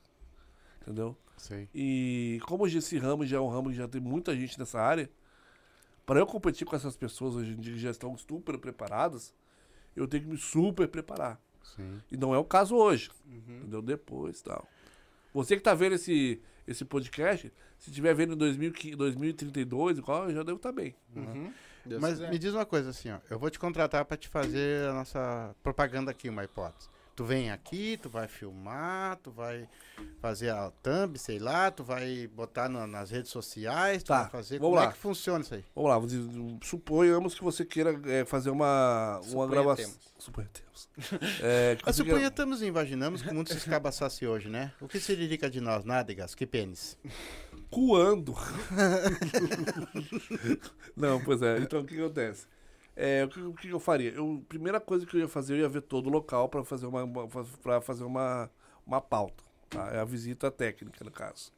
[0.85, 1.17] Entendeu?
[1.35, 1.67] Sei.
[1.73, 5.09] E como esse ramo já é um ramo que já tem muita gente nessa área,
[6.05, 9.33] para eu competir com essas pessoas hoje em dia que já estão super preparadas,
[9.95, 11.41] eu tenho que me super preparar.
[11.63, 11.99] Sim.
[12.11, 13.09] E não é o caso hoje.
[13.25, 13.57] Uhum.
[13.57, 13.81] Entendeu?
[13.81, 14.67] Depois tal.
[15.33, 20.35] Você que tá vendo esse, esse podcast, se estiver vendo em 2015 2032, igual, eu
[20.35, 20.95] já devo estar bem.
[21.15, 21.51] Uhum.
[21.85, 22.29] Deus Mas quiser.
[22.29, 23.19] me diz uma coisa assim, ó.
[23.29, 26.89] Eu vou te contratar pra te fazer a nossa propaganda aqui, uma hipótese.
[27.15, 29.69] Tu vem aqui, tu vai filmar, tu vai
[30.19, 34.31] fazer a thumb, sei lá, tu vai botar na- nas redes sociais, tu Tá, vai
[34.31, 34.59] fazer.
[34.59, 34.89] vamos Como lá.
[34.89, 35.63] é que funciona isso aí?
[35.73, 36.01] Vamos lá,
[36.61, 39.85] suponhamos que você queira é, fazer uma, uma gravação.
[39.85, 40.13] temos.
[40.19, 40.89] Suponhamos.
[41.41, 44.73] É, que Mas você queira- suponhamos e imaginamos que o mundo se escabaçasse hoje, né?
[44.81, 45.85] O que seria de nós?
[45.85, 46.97] Nádegas, que pênis.
[47.69, 48.35] Coando.
[50.95, 51.57] Não, pois é.
[51.59, 52.47] Então, o que acontece?
[52.95, 54.11] É, o, que, o que eu faria?
[54.11, 56.85] Eu, primeira coisa que eu ia fazer, eu ia ver todo o local para fazer
[56.85, 57.27] uma,
[57.61, 58.49] pra fazer uma,
[58.85, 59.43] uma pauta.
[59.69, 59.89] Tá?
[59.91, 61.51] É a visita técnica, no caso.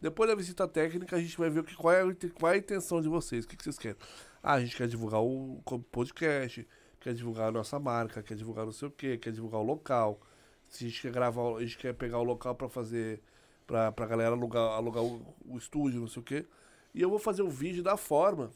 [0.00, 2.02] Depois da visita técnica, a gente vai ver o que, qual, é,
[2.38, 3.44] qual é a intenção de vocês.
[3.44, 3.98] O que, que vocês querem?
[4.42, 5.60] Ah, a gente quer divulgar o
[5.90, 6.66] podcast,
[7.00, 10.20] quer divulgar a nossa marca, quer divulgar não sei o quê, quer divulgar o local.
[10.68, 13.20] Se a gente quer gravar, a gente quer pegar o local para fazer
[13.66, 16.46] pra, pra galera alugar, alugar o, o estúdio, não sei o quê.
[16.94, 18.50] E eu vou fazer o vídeo da forma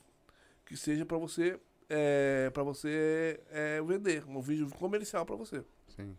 [0.64, 6.16] que seja pra você é, para você é, vender, um vídeo comercial pra você, Sim.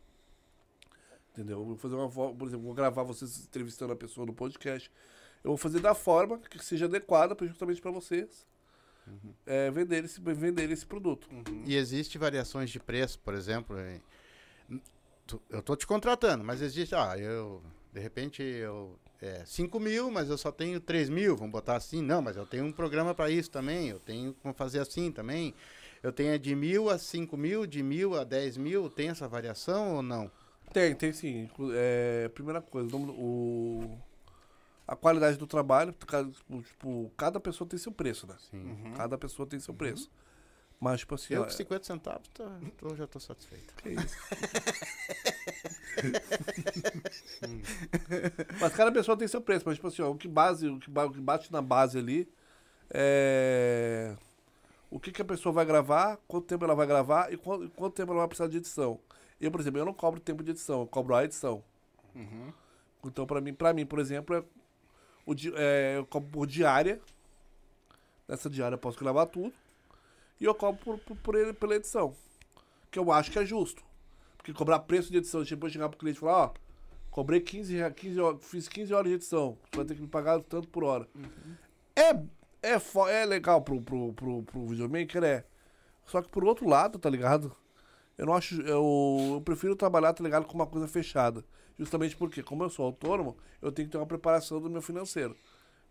[1.32, 1.60] entendeu?
[1.60, 4.92] Eu vou fazer uma por exemplo, vou gravar vocês entrevistando a pessoa no podcast.
[5.44, 8.48] Eu vou fazer da forma que seja adequada justamente pra vocês
[9.46, 11.28] é, vender, esse, vender esse produto.
[11.66, 13.78] E existe variações de preço, por exemplo.
[13.80, 14.82] em-
[15.28, 17.62] tu- Eu tô te contratando, mas existe, ah, eu,
[17.94, 22.02] de repente, eu, é, 5 mil, mas eu só tenho 3 mil, vamos botar assim,
[22.02, 25.54] não, mas eu tenho um programa para isso também, eu tenho como fazer assim também.
[26.04, 29.96] Eu tenho de mil a 5 mil, de mil a 10 mil, tem essa variação
[29.96, 30.30] ou não?
[30.72, 31.50] Tem, tem sim.
[31.74, 33.98] É, primeira coisa, o,
[34.88, 38.36] a qualidade do trabalho, cada, tipo, cada pessoa tem seu preço, né?
[38.52, 38.94] Sim.
[38.96, 40.12] Cada pessoa tem seu preço.
[40.80, 42.44] Mas, tipo assim, Eu com 50 centavos tô,
[42.78, 43.74] tô- já tô satisfeito.
[43.76, 44.16] que isso?
[48.60, 49.64] mas cada pessoa tem seu preço.
[49.66, 52.28] Mas, tipo assim, ó, o que, base, o que, o que bate na base ali
[52.90, 54.16] é
[54.92, 57.94] o que, que a pessoa vai gravar, quanto tempo ela vai gravar e quanto, quanto
[57.96, 59.00] tempo ela vai precisar de edição.
[59.42, 61.64] Eu, por exemplo, eu não cobro tempo de edição, eu cobro a edição.
[62.14, 62.54] Uhum.
[63.04, 64.44] Então, pra mim, pra mim, por exemplo, é
[65.26, 67.02] o é, eu cobro por diária.
[68.28, 69.54] Nessa diária eu posso gravar tudo.
[70.40, 72.16] E eu cobro por, por, por ele, pela edição.
[72.92, 73.84] Que eu acho que é justo.
[74.38, 76.54] Porque cobrar preço de edição, depois chegar pro cliente e falar, ó,
[77.10, 80.08] cobrei 15, rea- 15 horas, fiz 15 horas de edição, tu vai ter que me
[80.08, 81.08] pagar tanto por hora.
[81.96, 82.22] É,
[82.62, 85.46] é, fo- é legal pro, pro, pro, pro videomaker, é.
[86.06, 87.56] Só que por outro lado, tá ligado?
[88.18, 88.62] Eu não acho.
[88.62, 91.44] Eu, eu prefiro trabalhar, tá ligado, com uma coisa fechada.
[91.78, 95.36] Justamente porque, como eu sou autônomo, eu tenho que ter uma preparação do meu financeiro.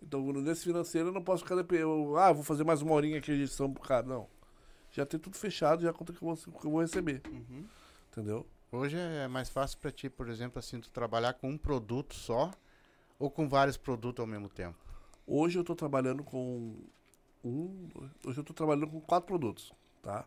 [0.01, 1.57] Então, nesse financeiro, eu não posso ficar.
[1.57, 4.07] dep- Eu, ah, vou fazer mais uma horinha aqui de edição pro cara.
[4.07, 4.27] Não.
[4.95, 7.21] Já tem tudo fechado, já conta que eu vou, que eu vou receber.
[8.13, 8.47] Entendeu?
[8.71, 12.53] Hoje é mais fácil pra ti, por exemplo, assim, tu trabalhar com um produto só
[13.19, 14.79] ou com vários produtos ao mesmo tempo?
[15.27, 16.77] Hoje eu tô trabalhando com
[17.45, 17.89] um.
[18.25, 20.25] Hoje eu tô trabalhando com quatro produtos, tá?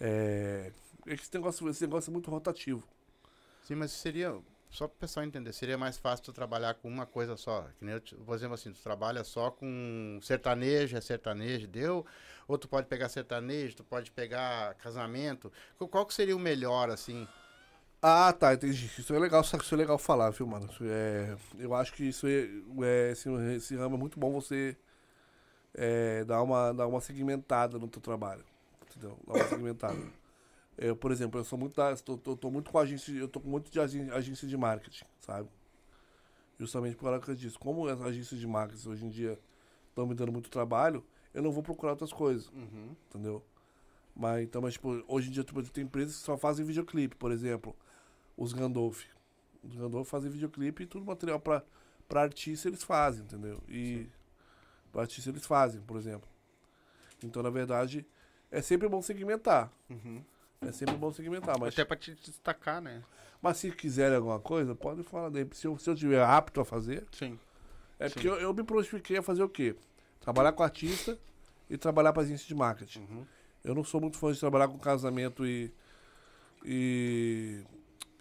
[0.00, 0.72] É.
[1.04, 2.84] Esse negócio, esse negócio é muito rotativo.
[3.64, 4.40] Sim, mas seria,
[4.72, 7.66] só para o pessoal entender, seria mais fácil tu trabalhar com uma coisa só.
[7.78, 12.06] Que nem eu, por exemplo assim, tu trabalha só com sertanejo, é sertanejo, deu?
[12.48, 15.52] Ou tu pode pegar sertanejo, tu pode pegar casamento.
[15.90, 17.28] Qual, que seria o melhor, assim?
[18.00, 18.90] Ah, tá, entendi.
[18.98, 20.68] Isso é legal, isso é legal falar, viu, mano?
[20.80, 22.48] É, eu acho que isso é,
[22.82, 24.74] é esse, esse ramo é muito bom você
[25.74, 28.44] é, dar, uma, dar uma segmentada no teu trabalho.
[28.88, 29.18] Entendeu?
[29.26, 30.21] Dar uma segmentada.
[30.76, 33.40] Eu, por exemplo, eu sou muito da, tô, tô, tô muito com agência, eu tô
[33.40, 35.48] com muito de agência, de marketing, sabe?
[36.58, 37.58] Justamente por causa disso.
[37.58, 39.38] Como as agências de marketing hoje em dia
[39.88, 41.04] estão me dando muito trabalho,
[41.34, 42.50] eu não vou procurar outras coisas
[43.08, 43.42] entendeu?
[44.14, 47.32] Mas então, mas, tipo, hoje em dia tipo, tem empresas que só fazem videoclipe, por
[47.32, 47.74] exemplo,
[48.36, 49.04] os Gandolf.
[49.62, 51.64] Os Gandolf fazem videoclipe e tudo material pra,
[52.08, 53.62] pra artista eles fazem, entendeu?
[53.68, 54.06] E
[54.90, 56.28] pra artista eles fazem, por exemplo.
[57.22, 58.06] Então, na verdade,
[58.50, 59.72] é sempre bom segmentar.
[60.66, 63.02] É sempre bom segmentar, mas, Até pra te destacar, né?
[63.40, 65.46] mas se quiserem alguma coisa, pode falar daí.
[65.52, 67.38] Se eu, se eu tiver apto a fazer, Sim.
[67.98, 68.14] é Sim.
[68.14, 69.74] porque eu, eu me prontifiquei a fazer o quê?
[70.20, 71.18] Trabalhar com artista
[71.68, 73.00] e trabalhar para agência de marketing.
[73.00, 73.24] Uhum.
[73.64, 75.72] Eu não sou muito fã de trabalhar com casamento e.
[76.64, 77.62] e.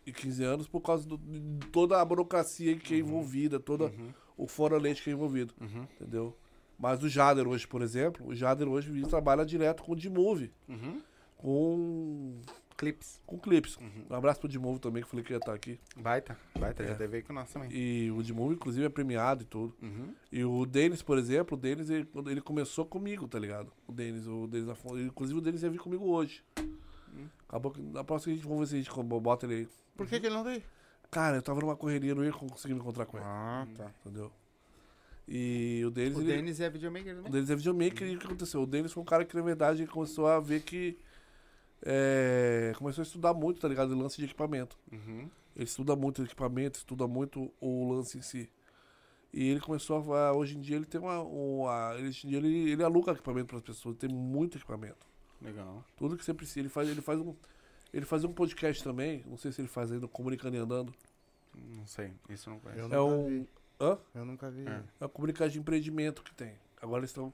[0.05, 4.13] e 15 anos por causa do- de toda a burocracia que é envolvida, todo Uhum.
[4.37, 5.53] o fora leite que é envolvido.
[5.61, 5.83] Uhum.
[5.99, 6.35] Entendeu?
[6.77, 10.99] Mas o Jader hoje, por exemplo, o Jader hoje trabalha direto com o D-Movie, Uhum.
[11.41, 12.39] Com,
[12.77, 13.19] Clips.
[13.25, 13.77] com clipes.
[13.77, 14.05] Uhum.
[14.09, 15.79] Um abraço pro D-Movie também, que eu falei que ia estar aqui.
[15.95, 16.37] Baita.
[16.57, 16.87] Baita, É.
[16.87, 17.69] já teve aí com nós também.
[17.71, 19.75] E o D-Movie, inclusive, é premiado e tudo.
[19.81, 20.13] Uhum.
[20.31, 23.71] E o Denis, por exemplo, o Denis, ele, ele começou comigo, tá ligado?
[23.87, 24.99] O Denis, o Denis Afonso.
[24.99, 26.43] Inclusive o Denis ia vir comigo hoje.
[27.47, 27.81] Acabou que.
[27.81, 29.67] Na próxima a gente vamos ver se a gente bota ele aí.
[29.97, 30.63] Por que, que ele não veio?
[31.11, 33.25] Cara, eu tava numa correria, não ia conseguir me encontrar com ele.
[33.27, 33.91] Ah, tá.
[34.05, 34.31] Entendeu?
[35.27, 36.17] E o Denis.
[36.17, 37.31] O ele, Denis é videomaker o também?
[37.31, 38.61] Denis é videomaker e o que aconteceu?
[38.61, 40.97] O Denis foi um cara que, na verdade, começou a ver que.
[41.83, 43.91] É, começou a estudar muito, tá ligado?
[43.91, 44.77] O lance de equipamento.
[44.91, 45.29] Uhum.
[45.55, 48.49] Ele estuda muito o equipamento, estuda muito o lance em si.
[49.33, 50.33] E ele começou a.
[50.33, 51.21] Hoje em dia ele tem uma.
[51.21, 55.05] uma ele, hoje em dia ele, ele aluga equipamento para as pessoas, tem muito equipamento.
[55.41, 55.83] Legal.
[55.97, 56.59] Tudo que você precisa.
[56.59, 57.35] Ele faz, ele faz um.
[57.93, 60.93] Ele faz um podcast também, não sei se ele faz ainda, Comunicando e Andando.
[61.53, 62.81] Não sei, isso eu não conheço.
[62.81, 63.27] Eu É um.
[63.27, 63.49] vi.
[63.79, 63.97] Hã?
[64.15, 64.65] Eu nunca vi.
[64.65, 64.71] É.
[64.99, 66.53] É uma comunicagem de empreendimento que tem.
[66.81, 67.33] Agora eles estão.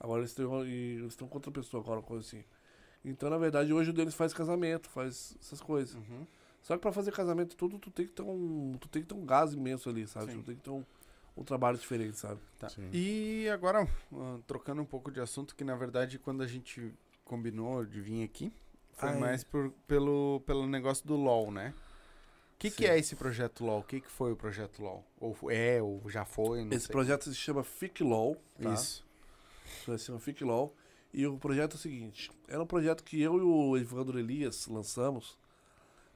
[0.00, 0.64] Agora eles estão.
[0.64, 2.42] Eles estão com outra pessoa agora, coisa assim.
[3.04, 5.94] Então, na verdade, hoje o deles faz casamento, faz essas coisas.
[5.94, 6.26] Uhum.
[6.62, 8.76] Só que pra fazer casamento tudo, tu tem que ter um.
[8.80, 10.32] Tu tem que ter um gás imenso ali, sabe?
[10.32, 10.38] Sim.
[10.38, 10.82] Tu tem que ter um,
[11.36, 12.40] um trabalho diferente, sabe?
[12.58, 12.68] Tá.
[12.90, 17.84] E agora, ah, trocando um pouco de assunto, que na verdade quando a gente combinou
[17.84, 18.50] de vir aqui,
[18.92, 19.16] foi é.
[19.16, 21.74] mais por, pelo, pelo negócio do LOL, né?
[22.54, 23.80] O que, que é esse projeto LOL?
[23.80, 25.04] O que, que foi o projeto LOL?
[25.20, 26.64] Ou é, ou já foi?
[26.64, 26.92] Não Esse sei.
[26.92, 28.72] projeto se chama FICLAW, tá?
[28.72, 29.04] Isso.
[29.84, 30.74] Se chama FICLAW.
[31.14, 34.66] E o projeto é o seguinte: era um projeto que eu e o Evandro Elias
[34.66, 35.38] lançamos.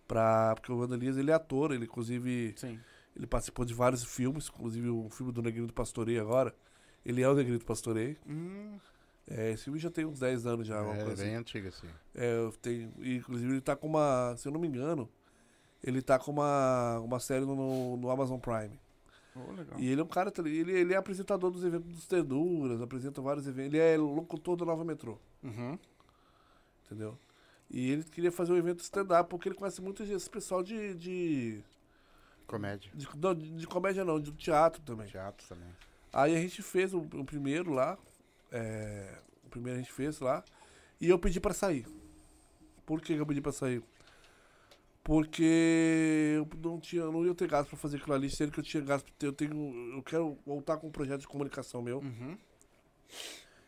[0.09, 2.81] Pra, porque o Evandro Elias ele é ator, ele inclusive Sim.
[3.15, 6.53] ele participou de vários filmes, inclusive o filme do Negrito Pastorei agora.
[7.07, 8.17] Ele é o Negrito Pastorei.
[8.27, 8.79] Hum,
[9.31, 10.79] É, esse filme já tem uns 10 anos já.
[10.81, 11.35] É, coisa bem assim.
[11.35, 11.87] antigo, assim.
[12.15, 12.51] É,
[13.01, 15.09] e, inclusive ele tá com uma, se eu não me engano,
[15.85, 18.81] ele tá com uma, uma série no, no Amazon Prime.
[19.49, 19.79] Oh, legal.
[19.81, 23.47] E ele é um cara, ele, ele é apresentador dos eventos dos Terduras, apresenta vários
[23.47, 23.75] eventos.
[23.75, 25.79] Ele é locutor do Nova Metrô, Uhum.
[26.87, 27.19] entendeu?
[27.71, 30.95] E ele queria fazer um evento stand-up, porque ele conhece muito esse pessoal de.
[30.95, 31.63] de,
[32.47, 32.91] Comédia.
[32.95, 35.07] de, não, de- de comédia não, de teatro também.
[35.07, 35.69] Teatro também.
[36.13, 37.99] Aí a gente fez o, o primeiro lá.
[38.51, 40.43] é, o primeiro a gente fez lá.
[41.01, 41.87] E eu pedi pra sair.
[42.87, 43.83] Por que que eu pedi pra sair?
[45.09, 48.63] Porque eu não tinha, não ia ter gasto pra fazer aquilo ali, sendo que eu
[48.63, 49.11] tinha gasto.
[49.23, 49.95] Eu tenho.
[49.97, 52.01] Eu quero voltar com um projeto de comunicação meu.
[52.01, 52.37] Uhum.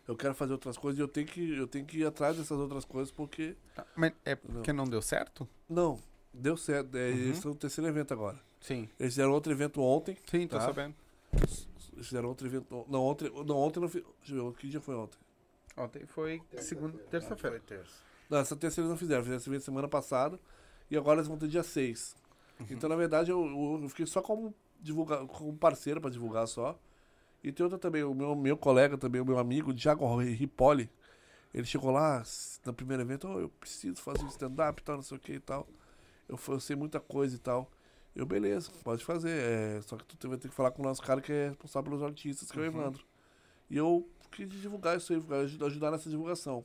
[0.07, 2.59] Eu quero fazer outras coisas e eu tenho que, eu tenho que ir atrás dessas
[2.59, 3.57] outras coisas porque.
[3.75, 5.49] Tá, Mas é porque não deu certo?
[5.67, 5.99] Não,
[6.35, 6.95] deu certo.
[6.95, 7.17] É, Uhum.
[7.17, 8.39] Eles estão no terceiro evento agora.
[8.61, 8.87] Sim.
[8.99, 10.19] Eles fizeram outro evento ontem.
[10.31, 10.67] Sim, tô Tá.
[10.67, 10.95] sabendo.
[11.33, 11.67] Eles
[12.07, 12.85] fizeram outro evento.
[12.87, 13.31] Não, ontem.
[13.47, 14.03] Não, ontem não fiz.
[14.19, 15.17] Deixa eu ver, que dia foi ontem?
[15.75, 17.57] Ontem foi segunda, terça-feira.
[17.57, 17.95] Foi terça.
[18.29, 20.39] Não, essa terceira eles não fizeram, fizeram esse evento semana passada
[20.91, 22.17] e agora eles vão ter dia 6.
[22.69, 26.79] Então, na verdade, eu, eu fiquei só como, divulga, como parceiro pra divulgar só.
[27.43, 30.91] E tem outra também, o meu, meu colega também, o meu amigo, Thiago Ripoli.
[31.55, 32.23] Ele chegou lá
[32.65, 35.33] no primeiro evento, oh, eu preciso fazer um stand-up e tal, não sei o que
[35.33, 35.67] e tal.
[36.29, 37.71] Eu, eu sei muita coisa e tal.
[38.15, 39.31] Eu, beleza, pode fazer.
[39.31, 41.91] é, só que tu vai ter que falar com o nosso cara que é responsável
[41.91, 43.05] pelos artistas, que é o Evandro.
[43.69, 45.23] E eu quis divulgar isso aí,
[45.67, 46.65] ajudar nessa divulgação.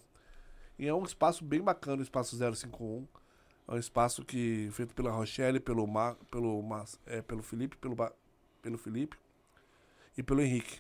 [0.77, 3.07] E é um espaço bem bacana, o espaço 051.
[3.67, 7.95] É um espaço que feito pela Rochelle, pelo Mar, pelo Mar, é, pelo Felipe, pelo
[7.95, 8.13] Ba-
[8.61, 9.17] pelo Felipe
[10.17, 10.79] e pelo Henrique.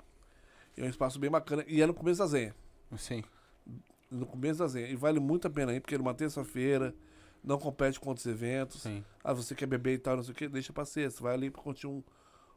[0.77, 2.55] E é um espaço bem bacana e é no começo da Zenha.
[2.97, 3.23] Sim.
[4.11, 4.87] No começo da Zenha.
[4.87, 6.93] E vale muito a pena ir, porque é uma terça-feira,
[7.43, 8.81] não compete com outros eventos.
[8.83, 9.03] Sim.
[9.23, 11.09] Ah, você quer beber e tal, não sei o que, deixa pra ser.
[11.11, 12.03] Você vai ali pra curtir um,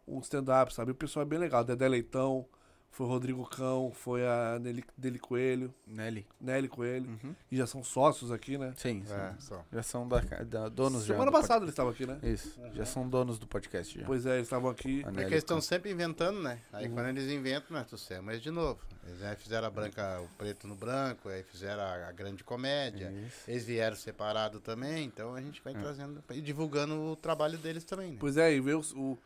[0.07, 0.91] um stand-up, sabe?
[0.91, 1.65] O pessoal é bem legal.
[1.65, 2.47] Dedé Leitão,
[2.91, 6.27] foi o Rodrigo Cão, foi a Nelly, Deli Coelho, Nelly.
[6.41, 7.09] Nelly Coelho.
[7.23, 7.35] Uhum.
[7.51, 8.73] E já são sócios aqui, né?
[8.77, 9.13] Sim, sim.
[9.15, 9.65] É, só.
[9.73, 11.15] Já são da, da- donos já.
[11.15, 12.19] Semana do passada eles estavam aqui, né?
[12.23, 12.61] Isso.
[12.75, 14.05] Já são donos do podcast já.
[14.05, 15.01] Pois é, eles estavam aqui.
[15.01, 16.59] A Porque Nelly eles estão sempre inventando, né?
[16.73, 16.95] Aí Uhum.
[16.95, 18.81] quando eles inventam, nós trouxemos eles de novo.
[19.07, 23.11] Eles né, fizeram a branca, o preto no branco, aí fizeram a, a grande comédia.
[23.27, 23.49] Isso.
[23.51, 25.79] Eles vieram separado também, então a gente vai É.
[25.79, 28.17] trazendo e divulgando o trabalho deles também, né?
[28.21, 29.19] Pois é, e veio o, o-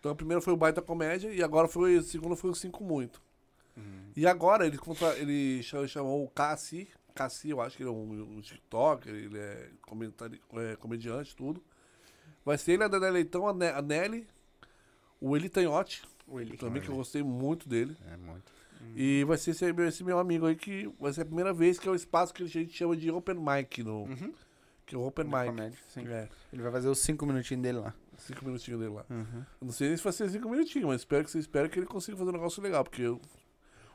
[0.00, 1.98] Então, a primeira foi o Baita Comédia e agora foi.
[1.98, 3.20] A segunda foi o Cinco Muito.
[3.76, 4.10] Uhum.
[4.16, 6.88] E agora ele, contra, ele cha- chamou o Cassi.
[7.14, 11.62] Cassi, eu acho que ele é um, um TikToker, ele é, comentari, é comediante, tudo.
[12.44, 14.26] Vai ser ele, a Dedé Leitão, a, Ne- a Nelly,
[15.20, 16.56] o Eli Tanhote, O Eli.
[16.56, 17.94] também que eu gostei muito dele.
[18.10, 18.50] É muito.
[18.96, 21.78] E vai ser esse, meu- esse meu amigo aí que vai ser a primeira vez
[21.78, 24.32] que é o espaço que a gente chama de Open Mic, no, Uhum.
[24.90, 25.46] Que é o Open Mic.
[25.46, 26.06] comédia, sim.
[26.08, 27.94] É, Ele vai fazer os cinco minutinhos dele lá.
[28.18, 29.04] cinco minutinhos dele lá.
[29.08, 29.44] Uhum.
[29.60, 31.78] Eu Não sei nem se vai ser cinco minutinhos, mas espero que você espere que
[31.78, 33.20] ele consiga fazer um negócio legal, porque eu-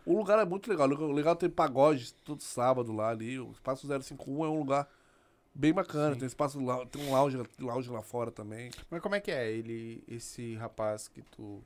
[0.05, 0.87] o lugar é muito legal.
[0.89, 3.39] O legal tem pagode todo sábado lá ali.
[3.39, 4.87] O Espaço 051 é um lugar
[5.53, 6.13] bem bacana.
[6.13, 6.19] Sim.
[6.19, 8.71] Tem espaço lá, tem um lounge, lounge lá fora também.
[8.89, 9.51] Mas como é que é?
[9.51, 11.61] Ele, esse rapaz que tu.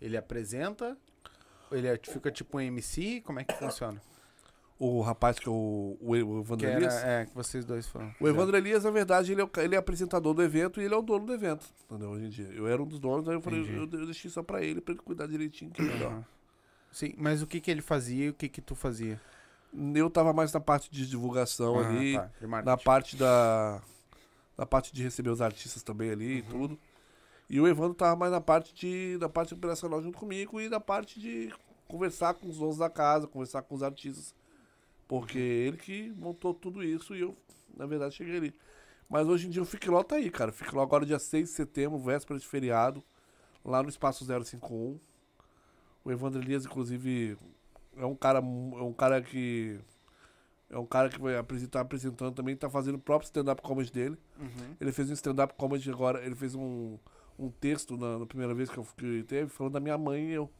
[0.00, 0.96] Ele apresenta?
[1.70, 3.20] Ele é- fica tipo um MC?
[3.22, 4.00] Como é que funciona?
[4.78, 6.94] O rapaz que é o, o, Evandro Elias.
[7.02, 8.14] é, que vocês dois foram.
[8.20, 10.92] O Evandro Elias, na verdade, ele é, o, ele é apresentador do evento e ele
[10.92, 11.66] é o dono do evento.
[11.86, 12.10] Entendeu?
[12.10, 12.48] Hoje em dia.
[12.52, 13.76] Eu era um dos donos, aí eu falei, Entendi.
[13.76, 16.12] eu, eu deixei só pra ele, pra ele cuidar direitinho, que é melhor.
[16.12, 16.24] Aham.
[16.92, 19.18] Sim, mas o que que ele fazia e o que que tu fazia?
[19.94, 22.14] Eu tava mais na parte de divulgação Ah, ali.
[22.14, 22.70] tá, de marketing.
[22.70, 23.82] na parte da
[24.56, 26.78] na parte de receber os artistas também ali e tudo.
[27.50, 30.80] E o Evandro tava mais na parte de da parte operacional junto comigo e da
[30.80, 31.52] parte de
[31.86, 34.34] conversar com os donos da casa, conversar com os artistas.
[35.08, 37.36] Porque ele que montou tudo isso e eu,
[37.76, 38.54] na verdade, cheguei ali.
[39.08, 40.50] Mas hoje em dia o Ficló tá aí, cara.
[40.50, 43.02] Ficló agora dia 6 de setembro, véspera de feriado,
[43.64, 44.98] lá no Espaço 051.
[46.04, 47.36] O Evandro Elias, inclusive,
[47.96, 48.42] é um cara, é
[48.82, 49.78] um cara que
[50.68, 54.18] é um cara que vai apresentar apresentando também, tá fazendo o próprio stand-up comedy dele.
[54.38, 54.76] Uhum.
[54.80, 56.98] Ele fez um stand-up comedy agora, ele fez um,
[57.38, 60.32] um texto na, na primeira vez que eu que teve, falando da minha mãe e
[60.32, 60.50] eu.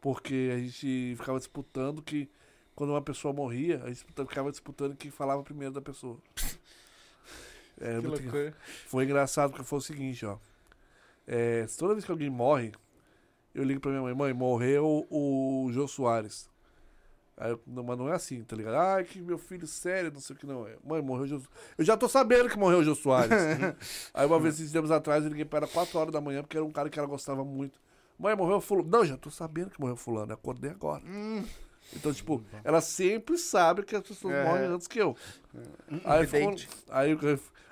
[0.00, 2.30] Porque a gente ficava disputando que
[2.74, 6.18] quando uma pessoa morria, a gente disputa- ficava disputando quem falava primeiro da pessoa.
[7.80, 8.54] É, Que muito- loucura.
[8.86, 10.36] foi engraçado porque foi o seguinte, ó.
[11.26, 12.72] É, toda vez que alguém morre,
[13.54, 16.50] eu ligo pra minha mãe, mãe, morreu o Jô Soares.
[17.36, 18.74] Aí eu, não, mas não é assim, tá ligado?
[18.76, 20.76] Ai, que meu filho sério, não sei o que não é.
[20.84, 21.40] Mãe, morreu o Jô
[21.78, 23.30] Eu já tô sabendo que morreu o Jô Soares.
[24.14, 26.56] Aí uma vez, esses tempos atrás, eu liguei pra ela 4 horas da manhã, porque
[26.56, 27.80] era um cara que ela gostava muito.
[28.18, 28.88] Mãe, morreu fulano.
[28.88, 31.02] Não, já tô sabendo que morreu fulano, eu acordei agora.
[31.94, 34.44] Então, tipo, ela sempre sabe que as pessoas É.
[34.44, 35.16] morrem antes que eu.
[36.04, 36.54] Aí ficou,
[36.88, 37.16] aí,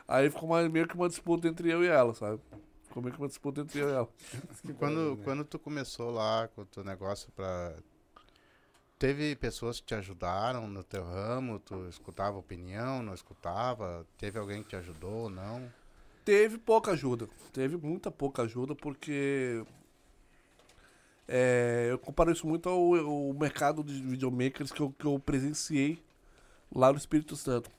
[0.07, 2.41] aí ficou uma- meio que uma disputa entre eu e ela, sabe?
[2.85, 4.09] Ficou meio que uma disputa entre eu e ela.
[4.79, 7.75] Quando, quando tu começou lá com o teu negócio pra.
[8.99, 14.07] Teve pessoas que te ajudaram no teu ramo, tu escutava opinião, não escutava?
[14.19, 15.73] Teve alguém que te ajudou ou não?
[16.23, 17.27] Teve pouca ajuda.
[17.51, 19.65] Teve muita pouca ajuda, porque.
[21.33, 26.03] É, eu comparo isso muito ao, ao mercado de videomakers que eu, que eu presenciei
[26.75, 27.71] lá no Espírito Santo.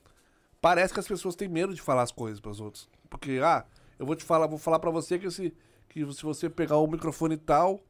[0.62, 2.88] Parece que as pessoas têm medo de falar as coisas para os outros.
[3.10, 3.66] Porque, ah,
[4.00, 5.54] eu vou te falar, vou falar para você que se,
[5.90, 7.84] que se você pegar o microfone tal,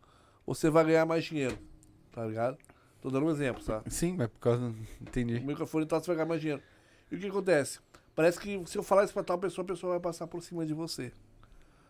[0.48, 1.60] você vai ganhar mais dinheiro.
[2.12, 2.58] Tá ligado?
[3.00, 3.84] Tô dando um exemplo, tá?
[3.88, 4.66] Sim, mas por causa.
[4.66, 5.40] O Entendi.
[5.42, 6.64] microfone tal, você vai ganhar mais dinheiro.
[7.12, 7.80] E o que acontece?
[8.16, 10.66] Parece que se eu falar isso pra tal pessoa, a pessoa vai passar por cima
[10.66, 11.12] de você.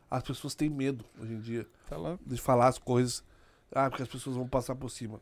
[0.10, 1.96] As pessoas têm medo hoje em dia Tá
[2.26, 3.24] de falar as coisas.
[3.74, 5.20] Ah, porque as pessoas vão passar por cima.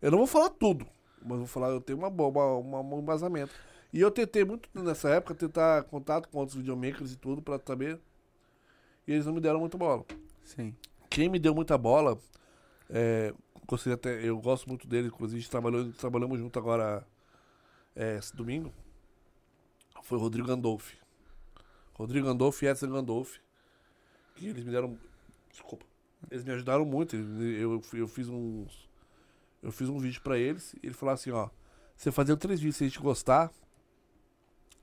[0.00, 0.86] Eu não vou falar tudo,
[1.22, 3.52] mas vou falar, eu tenho uma boa, uma, uma- um embasamento.
[3.92, 8.00] E eu tentei muito nessa época tentar contato com outros videomakers e tudo pra saber.
[9.06, 10.04] E eles não me deram muita bola.
[10.44, 10.74] Sim.
[11.08, 12.16] Quem me deu muita bola,
[12.88, 13.34] é,
[13.92, 17.04] até, eu gosto muito dele, inclusive a gente trabalhou, trabalhamos junto agora
[17.96, 18.72] é, esse domingo.
[20.02, 20.96] Foi o Rodrigo Gandolfi.
[21.94, 23.40] Rodrigo Gandolfi e Edson Gandolfi.
[24.36, 24.96] Que eles me deram.
[25.50, 25.84] Desculpa.
[26.30, 27.16] Eles me ajudaram muito.
[27.16, 28.88] Eu, eu fiz uns.
[29.62, 30.74] Eu fiz um vídeo pra eles.
[30.74, 31.48] E ele falou assim, ó.
[31.96, 33.52] Você fazendo três vídeos, se a gente gostar,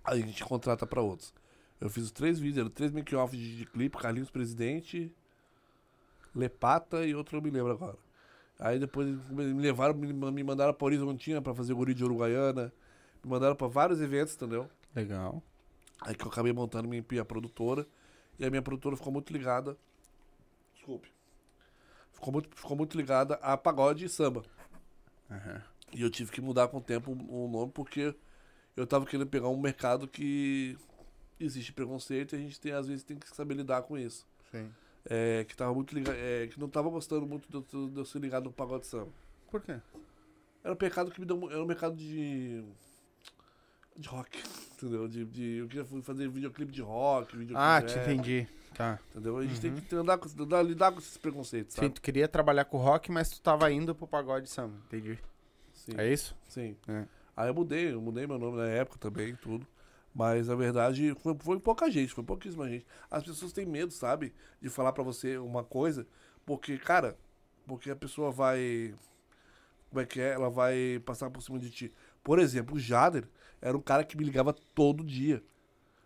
[0.03, 1.33] aí a gente contrata pra outros.
[1.81, 5.11] Eu fiz os três vídeos, eram três make-off de, de clipe, Carlinhos Presidente,
[6.35, 7.97] Lepata e outro eu me lembro agora.
[8.59, 12.73] Aí depois me levaram, me, me mandaram pra Horizontina pra fazer o guri de Uruguaiana.
[13.23, 14.69] Me mandaram pra vários eventos, entendeu?
[14.95, 15.41] Legal.
[16.01, 17.85] Aí que eu acabei montando minha, minha produtora.
[18.39, 19.77] E a minha produtora ficou muito ligada.
[20.75, 21.16] Desculpe.
[22.17, 24.43] Ficou muito, ficou muito ligada a pagode e samba.
[25.29, 25.61] Uhum.
[25.93, 28.15] E eu tive que mudar com o tempo o nome porque
[28.75, 30.75] eu tava querendo pegar um mercado que
[31.39, 34.25] existe preconceito e a gente tem, às vezes tem que saber lidar com isso.
[35.05, 38.03] É, que tava muito ligado, é, que não tava gostando muito de eu- de eu
[38.03, 39.11] ser ligado no pagode samba.
[39.51, 39.79] Por quê?
[40.63, 41.49] Era um mercado que me deu.
[41.51, 42.63] Era um mercado de.
[43.95, 44.37] de rock.
[44.73, 45.07] Entendeu?
[45.07, 48.47] De, de, eu queria fazer videoclipe de rock, videoclipe Ah, te rap, entendi.
[48.77, 48.99] Tá.
[49.09, 49.37] Entendeu?
[49.37, 51.93] A gente tem que andar com, andar- lidar com esses preconceitos, Sim, sabe?
[51.95, 54.75] tu queria trabalhar com rock, mas tu tava indo pro pagode samba.
[54.85, 55.17] Entendi.
[55.73, 55.93] Sim.
[55.97, 56.35] É isso?
[56.47, 56.77] Sim.
[56.87, 57.05] É.
[57.35, 59.65] Aí eu mudei, eu mudei meu nome na época também, tudo.
[60.13, 62.85] Mas na verdade foi, foi pouca gente, foi pouquíssima gente.
[63.09, 64.33] As pessoas têm medo, sabe?
[64.61, 66.07] De falar pra você uma coisa,
[66.45, 67.17] porque, cara,
[67.65, 68.93] porque a pessoa vai.
[69.89, 70.33] Como é que é?
[70.33, 71.93] Ela vai passar por cima de ti.
[72.23, 73.27] Por exemplo, o Jader
[73.61, 75.43] era um cara que me ligava todo dia.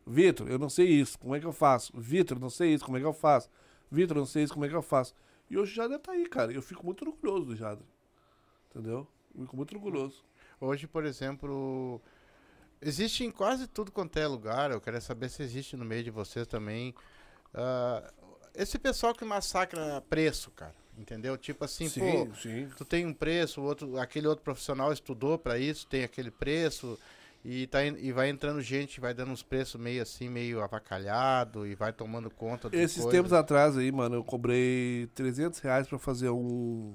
[0.06, 1.94] Vitor, eu não sei isso, como é que eu faço?
[1.96, 3.50] Vitor, não sei isso, como é que eu faço?
[3.90, 5.14] Vitor, não sei isso, como é que eu faço?
[5.50, 6.52] E hoje o Jader tá aí, cara.
[6.54, 7.86] Eu fico muito orgulhoso do Jader.
[8.70, 9.06] Entendeu?
[9.36, 10.24] Eu fico muito orgulhoso.
[10.62, 12.02] Hoje, por exemplo,
[12.82, 14.72] existe em quase tudo quanto é lugar.
[14.72, 16.96] Eu quero saber se existe no meio de vocês também.
[17.54, 18.12] ah,
[18.54, 20.76] esse pessoal que massacra preço, cara.
[20.98, 21.38] Entendeu?
[21.38, 22.70] Tipo assim, pô, sim.
[22.78, 27.00] tu tem um preço, o outro, aquele outro profissional estudou pra isso, tem aquele preço.
[27.44, 31.74] E, tá, e vai entrando gente, vai dando uns preços meio assim, meio avacalhado e
[31.74, 33.18] vai tomando conta de Esses coisa.
[33.18, 36.94] tempos atrás aí, mano, eu cobrei 300 reais pra fazer um.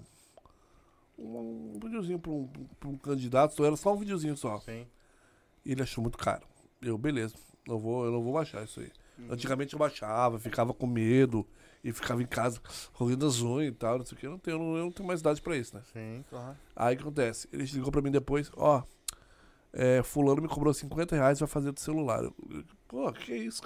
[1.18, 2.46] Um, um videozinho pra um,
[2.78, 4.60] pra um candidato, então era só um videozinho só.
[4.60, 4.86] Sim.
[5.64, 6.46] E ele achou muito caro.
[6.80, 7.34] Eu, beleza,
[7.66, 8.92] não vou, eu não vou baixar isso aí.
[9.18, 9.32] Uhum.
[9.32, 11.44] Antigamente eu baixava, ficava com medo
[11.82, 12.60] e ficava em casa
[12.92, 14.26] roendo as unhas e tal, não sei o que.
[14.26, 15.82] Eu não tenho, eu não tenho mais idade pra isso, né?
[15.92, 16.56] Sim, claro.
[16.76, 17.48] Aí o que acontece?
[17.52, 18.84] Ele ligou pra mim depois, ó.
[19.78, 22.24] É, fulano me cobrou 50 reais vai fazer do celular.
[22.24, 23.62] Eu, eu, Pô, que isso?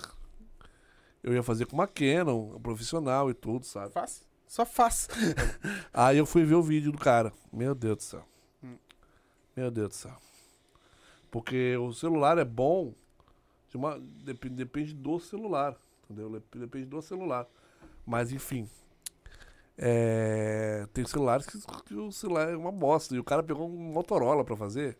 [1.22, 3.92] Eu ia fazer com uma Canon, um profissional e tudo, sabe?
[3.92, 4.22] Faz.
[4.46, 5.06] Só faz.
[5.94, 7.32] Aí eu fui ver o vídeo do cara.
[7.52, 8.24] Meu Deus do céu.
[8.64, 8.76] Hum.
[9.56, 10.16] Meu Deus do céu.
[11.30, 12.92] Porque o celular é bom.
[13.68, 15.76] De uma, depende, depende do celular.
[16.04, 16.28] Entendeu?
[16.30, 17.46] Dep- Depende do celular.
[18.04, 18.68] Mas enfim.
[19.78, 23.14] É, tem celulares que, que o celular é uma bosta.
[23.14, 24.98] E o cara pegou um Motorola pra fazer.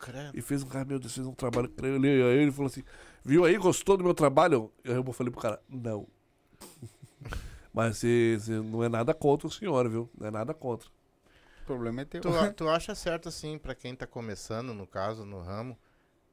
[0.00, 0.36] Credo.
[0.36, 1.66] E fez um cara, meu Deus, fez um trabalho.
[1.68, 2.26] incrível.
[2.28, 2.82] Aí ele falou assim:
[3.24, 4.72] Viu aí, gostou do meu trabalho?
[4.84, 6.08] Aí eu falei pro cara: Não.
[7.72, 10.10] Mas você, você não é nada contra o senhor, viu?
[10.18, 10.88] Não é nada contra.
[11.62, 12.20] O problema é teu.
[12.20, 15.78] Tu, a- tu acha certo, assim, pra quem tá começando, no caso, no ramo,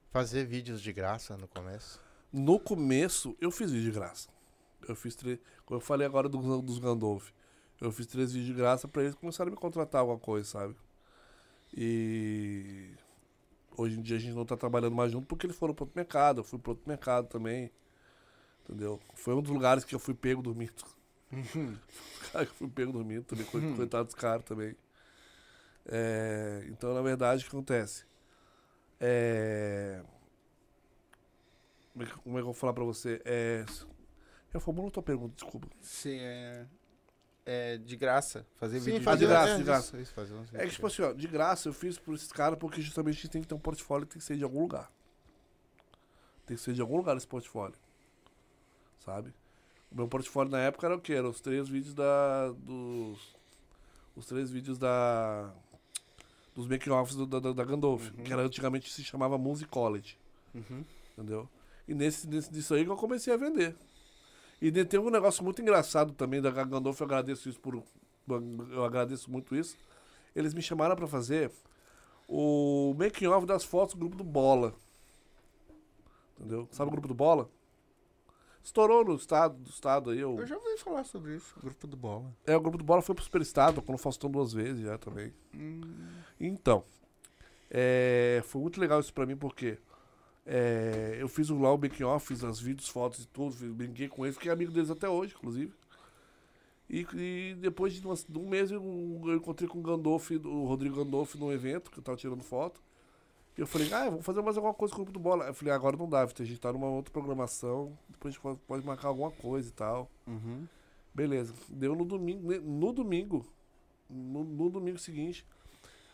[0.09, 2.01] fazer vídeos de graça no começo?
[2.33, 4.29] No começo, eu fiz vídeo de graça.
[4.87, 5.39] Eu fiz três.
[5.65, 7.29] Como eu falei agora dos, dos Gandolf.
[7.79, 10.75] Eu fiz três vídeos de graça pra eles começarem a me contratar alguma coisa, sabe?
[11.75, 12.91] E.
[13.77, 15.97] Hoje em dia a gente não tá trabalhando mais junto porque eles foram pro outro
[15.97, 16.39] mercado.
[16.39, 17.71] Eu fui pro outro mercado também.
[18.63, 18.99] Entendeu?
[19.13, 20.73] Foi um dos lugares que eu fui pego dormindo.
[22.31, 23.45] Cara, que eu fui pego dormindo também.
[23.45, 24.75] co- Coitado dos caras também.
[25.85, 28.05] É, então, na verdade, o que acontece?
[28.99, 30.01] É.
[31.93, 33.21] Como é que, como é eu vou falar pra você?
[33.25, 33.63] É.
[34.53, 35.67] Eu formulo tua pergunta, desculpa.
[35.81, 36.65] Sim, é.
[37.49, 38.45] É de graça.
[38.57, 39.45] Fazer vídeo fazer- de graça.
[39.45, 39.97] graça, de graça.
[40.01, 42.81] Isso, fazer É que, tipo assim, ó, de graça eu fiz por esses caras porque
[42.81, 44.91] justamente a gente tem que ter um portfólio e tem que ser de algum lugar.
[46.45, 47.77] Tem que ser de algum lugar esse portfólio.
[48.99, 49.33] Sabe?
[49.89, 51.13] O meu portfólio na época era o quê?
[51.13, 52.49] Eram os três vídeos da.
[52.51, 53.33] dos.
[54.13, 55.49] Os três vídeos da.
[56.53, 58.11] Dos making-offs da, da, da Gandolf.
[58.25, 60.17] Que era, antigamente se chamava Music College.
[60.53, 60.83] Uhum.
[61.13, 61.47] Entendeu?
[61.87, 63.73] E nesse, nesse, disso aí que eu comecei a vender.
[64.61, 67.83] E tem um negócio muito engraçado também da Gandolf, eu agradeço isso por.
[68.71, 69.77] Eu agradeço muito isso.
[70.35, 71.51] Eles me chamaram pra fazer
[72.27, 74.73] o making off das fotos do grupo do Bola.
[76.37, 76.67] Entendeu?
[76.71, 77.49] Sabe o grupo do Bola?
[78.63, 80.23] Estourou no estado, do estado aí.
[80.25, 81.55] o- Eu já ouvi falar sobre isso.
[81.61, 82.33] Grupo do Bola.
[82.45, 85.33] É, o grupo do Bola foi pro Superestado, com o Faustão duas vezes já também.
[86.39, 86.83] Então,
[87.71, 89.77] é, foi muito legal isso pra mim, porque
[90.49, 94.07] é, eu fiz lá o making off, fiz as vídeos, fotos e tudo, fiz- brinquei
[94.07, 95.73] com eles, fiquei amigo deles até hoje, inclusive.
[96.89, 98.81] E, e depois de, umas- de um mês eu,
[99.25, 102.81] eu encontrei com o Gandolf, o Rodrigo Gandolf, num evento, que eu tava tirando foto.
[103.57, 105.45] E eu falei, ah, vamos fazer mais alguma coisa com o grupo do bola.
[105.47, 108.59] Eu falei, agora não dá, a gente tá numa outra programação, depois a gente pode,
[108.67, 110.09] pode marcar alguma coisa e tal.
[110.25, 110.65] Uhum.
[111.13, 111.53] Beleza.
[111.67, 113.45] Deu no domingo, no domingo,
[114.09, 115.43] no, no domingo seguinte,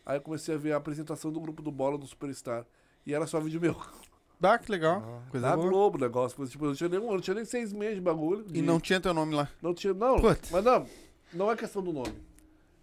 [0.06, 2.66] aí eu comecei a ver a apresentação do grupo do bola do Superstar.
[3.06, 3.76] E era só vídeo meu.
[4.40, 5.24] Dá, que legal.
[5.30, 5.70] Coisa Da boa.
[5.70, 6.46] Globo o negócio.
[6.48, 8.46] Tipo, eu não tinha nem, eu não tinha nem seis meses de bagulho.
[8.50, 9.50] E de- não tinha teu nome lá.
[9.62, 10.20] Não tinha, não.
[10.20, 10.50] Putz.
[10.52, 10.88] Mas não,
[11.34, 12.14] não é questão do nome.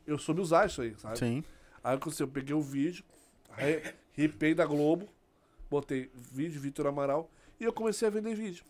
[0.06, 1.18] Eu soube usar isso aí, sabe?
[1.18, 1.44] Sim.
[1.84, 2.26] Aí o que aconteceu?
[2.26, 3.04] eu peguei o vídeo,
[3.50, 3.82] aí,
[4.12, 5.06] ripei da Globo,
[5.70, 8.64] botei vídeo Vitor Amaral e eu comecei a vender vídeo.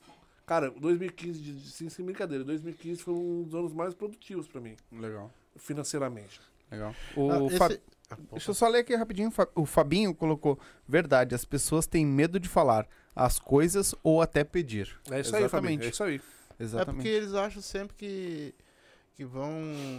[0.46, 4.60] Cara, 2015, de, de- sem, sem brincadeira, 2015 foi um dos anos mais produtivos pra
[4.60, 5.30] mim, Legal.
[5.56, 6.40] financeiramente.
[6.70, 6.94] Legal.
[7.16, 7.74] Ah, O esse- Ah, pô.
[8.32, 9.28] Deixa eu só ler aqui rapidinho.
[9.28, 10.58] o Fa- O Fabinho colocou:
[10.88, 14.98] Verdade, as pessoas têm medo de falar as coisas ou até pedir.
[15.10, 15.50] É isso aí, Exatamente.
[15.50, 16.20] Fabinho, é isso aí.
[16.58, 16.94] É Exatamente.
[16.96, 18.54] porque eles acham sempre que,
[19.14, 19.52] que vão.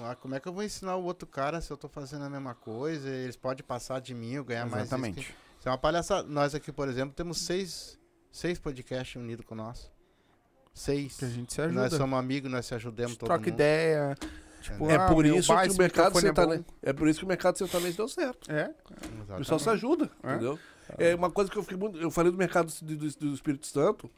[0.05, 2.29] Ah, como é que eu vou ensinar o outro cara se eu tô fazendo a
[2.29, 3.09] mesma coisa?
[3.09, 4.83] Eles podem passar de mim ou ganhar mais.
[4.85, 5.19] isso Exatamente.
[5.59, 6.27] Isso é uma palhaçada.
[6.27, 7.97] Nós aqui, por exemplo, temos seis,
[8.31, 9.91] seis podcasts unidos com nós.
[10.73, 11.17] Seis.
[11.17, 11.97] Que a gente se Nós ajuda.
[11.97, 13.49] somos amigos, nós se ajudamos todo troca mundo.
[13.53, 14.17] ideia.
[14.61, 16.61] Tipo, É ah, por isso que o mercado é sertanejo.
[16.63, 16.73] bom.
[16.81, 18.51] É, por isso que o mercado sertanejo deu certo.
[18.51, 18.73] É.
[19.33, 20.31] O pessoal se ajuda, É.
[20.31, 20.59] entendeu?
[20.97, 21.97] É uma coisa que eu fiquei muito.
[21.97, 24.09] Eu falei do mercado do, do- Espírito Santo.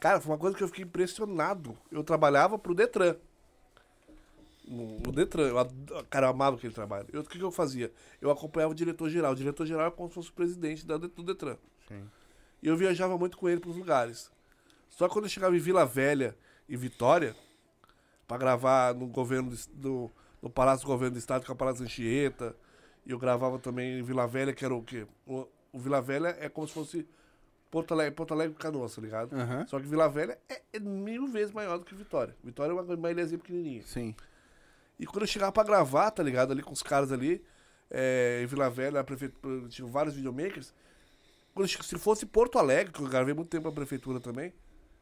[0.00, 1.76] Cara, foi uma coisa que eu fiquei impressionado.
[1.90, 3.14] Eu trabalhava pro Detran.
[4.66, 5.48] No, no Detran.
[5.48, 7.06] Eu, cara, eu amava aquele trabalho.
[7.12, 7.92] Eu- O que, que eu fazia?
[8.20, 9.32] Eu acompanhava o diretor-geral.
[9.32, 11.56] O diretor-geral é como se fosse o presidente da, do Detran.
[11.88, 12.02] Sim.
[12.62, 14.30] E eu viajava muito com ele pros lugares.
[14.88, 16.36] Só que quando eu chegava em Vila Velha
[16.68, 17.34] e Vitória,
[18.26, 21.56] pra gravar no governo do, do- no Palácio do Governo do Estado, que é o
[21.56, 22.56] Palácio Anchieta,
[23.06, 25.06] e eu gravava também em Vila Velha, que era o quê?
[25.26, 27.06] O, o Vila Velha é como se fosse
[27.70, 29.34] Porto Alegre, Porto Alegre Canoas, tá ligado?
[29.34, 29.66] Aham.
[29.66, 32.34] Só que Vila Velha é, é mil vezes maior do que Vitória.
[32.42, 33.82] Vitória é uma, uma ilhazinha pequenininha.
[33.82, 34.14] Sim.
[34.98, 36.52] E quando eu chegava pra gravar, tá ligado?
[36.52, 37.42] Ali com os caras ali,
[37.90, 40.74] é, em Vila Velha, a prefeitura, tinha vários videomakers.
[41.54, 44.52] Quando, eu se fosse Porto Alegre, que eu gravei muito tempo na prefeitura também,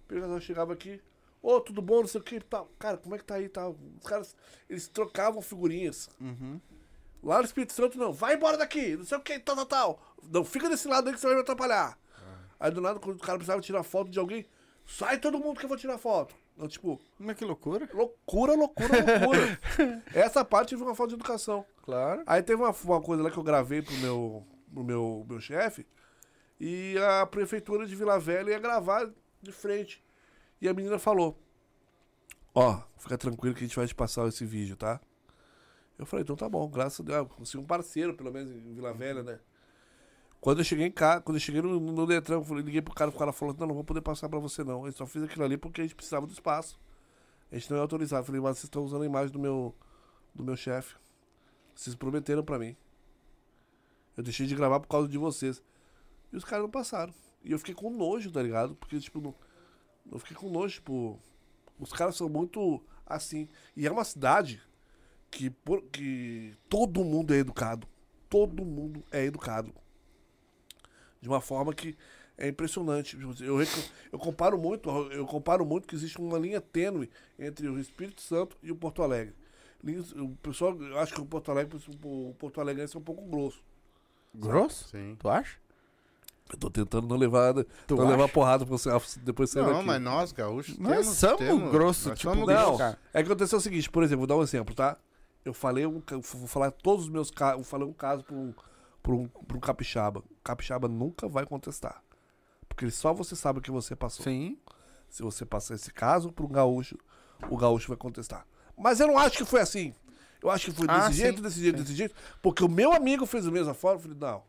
[0.06, 1.00] pessoal chegava aqui,
[1.42, 2.70] ô, tudo bom, não sei o que, tal.
[2.78, 3.76] Cara, como é que tá aí, tal?
[4.00, 4.36] Os caras,
[4.68, 6.08] eles trocavam figurinhas.
[6.20, 6.60] Uhum.
[7.22, 10.02] Lá no Espírito Santo, não, vai embora daqui, não sei o que, tal, tal, tal.
[10.30, 11.98] Não, fica desse lado aí que você vai me atrapalhar.
[12.58, 14.46] Aí do nada, quando o cara precisava tirar foto de alguém,
[14.86, 16.34] sai todo mundo que eu vou tirar foto.
[16.58, 17.88] Eu, tipo, Mas que loucura.
[17.92, 19.60] loucura, loucura, loucura.
[20.12, 21.64] Essa parte foi uma falta de educação.
[21.82, 22.22] Claro.
[22.26, 25.86] Aí teve uma, uma coisa lá que eu gravei pro meu, pro meu, meu chefe,
[26.60, 29.10] e a prefeitura de Vila Velha ia gravar
[29.40, 30.04] de frente.
[30.60, 31.38] E a menina falou:
[32.54, 35.00] Ó, fica tranquilo que a gente vai te passar esse vídeo, tá?
[35.98, 37.18] Eu falei, então tá bom, graças a Deus.
[37.18, 39.38] Eu consegui um parceiro, pelo menos, em Vila Velha, né?
[40.40, 42.94] Quando eu cheguei em casa, quando eu cheguei no, no Detran, eu falei, liguei pro
[42.94, 44.86] cara, o cara falou, não, não vou poder passar pra você não.
[44.86, 46.80] Eu só fiz aquilo ali porque a gente precisava do espaço.
[47.52, 48.22] A gente não é autorizado.
[48.22, 49.74] Eu falei, mas vocês estão usando a imagem do meu,
[50.34, 50.94] do meu chefe.
[51.74, 52.74] Vocês prometeram pra mim.
[54.16, 55.62] Eu deixei de gravar por causa de vocês.
[56.32, 57.12] E os caras não passaram.
[57.44, 58.74] E eu fiquei com nojo, tá ligado?
[58.74, 59.34] Porque, tipo, não,
[60.10, 61.18] eu fiquei com nojo, tipo.
[61.78, 63.48] Os caras são muito assim.
[63.76, 64.62] E é uma cidade
[65.30, 67.86] que, por, que todo mundo é educado.
[68.28, 69.72] Todo mundo é educado.
[71.20, 71.96] De uma forma que
[72.36, 73.16] é impressionante.
[73.16, 73.58] Tipo, Eu,
[74.12, 78.56] eu comparo muito, eu comparo muito que existe uma linha tênue entre o Espírito Santo
[78.62, 79.34] e o Porto Alegre.
[80.16, 83.62] O pessoal, eu acho que o Porto Alegre, o Porto Alegre é um pouco grosso.
[84.34, 84.88] Grosso?
[84.88, 85.16] Sim.
[85.18, 85.58] Tu acha?
[86.52, 87.54] Eu tô tentando não levar,
[87.86, 88.90] Tu não levar porrada pra você
[89.22, 89.86] depois sair Não, daqui.
[89.86, 92.54] mas nós, gaúchos, Nós temos, somos temos- grosso, nós tipo, somos não.
[92.54, 92.78] grossos.
[92.78, 92.98] cara.
[93.14, 94.96] É que aconteceu o seguinte, por exemplo, vou dar um exemplo, tá?
[95.44, 98.34] Eu falei, um, ca- vou falar todos os meus casos, vou falar um caso pra
[98.34, 98.52] um,
[99.02, 100.20] pra um, pra um capixaba.
[100.20, 102.02] O capixaba nunca vai contestar.
[102.68, 104.24] Porque só você sabe o que você passou.
[104.24, 104.58] Sim.
[105.08, 106.96] Se você passar esse caso pra um gaúcho,
[107.48, 108.46] o gaúcho vai contestar.
[108.76, 109.92] Mas eu não acho que foi assim.
[110.42, 112.14] Eu acho que foi desse Ah, jeito, sim, desse jeito, desse jeito.
[112.42, 113.96] Porque o meu amigo fez da mesma forma.
[113.96, 114.42] Eu falei, não.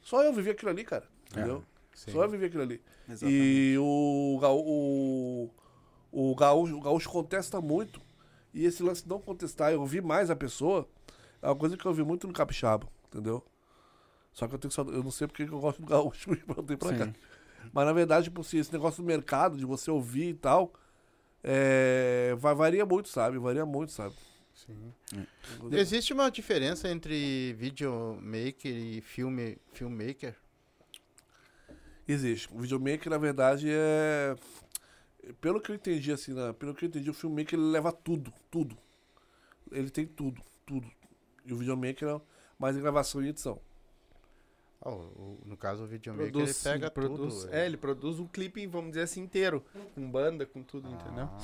[0.00, 1.04] Só eu vivi aquilo ali, cara.
[1.32, 1.64] Entendeu?
[1.94, 2.12] Sim.
[2.12, 2.80] Só eu vivi aquilo ali.
[3.08, 3.42] Exatamente.
[3.42, 5.50] E o,
[6.12, 8.00] o, o, gaúcho, o gaúcho contesta muito.
[8.54, 10.88] E esse lance de não contestar, eu ouvir mais a pessoa,
[11.40, 13.42] é uma coisa que eu ouvi muito no capixaba, entendeu?
[14.32, 16.76] Só que eu tenho só, eu não sei porque que eu gosto do gaúcho e
[16.76, 17.06] pra cá.
[17.06, 17.14] Sim.
[17.72, 20.72] Mas na verdade, tipo assim, esse negócio do mercado, de você ouvir e tal,
[21.42, 23.38] é, vai, varia muito, sabe?
[23.38, 24.14] Varia muito, sabe?
[24.54, 24.92] Sim.
[25.56, 25.78] Entendeu?
[25.78, 30.36] Existe uma diferença entre videomaker e filme, filmmaker?
[32.06, 32.48] Existe.
[32.52, 34.34] O videomaker, na verdade, é.
[35.40, 36.52] Pelo que eu entendi, assim, né?
[36.52, 38.76] pelo que eu entendi, o filmmaker ele leva tudo, tudo.
[39.70, 40.90] Ele tem tudo, tudo.
[41.46, 42.20] E o videomaker é
[42.58, 43.60] mais gravação e edição.
[44.84, 47.54] Ah, o- no caso, o videomaker, ele pega produz, tudo.
[47.54, 49.64] É, ele produz um clipe, vamos dizer assim, inteiro.
[49.94, 51.28] Com banda, com tudo, entendeu?
[51.30, 51.38] Ah,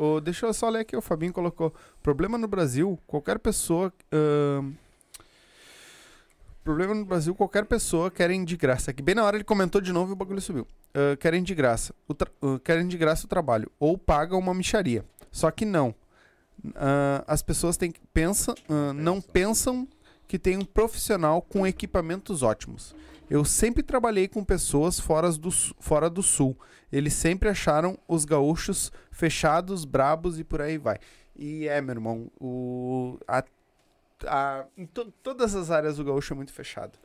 [0.00, 1.74] Ô, deixa eu só ler aqui, o Fabinho colocou.
[2.00, 3.92] Problema no Brasil, qualquer pessoa.
[4.12, 4.72] ahn,
[6.66, 8.90] Problema no Brasil, qualquer pessoa querem de graça.
[8.90, 10.66] Aqui bem na hora ele comentou de novo e o bagulho subiu.
[10.92, 11.94] Ah, querem de graça.
[12.10, 13.70] Ah, querem de graça o trabalho.
[13.78, 15.04] Ou pagam uma micharia.
[15.30, 15.94] Só que não.
[16.74, 18.52] Ah, as pessoas têm que pensa,
[18.96, 19.86] não pensam
[20.26, 22.96] que tem um profissional com equipamentos ótimos.
[23.30, 26.58] Eu sempre trabalhei com pessoas fora do, fora do sul.
[26.90, 30.98] Eles sempre acharam os gaúchos fechados, brabos e por aí vai.
[31.36, 33.44] E é, meu irmão, o, a,
[34.26, 36.98] a- em to- todas as áreas o gaúcho é muito fechado.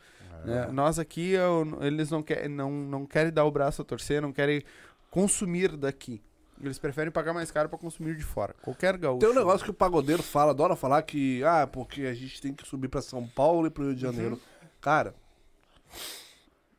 [0.45, 0.67] né?
[0.71, 4.31] Nós aqui, eu- eles não, quer, não, não querem dar o braço a torcer, não
[4.33, 4.63] querem
[5.11, 6.21] consumir daqui.
[6.59, 8.53] Eles preferem pagar mais caro para consumir de fora.
[8.61, 9.19] Qualquer gaúcho.
[9.19, 12.53] Tem um negócio que o pagodeiro fala, adora falar que, ah, porque a gente tem
[12.53, 14.39] que subir pra São Paulo e pro Rio de Janeiro.
[14.79, 15.13] Cara,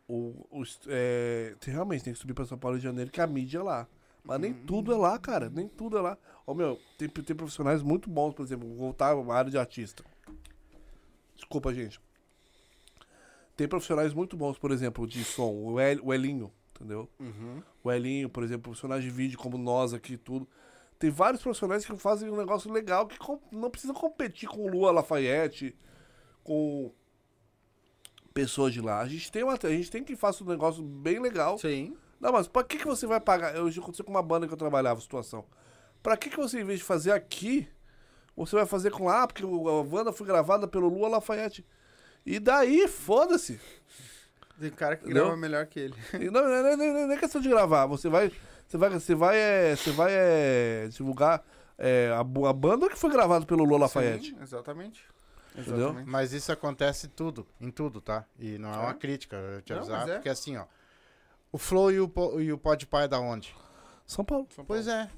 [0.09, 3.11] o, os- é, tem- realmente tem que subir pra São Paulo e Rio de Janeiro,
[3.11, 3.87] que a mídia é lá.
[4.25, 5.51] Mas nem tudo é lá, cara.
[5.51, 6.17] Nem tudo é lá.
[6.47, 10.05] Ó, meu, tem, tem profissionais muito bons, por exemplo, voltar à área de artista.
[11.43, 12.01] Desculpa, gente.
[13.57, 15.51] Tem profissionais muito bons, por exemplo, de som.
[15.53, 17.09] O, El, o Elinho, entendeu?
[17.19, 17.61] Uhum.
[17.83, 20.49] o Elinho, por exemplo, profissionais de vídeo como nós aqui e tudo.
[21.01, 24.69] Tem vários profissionais que fazem um negócio legal que com- não precisa competir com o
[24.69, 25.77] Lua Lafayette,
[26.45, 26.93] com
[28.33, 29.01] pessoas de lá.
[29.01, 31.59] A gente tem, uma, a gente tem que fazer um negócio bem legal.
[31.59, 31.97] Sim.
[32.21, 33.55] Não, mas pra que, que você vai pagar?
[33.57, 35.45] Eu já aconteceu com uma banda que eu trabalhava, situação.
[36.03, 37.69] Pra que, que você, em vez de fazer aqui,
[38.37, 41.65] você vai fazer com lá, porque o- a banda foi gravada pelo Lua Lafayette.
[42.25, 43.61] E daí, foda-se.
[44.61, 45.95] Tem cara que grava melhor que ele.
[46.31, 47.87] Não, não, não, não, não é questão de gravar.
[47.87, 48.31] Você vai.
[48.69, 51.45] Você vai, você vai, é, você vai é, divulgar
[51.77, 54.31] é, a, a banda que foi gravada pelo Lola Lafayette.
[54.31, 55.05] Sim, exatamente.
[55.55, 55.77] Entendeu?
[55.89, 56.09] Exatamente.
[56.09, 58.25] Mas isso acontece tudo, em tudo, tá?
[58.39, 60.15] E não é uma crítica, eu te Não, avisar, é.
[60.15, 60.65] porque assim, ó.
[61.51, 62.11] O Flow e o,
[62.41, 63.55] e o Podpah é da onde?
[64.07, 64.49] São Paulo.
[64.67, 65.11] Pois é.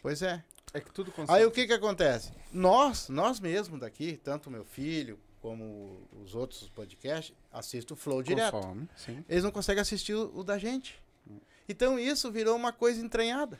[0.00, 0.44] Pois é.
[0.72, 2.32] É que tudo Aí o que que acontece?
[2.52, 8.52] Nós, nós mesmos daqui, tanto meu filho como os outros podcasts, assistem o Flow direto.
[8.52, 9.24] Consome, sim.
[9.28, 11.00] Eles não conseguem assistir o, o da gente.
[11.68, 13.58] Então isso virou uma coisa entranhada.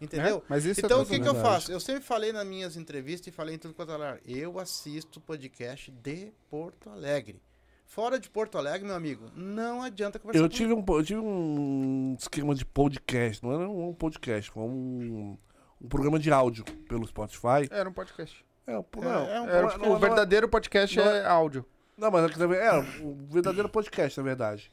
[0.00, 0.42] Entendeu?
[0.50, 1.72] É, é então o coisa que, que eu faço?
[1.72, 4.20] Eu sempre falei nas minhas entrevistas e falei em tudo quanto é lugar.
[4.26, 7.40] Eu assisto podcast de Porto Alegre.
[7.86, 12.16] Fora de Porto Alegre, meu amigo, não adianta conversar Eu tive, um, eu tive um
[12.18, 13.42] esquema de podcast.
[13.42, 15.38] Não era um podcast, foi um,
[15.80, 17.68] um programa de áudio pelo Spotify.
[17.70, 18.44] Era um podcast.
[18.66, 21.04] É, um É, não, é um não, Era, não, tipo, não, o verdadeiro podcast não
[21.06, 21.64] é áudio.
[21.96, 24.72] Não, mas aqui também era um verdadeiro podcast, na verdade.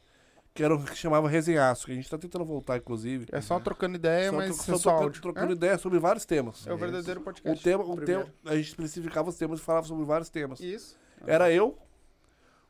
[0.54, 3.26] Que era o que chamava Resenhaço, que a gente tá tentando voltar, inclusive.
[3.32, 5.22] É só trocando ideia, Só mas é só só trocando, áudio.
[5.22, 5.56] trocando É?
[5.56, 6.68] ideia sobre vários temas.
[6.68, 7.64] É o verdadeiro O podcast.
[7.64, 10.60] tema, o tema, a gente especificava os temas e falava sobre vários temas.
[10.60, 10.98] Isso.
[11.26, 11.78] Era eu,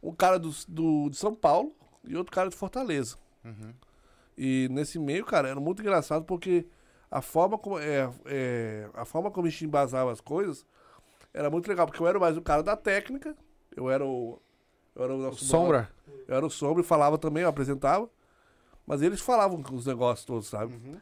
[0.01, 3.17] um cara do, do, de São Paulo e outro cara de Fortaleza.
[3.43, 3.73] Uhum.
[4.37, 6.65] E nesse meio, cara, era muito engraçado porque
[7.13, 10.65] a forma como, é, é, a forma como a gente embasava as coisas
[11.31, 13.37] era muito legal, porque eu era mais o cara da técnica,
[13.75, 14.41] eu era o.
[14.95, 15.91] Eu era o nosso Sombra.
[16.27, 18.09] Eu era o Sombra e falava também, eu apresentava.
[18.85, 20.73] Mas eles falavam os negócios todos, sabe?
[20.73, 20.99] Uhum.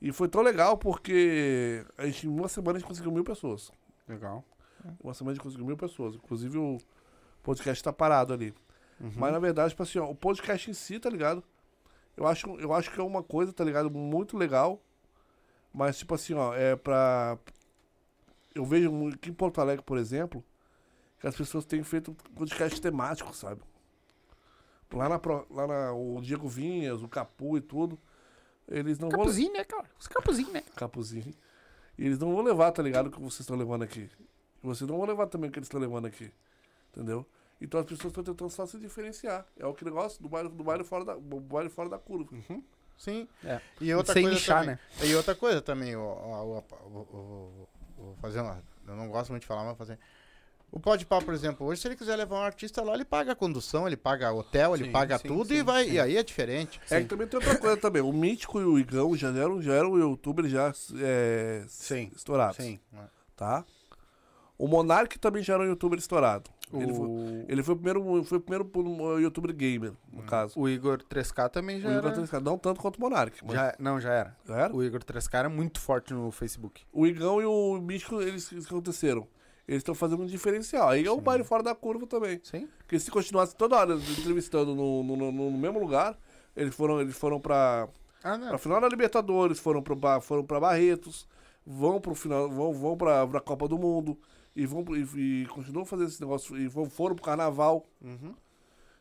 [0.00, 3.70] E foi tão legal porque a gente, em uma semana a gente conseguiu mil pessoas.
[4.08, 4.42] Legal.
[5.02, 6.14] Uma semana a gente conseguiu mil pessoas.
[6.14, 6.78] Inclusive o
[7.42, 8.54] podcast tá parado ali.
[8.98, 9.12] Uhum.
[9.16, 11.44] Mas na verdade, tipo assim, ó, o podcast em si, tá ligado?
[12.16, 13.90] Eu acho, eu acho que é uma coisa, tá ligado?
[13.90, 14.82] Muito legal.
[15.72, 17.38] Mas, tipo assim, ó, é pra.
[18.54, 20.44] Eu vejo aqui em Porto Alegre, por exemplo,
[21.20, 23.62] que as pessoas têm feito podcast temático, sabe?
[24.92, 25.20] Lá na,
[25.50, 25.92] lá na.
[25.92, 27.98] O Diego Vinhas, o Capu e tudo.
[28.68, 29.20] Eles não vão.
[29.20, 29.88] Capuzinho, né, cara?
[29.98, 30.62] Os capuzinhos, né?
[30.76, 31.34] Capuzinho.
[31.98, 33.08] E eles não vão levar, tá ligado?
[33.08, 34.10] O que vocês estão levando aqui.
[34.62, 36.32] E vocês não vão levar também o que eles estão levando aqui.
[36.90, 37.26] Entendeu?
[37.60, 39.46] Então as pessoas estão tentando só se diferenciar.
[39.58, 42.34] É o que negócio do baile, do baile, fora, da, do baile fora da curva.
[43.00, 43.26] Sim.
[43.42, 43.58] É.
[43.80, 45.06] E outra Sem coisa nichar, também, né?
[45.06, 46.62] E outra coisa também, o,
[48.20, 49.98] fazer uma, eu não gosto muito de falar, mas vou fazer.
[50.70, 53.34] O Podpah, por exemplo, hoje se ele quiser levar um artista lá, ele paga a
[53.34, 55.92] condução, ele paga hotel, ele Sim, paga sim, tudo sim, e vai, sim.
[55.92, 56.78] e aí é diferente.
[56.90, 58.02] É que também tem outra coisa também.
[58.02, 62.12] O Mítico e o Igão já eram, já eram youtubers já é, Sim.
[62.14, 62.56] estourados.
[62.62, 62.78] Sim.
[63.34, 63.64] Tá?
[64.58, 66.50] O Monark também já era um youtuber estourado.
[66.72, 70.58] Ele, foi, O, ele foi o primeiro, foi o primeiro youtuber gamer, no caso.
[70.58, 72.22] o Igor 3K também O já Igor era.
[72.22, 73.36] 3K, não tanto quanto o Monark.
[73.44, 74.36] Mas Já, não, já era.
[74.46, 74.74] já era?
[74.76, 76.82] O Igor 3K era muito forte no Facebook.
[76.92, 79.26] O Igão e o Mítico, eles o que aconteceram?
[79.66, 80.88] Eles estão fazendo um diferencial.
[80.88, 82.40] Aí é o baile fora da curva também.
[82.42, 82.68] Sim.
[82.78, 86.18] Porque se continuasse toda hora entrevistando no, no, no- no mesmo lugar,
[86.56, 87.88] eles foram, eles foram pra,
[88.24, 91.26] Ah, pra final da Libertadores, foram pra, foram pra Barretos,
[91.64, 94.18] vão pro final, vão, vão pra, pra Copa do Mundo
[94.54, 97.86] e vão e, e continuam fazendo esse negócio e vão, foram pro carnaval.
[98.00, 98.34] Uhum.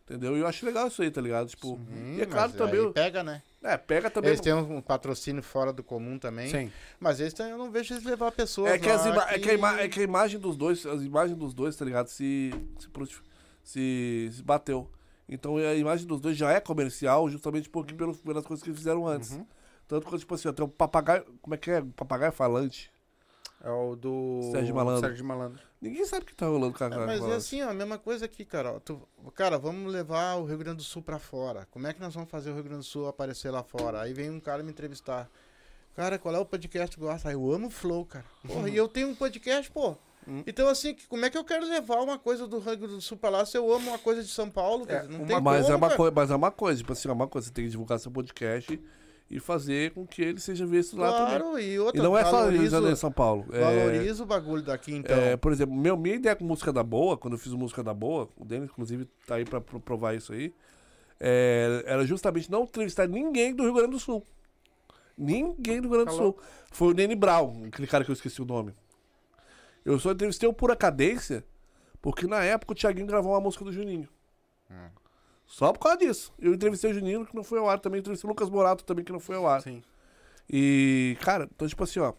[0.03, 0.35] Entendeu?
[0.35, 1.49] E eu acho legal isso aí, tá ligado?
[1.49, 2.91] Tipo, Hum, e é claro também.
[2.91, 3.43] Pega, né?
[3.61, 4.29] É, pega também.
[4.31, 6.49] Eles têm um, patrocínio fora do comum também.
[6.49, 6.71] Sim.
[6.99, 8.71] Mas eles têm, eu não vejo eles levar pessoas.
[8.71, 11.37] É que, as ima- é, que a é que a imagem dos dois, as imagens
[11.37, 12.07] dos dois, tá ligado?
[12.07, 12.89] Se, se,
[13.63, 14.89] se, se bateu.
[15.27, 18.79] Então a imagem dos dois já é comercial, justamente porque pelos, pelas coisas que eles
[18.79, 19.33] fizeram antes.
[19.33, 19.45] Uhum.
[19.87, 21.23] Tanto que, tipo assim, até o papagaio.
[21.41, 21.81] Como é que é?
[21.95, 22.91] Papagaio falante.
[23.61, 24.49] É o do.
[24.51, 25.01] Sérgio Malandro.
[25.01, 25.59] Sérgio Malandro.
[25.81, 27.97] Ninguém sabe o que tá rolando com a É, mas é assim, ó, a mesma
[27.97, 28.73] coisa aqui, cara.
[28.73, 29.01] ó, tu-
[29.35, 31.67] cara, vamos levar o Rio Grande do Sul pra fora.
[31.71, 34.01] Como é que nós vamos fazer o Rio Grande do Sul aparecer lá fora?
[34.01, 35.29] Aí vem um cara me entrevistar.
[35.95, 37.03] Cara, qual é o podcast que?
[37.05, 38.25] Ah, eu amo o Flow, cara.
[38.47, 39.95] Porra, e eu tenho um podcast, pô.
[40.27, 40.43] Uhum.
[40.47, 43.17] Então, assim, como é que eu quero levar uma coisa do Rio Grande do Sul
[43.17, 44.85] pra lá se eu amo uma coisa de São Paulo?
[44.87, 45.97] É, não uma- tem Mas, como, é uma cara.
[45.97, 48.11] coi- mas é uma coisa, tipo assim, é uma coisa, você tem que divulgar seu
[48.11, 48.79] podcast
[49.29, 51.39] e fazer com que ele seja visto lá também.
[51.39, 53.45] Claro, e E outra, não é só Rio de Janeiro, São Paulo.
[53.51, 55.15] É, valorizo o bagulho daqui, então.
[55.15, 57.93] É, por exemplo, meu, minha ideia com música da boa, quando eu fiz música da
[57.93, 60.53] boa, o Denis, inclusive, tá aí pra pro- provar isso aí,
[61.19, 64.25] é, era justamente não entrevistar ninguém do Rio Grande do Sul.
[65.17, 66.37] Ninguém do Rio Grande do Sul.
[66.71, 68.73] Foi o Nene Brown, aquele cara que eu esqueci o nome.
[69.85, 71.43] Eu só entrevistei o Pura Cadência,
[72.01, 74.07] porque na época o Thiaguinho gravou uma música do Juninho.
[74.71, 74.87] Hum.
[75.51, 76.31] Só por causa disso.
[76.39, 77.99] Eu entrevistei o Juninho, que não foi ao ar também.
[77.99, 79.61] Entrevistei o Lucas Morato também, que não foi ao ar.
[79.63, 79.81] Sim.
[80.47, 82.13] E, cara, então, tipo assim, ó.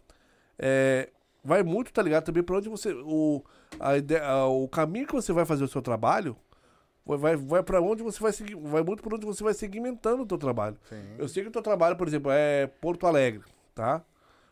[0.59, 1.09] é,
[1.45, 2.25] vai muito, tá ligado?
[2.25, 2.93] Também pra onde você.
[2.93, 3.43] O,
[3.79, 6.37] a ideia, a- o caminho que você vai fazer o seu trabalho
[7.07, 8.57] vai, vai, vai pra onde você vai seguir.
[8.57, 10.77] Vai muito pra onde você vai segmentando o teu trabalho.
[10.89, 11.01] Sim.
[11.17, 13.43] Eu sei que o teu trabalho, por exemplo, é Porto Alegre,
[13.77, 14.03] tá?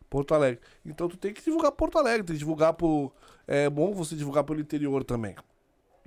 [0.09, 0.61] Porto Alegre.
[0.87, 3.13] Então tu tem que divulgar Porto Alegre, tem que divulgar pro.
[3.47, 5.35] É bom você divulgar pelo interior também.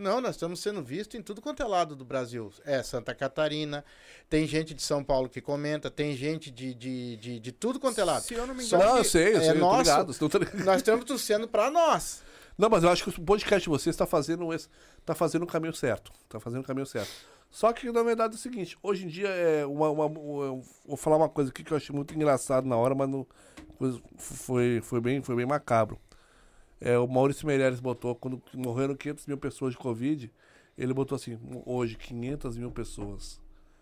[0.01, 2.51] Não, nós estamos sendo vistos em tudo quanto é lado do Brasil.
[2.65, 3.85] É Santa Catarina,
[4.29, 8.01] tem gente de São Paulo que comenta, tem gente de, de, de, de tudo quanto
[8.01, 8.23] é lado.
[8.23, 8.83] Se eu não me engano.
[8.83, 9.77] não, eu sei, eu é sei, nosso.
[9.79, 10.29] ligado.
[10.29, 10.63] tô ligado.
[10.65, 12.23] Nós estamos torcendo para nós.
[12.57, 14.67] Não, mas eu acho que o podcast de vocês está fazendo, esse-
[15.05, 16.11] tá fazendo o caminho certo.
[16.27, 17.09] Tá fazendo o caminho certo.
[17.49, 19.89] Só que, na verdade, é o seguinte, hoje em dia é uma.
[19.89, 22.95] uma- uma- eu vou falar uma coisa aqui que eu achei muito engraçado na hora,
[22.95, 23.27] mas não,
[24.17, 25.99] foi, foi, bem, foi bem macabro.
[26.81, 30.31] É, o Maurício Meirelles botou, quando morreram 500 mil pessoas de Covid,
[30.75, 33.39] ele botou assim, hoje 500 mil pessoas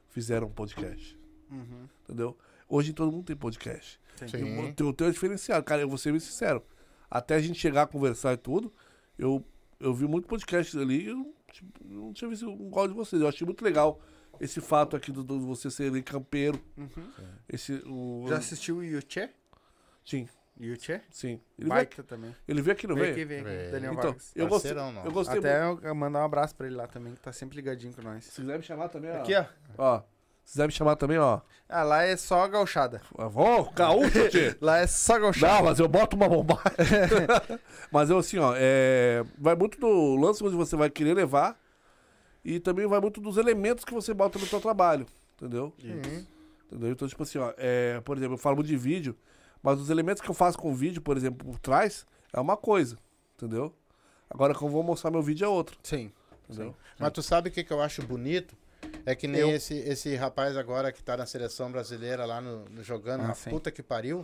[0.10, 1.18] fizeram podcast.
[1.50, 1.88] Uhum.
[2.04, 2.38] Entendeu?
[2.68, 4.00] Hoje todo mundo tem podcast.
[4.28, 4.38] Sim.
[4.38, 5.64] E O teu, o teu é diferenciado.
[5.64, 6.62] Cara, eu vou ser bem sincero.
[7.10, 8.72] Até a gente chegar a conversar e tudo,
[9.18, 9.44] eu,
[9.80, 13.22] eu vi muito podcast ali e eu, tipo, não tinha visto um igual de vocês.
[13.22, 14.00] Eu achei muito legal
[14.42, 16.62] esse fato aqui do, do você ser campeiro.
[16.78, 17.10] Uhum.
[17.48, 19.30] Esse, o, Já assistiu o Yuchê?
[20.06, 20.28] Sim,
[20.62, 21.02] Yuchê?
[21.10, 21.40] sim.
[21.58, 22.36] Ele veio, aqui, Baita também.
[22.48, 23.16] ele veio aqui, não Veio veio?
[23.16, 23.50] aqui, veio aqui.
[23.58, 23.72] Veio.
[23.72, 24.32] Daniel Então, Vargas.
[24.36, 25.86] eu gostei, Parceirão eu gostei Até muito.
[25.88, 28.26] eu mandar um abraço pra ele lá também, que tá sempre ligadinho com nós.
[28.26, 29.20] Se quiser me chamar também, ó.
[29.22, 29.46] Aqui, ó.
[29.78, 30.02] ó.
[30.44, 31.42] Se quiser me chamar também, ó.
[31.70, 33.02] Ah, lá é só gauchada.
[33.14, 34.56] Ó, gaúcho, tio.
[34.60, 35.54] Lá é só gauchada.
[35.54, 36.64] Não, mas eu boto uma bombagem.
[37.92, 41.60] mas eu assim, ó, é, vai muito do lance onde você vai querer levar
[42.44, 45.06] e também vai muito dos elementos que você bota no seu trabalho,
[45.36, 45.74] entendeu?
[45.84, 46.26] Uhum.
[46.68, 46.90] Entendeu?
[46.92, 49.16] Então, tipo assim, ó, é, por exemplo, eu falo muito de vídeo,
[49.62, 52.56] mas os elementos que eu faço com o vídeo, por exemplo, por trás, é uma
[52.58, 52.98] coisa,
[53.36, 53.74] entendeu?
[54.30, 56.12] Agora que eu vou mostrar meu vídeo é outra, Sim.
[56.48, 56.76] entendeu?
[57.00, 58.56] Mas tu sabe o que, que eu acho bonito?
[59.06, 59.50] É que nem Eu.
[59.50, 63.34] esse, esse rapaz agora que tá na seleção brasileira lá no, no jogando, Ah, na
[63.36, 63.50] sim.
[63.50, 64.24] puta que pariu,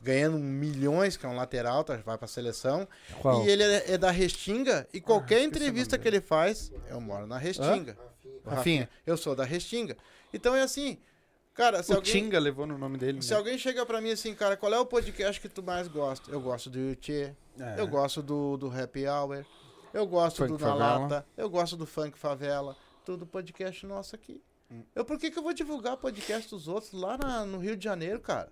[0.00, 2.88] ganhando milhões, que é um lateral, tá, vai pra seleção.
[3.20, 3.44] Qual?
[3.44, 7.00] E ele é, é da Restinga, e qualquer esqueci o entrevista que ele faz, eu
[7.00, 7.96] moro na Restinga.
[8.44, 8.88] O Rafinha.
[9.06, 9.96] Eu sou da Restinga.
[10.34, 10.98] Então é assim,
[11.54, 12.12] cara, se O alguém...
[12.12, 13.20] Tinga levou no nome dele.
[13.22, 13.36] Se né?
[13.36, 16.30] alguém chega pra mim assim, cara, qual é o podcast que tu mais gosta?
[16.30, 17.80] Eu gosto do Yuchê, É.
[17.80, 19.44] eu gosto do, do Happy Hour,
[19.92, 20.74] eu gosto Funk do Na.
[20.74, 24.42] Lata, eu gosto do Funk Favela, tudo podcast nosso aqui.
[24.70, 24.82] Hum.
[24.94, 27.84] Eu por que, que eu vou divulgar podcast dos outros lá na- no Rio de
[27.84, 28.50] Janeiro, cara?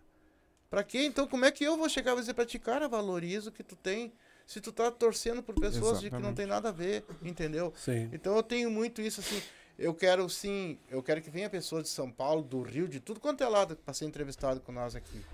[0.68, 1.05] Pra quê?
[1.05, 3.62] Então como é que eu vou chegar e dizer pra ti, cara, valoriza o que
[3.64, 4.12] tu tem,
[4.47, 6.36] se tu tá torcendo por pessoas de que não Exatamente.
[6.36, 7.72] tem nada a ver, entendeu?
[7.77, 8.10] Sim.
[8.12, 9.40] Então eu tenho muito isso assim.
[9.81, 13.19] Eu quero sim, eu quero que venha pessoas de São Paulo, do Rio, de tudo
[13.19, 15.24] quanto é lado para ser entrevistado com nós aqui,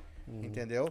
[0.40, 0.88] entendeu?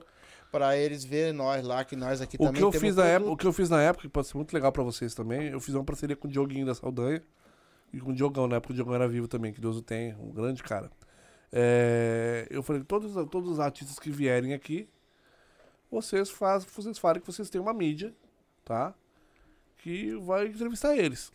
[0.52, 3.32] Para eles verem nós lá que nós aqui O também que, eu fiz na época,
[3.32, 5.62] o que eu fiz na época, que pode ser muito legal pra vocês também, eu
[5.62, 7.24] fiz uma parceria com o Dioguinho da Saldanha
[7.94, 10.18] e com o Diogão, na época o Diogão era vivo também, que Deus o tenha,
[10.20, 10.92] um grande cara.
[11.50, 14.90] É, eu falei, todos, todos os artistas que vierem aqui,
[15.90, 18.14] vocês, faz, vocês falem que vocês têm uma mídia,
[18.66, 18.94] tá?
[19.78, 21.32] Que vai entrevistar eles.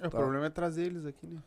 [0.00, 0.18] É, O Tá.
[0.18, 1.38] problema é trazer eles aqui, né?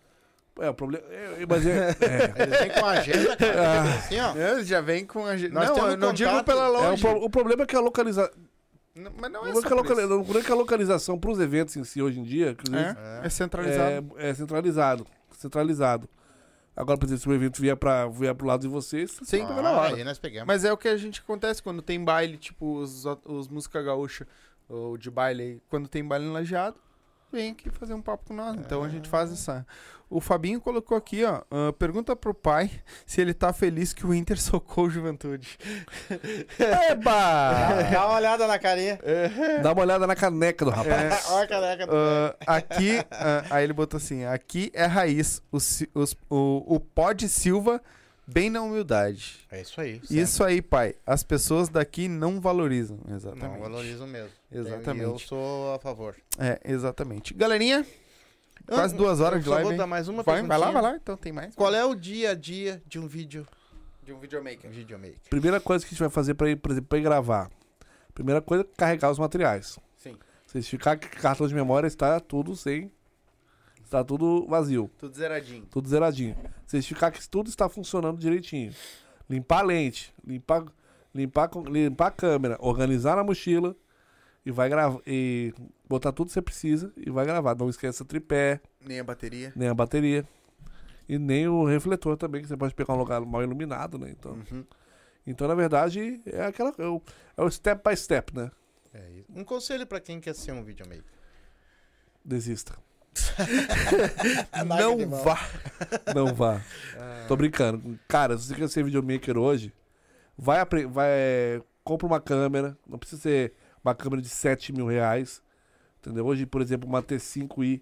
[0.60, 1.06] É, o problema.
[1.10, 4.36] É, é, mas é, é, Eles vêm com a agenda, cara, assim, ó.
[4.36, 5.34] Eles já vem com a.
[5.36, 8.34] Nós Não, eu não digo pela é, o, o problema é que a localização.
[9.20, 9.76] Mas não é é só que a,
[10.08, 12.70] não é que a localização para os eventos em si hoje em dia, que às
[12.70, 14.14] vezes É, é centralizado.
[14.18, 15.08] É, é centralizado.
[15.32, 16.10] Centralizado.
[16.74, 19.62] Agora, por exemplo, se o evento vier, pra, vier pro lado de vocês, pega Ah,
[19.62, 19.96] na hora.
[19.96, 20.48] aí nós pegamos.
[20.48, 24.26] Mas é o que a gente acontece quando tem baile, tipo os, os música gaúcha,
[24.70, 25.62] ou de baile.
[25.70, 26.78] Quando tem baile em lajeado,
[27.36, 28.56] vem aqui fazer um papo com nós.
[28.56, 29.66] Então a gente faz essa.
[30.10, 31.42] O Fabinho colocou aqui, ó.
[31.52, 32.70] ah, pergunta pro pai
[33.06, 35.58] se ele tá feliz que o Inter socou o Juventude.
[36.60, 37.84] Eba!
[37.92, 39.00] Dá uma olhada na carinha.
[39.62, 41.26] Dá uma olhada na caneca do rapaz.
[41.30, 41.88] Olha a caneca.
[41.88, 45.42] do- Ah, aqui, ah, aí ele botou assim: aqui é raiz.
[45.52, 47.82] O, os- o, o Pod Silva,
[48.28, 49.40] bem na humildade.
[49.52, 50.02] É isso aí.
[50.10, 50.96] Isso aí, pai.
[51.06, 53.00] As pessoas daqui não valorizam.
[53.08, 53.60] Não, Exatamente.
[53.60, 54.30] valorizam mesmo.
[54.52, 55.02] Exatamente.
[55.02, 56.16] E eu sou a favor.
[56.40, 57.34] É, exatamente.
[57.34, 57.86] Galerinha,
[58.68, 59.70] quase duas horas Eu de live.
[59.70, 60.96] Vou dar mais uma Vai, vai lá, vai lá.
[60.96, 61.54] Então tem mais.
[61.56, 63.46] Qual é o dia a dia de um vídeo
[64.04, 64.70] De um videomaker.
[64.70, 65.18] videomaker?
[65.30, 67.50] Primeira coisa que a gente vai fazer pra ir, por exemplo, pra ir gravar.
[68.14, 69.78] Primeira coisa é carregar os materiais.
[69.98, 70.16] Sim.
[70.48, 72.92] Se ficar que cartão de memória está tudo sem.
[73.96, 75.66] Está tudo vazio, Tudo zeradinho.
[75.72, 76.36] tudo zeradinho.
[76.68, 78.74] Se ficar que tudo está funcionando direitinho.
[79.30, 80.66] Limpar a lente, limpar,
[81.14, 83.74] limpar, limpar a câmera, organizar na mochila
[84.46, 85.00] e vai gravar.
[85.08, 85.54] E
[85.88, 87.56] botar tudo que você precisa e vai gravar.
[87.56, 89.54] Não esqueça tripé, Nem a bateria.
[89.56, 90.28] nem a bateria.
[91.08, 94.10] E nem o refletor também, que você pode pegar um lugar mal iluminado, né?
[94.10, 94.66] Então, Uhum.
[95.26, 96.74] então na verdade, é aquela.
[96.78, 97.02] É o,
[97.38, 98.52] é o step by step, né?
[98.94, 99.32] É isso.
[99.34, 101.06] Um conselho pra quem quer ser um videomaker.
[102.26, 102.76] Desista.
[104.66, 105.40] Não vá.
[106.14, 106.62] Não vá.
[107.28, 108.00] Tô brincando.
[108.08, 109.74] Cara, se você quer ser videomaker hoje,
[110.38, 112.78] vai, vai compra uma câmera.
[112.88, 115.42] Não precisa ser uma câmera de 7 mil reais.
[116.00, 116.26] Entendeu?
[116.26, 117.82] Hoje, por exemplo, uma T5i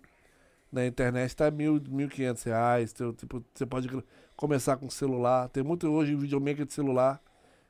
[0.71, 2.91] na internet tá mil, 1.500 reais.
[2.93, 3.89] Então, tipo, você pode
[4.35, 5.49] começar com celular.
[5.49, 7.21] Tem muito hoje videomaker de celular,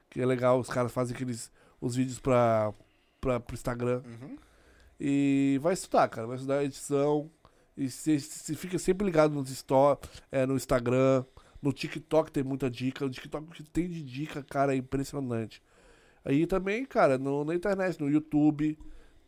[0.10, 0.60] que é legal.
[0.60, 2.74] Os caras fazem aqueles os vídeos pra,
[3.20, 4.02] pra, pro Instagram.
[4.06, 4.38] Uhum.
[5.00, 6.28] E vai estudar, cara.
[6.28, 7.30] Vai estudar edição.
[7.76, 8.20] E se
[8.56, 10.00] fica sempre ligado nos store,
[10.32, 11.26] é, no Instagram.
[11.62, 13.06] No TikTok tem muita dica.
[13.06, 15.62] O TikTok que tem de dica, cara, é impressionante.
[16.26, 18.78] Aí também, cara, no- na internet, no YouTube,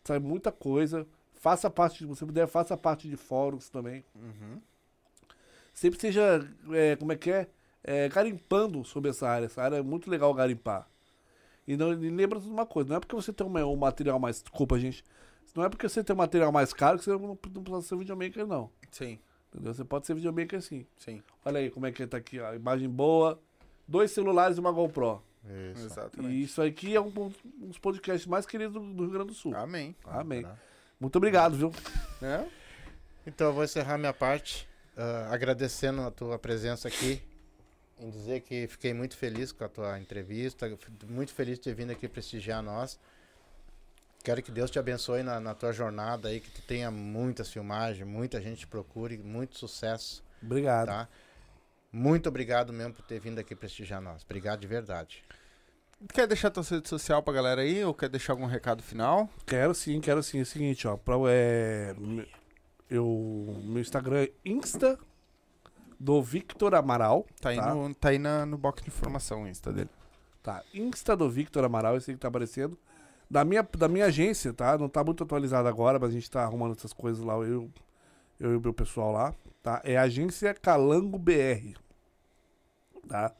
[0.03, 1.07] sai muita coisa.
[1.33, 4.03] Faça parte, se você puder, faça parte de fóruns também.
[4.15, 4.59] Uhum.
[5.73, 7.47] Sempre seja, é, como é que é?
[7.83, 9.45] É, garimpando sobre essa área.
[9.45, 10.87] Essa área é muito legal garimpar.
[11.67, 14.19] E, não, e lembra de uma coisa, não é porque você tem um, um material
[14.19, 14.41] mais.
[14.41, 15.03] Desculpa, gente.
[15.55, 17.97] Não é porque você tem um material mais caro que você não, não precisa ser
[17.97, 18.69] videomaker, não.
[18.91, 19.19] Sim,
[19.55, 19.73] Entendeu?
[19.73, 20.85] Você pode ser videomaker sim.
[20.97, 21.23] sim.
[21.45, 22.53] Olha aí como é que tá aqui, ó.
[22.53, 23.41] Imagem boa,
[23.87, 25.23] dois celulares e uma GoPro.
[25.71, 25.85] Isso.
[25.85, 26.33] Exatamente.
[26.33, 27.07] E isso aqui é um,
[27.61, 29.55] um dos podcasts mais queridos do, do Rio Grande do Sul.
[29.55, 29.95] Amém.
[30.03, 30.41] Amém.
[30.41, 30.57] Tá.
[30.99, 31.71] Muito obrigado, viu?
[32.21, 32.45] É?
[33.25, 34.67] Então eu vou encerrar minha parte
[34.97, 37.21] ah, agradecendo a tua presença aqui.
[37.97, 40.67] Em dizer que fiquei muito feliz com a tua entrevista,
[41.07, 42.99] muito feliz de ter vindo aqui prestigiar nós.
[44.25, 48.05] Quero que Deus te abençoe na, na tua jornada aí, que tu tenha muitas filmagens,
[48.07, 50.87] muita gente te procure, muito sucesso, Obrigado.
[50.87, 51.07] tá?
[51.91, 54.23] Muito obrigado mesmo por ter vindo aqui prestigiar nós.
[54.23, 55.23] Obrigado de verdade.
[56.11, 57.85] Quer deixar tua rede social pra galera aí?
[57.85, 59.29] Ou quer deixar algum recado final?
[59.45, 60.39] Quero sim, quero sim.
[60.39, 60.97] É o seguinte, ó.
[60.97, 61.95] Pra, é,
[62.89, 64.97] eu, meu Instagram é Insta
[65.99, 67.27] do Victor Amaral.
[67.39, 67.73] Tá aí, Tá.
[67.75, 69.89] No, tá aí na, no box de informação o Insta dele.
[70.43, 72.77] Tá, Insta do Victor Amaral, esse aí que tá aparecendo.
[73.35, 74.77] Da minha, da minha agência, tá?
[74.77, 77.69] Não tá muito atualizado agora, mas a gente tá arrumando essas coisas lá, eu,
[78.39, 79.81] eu e o meu pessoal lá, tá?
[79.83, 81.75] É a agência Calango BR,
[83.09, 83.33] tá?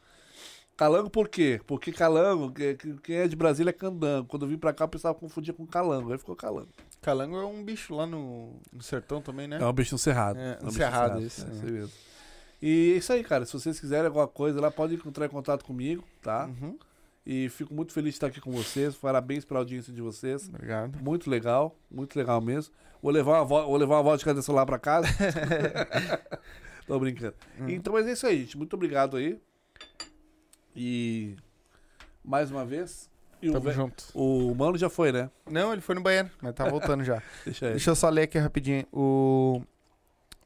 [0.76, 1.62] Calango por quê?
[1.66, 4.28] Porque Calango, que- que- quem é de Brasília é Candango.
[4.28, 6.68] Quando eu vim pra cá, o pessoal confundia com Calango, aí ficou Calango.
[7.02, 9.60] Calango é um bicho lá no, no sertão também, né?
[9.62, 10.38] É um bicho cerrado.
[10.38, 11.72] É, um bicho cerrado, isso, É, é.
[11.72, 11.92] mesmo.
[12.62, 13.46] E é isso aí, cara.
[13.46, 16.48] Se vocês quiserem alguma coisa lá, pode entrar em contato comigo, tá?
[16.48, 16.78] Uhum.
[17.26, 18.96] E fico muito feliz de estar aqui com vocês.
[18.96, 20.48] Parabéns pela audiência de vocês.
[20.48, 20.98] Obrigado.
[21.02, 22.74] Muito legal, muito legal mesmo.
[23.02, 25.08] Vou levar uma, vo- vou levar uma vodka dessa lá pra casa.
[26.86, 27.34] Tô brincando.
[27.60, 27.70] Hum.
[27.70, 28.58] Então, mas é isso aí, gente.
[28.58, 29.40] Muito obrigado aí.
[30.76, 31.36] E
[32.24, 33.10] mais uma vez.
[33.42, 34.04] E o, Tamo ve- junto.
[34.14, 35.30] o mano já foi, né?
[35.50, 37.22] Não, ele foi no banheiro, mas tá voltando já.
[37.46, 37.70] Deixa.
[37.72, 38.86] Deixa eu só ler aqui rapidinho.
[38.92, 39.62] O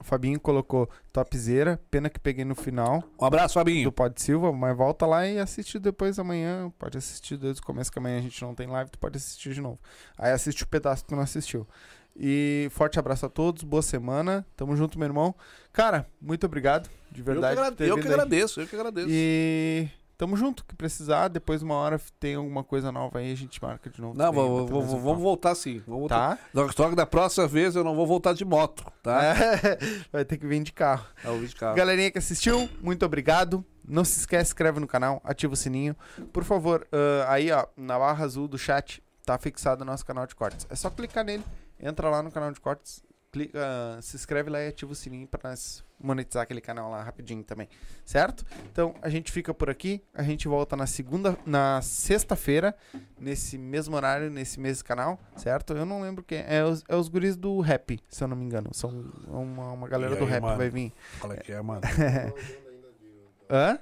[0.02, 3.92] Fabinho colocou topzera, pena que peguei no final Um abraço, do Fabinho.
[3.92, 6.72] Pod Silva, mas volta lá e assiste depois amanhã.
[6.80, 9.54] Pode assistir desde o começo, que amanhã a gente não tem live, tu pode assistir
[9.54, 9.80] de novo.
[10.18, 11.68] Aí assiste o pedaço que tu não assistiu.
[12.16, 14.46] E forte abraço a todos, boa semana.
[14.56, 15.34] Tamo junto, meu irmão.
[15.72, 17.60] Cara, muito obrigado, de verdade.
[17.80, 19.08] eu que agradeço, eu que agradeço.
[19.10, 19.90] E
[20.20, 21.30] tamo junto, que precisar.
[21.30, 24.16] Depois, uma hora, tem alguma coisa nova aí, a gente marca de novo.
[24.18, 25.16] Não, também, vou- vou- vamos papo.
[25.16, 25.80] voltar sim.
[25.88, 26.38] Vamos voltar.
[26.54, 26.68] Tá?
[26.68, 29.34] Que- Só que da próxima vez eu não vou voltar de moto, tá?
[30.12, 31.08] Vai ter que vir de carro.
[31.24, 31.76] É o vídeo de carro.
[31.76, 33.64] Galerinha que assistiu, muito obrigado.
[33.88, 35.96] Não se esquece, inscreve no canal, ativa o sininho.
[36.32, 40.28] Por favor, ah, aí ó, na barra azul do chat, tá fixado o nosso canal
[40.28, 40.68] de cortes.
[40.70, 41.44] É só clicar nele,
[41.80, 43.02] entra lá no canal de cortes,
[43.32, 43.60] clica,
[44.02, 47.68] se inscreve lá e ativa o sininho pra nós monetizar aquele canal lá rapidinho também,
[48.06, 48.46] certo?
[48.72, 52.76] Então a gente fica por aqui, a gente volta na segunda, na sexta-feira,
[53.20, 55.74] nesse mesmo horário, nesse mesmo canal, certo?
[55.74, 58.46] Eu não lembro quem é, os, é os guris do rap, se eu não me
[58.46, 58.90] engano, são
[59.28, 60.58] uma, uma galera E do aí, rap mano?
[60.58, 60.94] vai vir.
[61.20, 61.82] Qual é que é, mano?
[63.50, 63.80] Hã?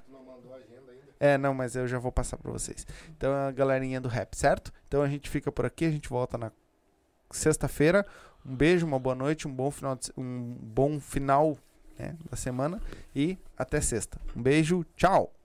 [1.19, 2.85] É, não, mas eu já vou passar pra vocês.
[3.09, 4.71] Então é a galerinha do rap, certo?
[4.87, 6.51] Então a gente fica por aqui, a gente volta na
[7.31, 8.05] sexta-feira.
[8.45, 11.57] Um beijo, uma boa noite, um bom final, de um bom final
[11.97, 12.81] né, da semana
[13.15, 14.19] e até sexta.
[14.35, 15.36] Um beijo, tchau.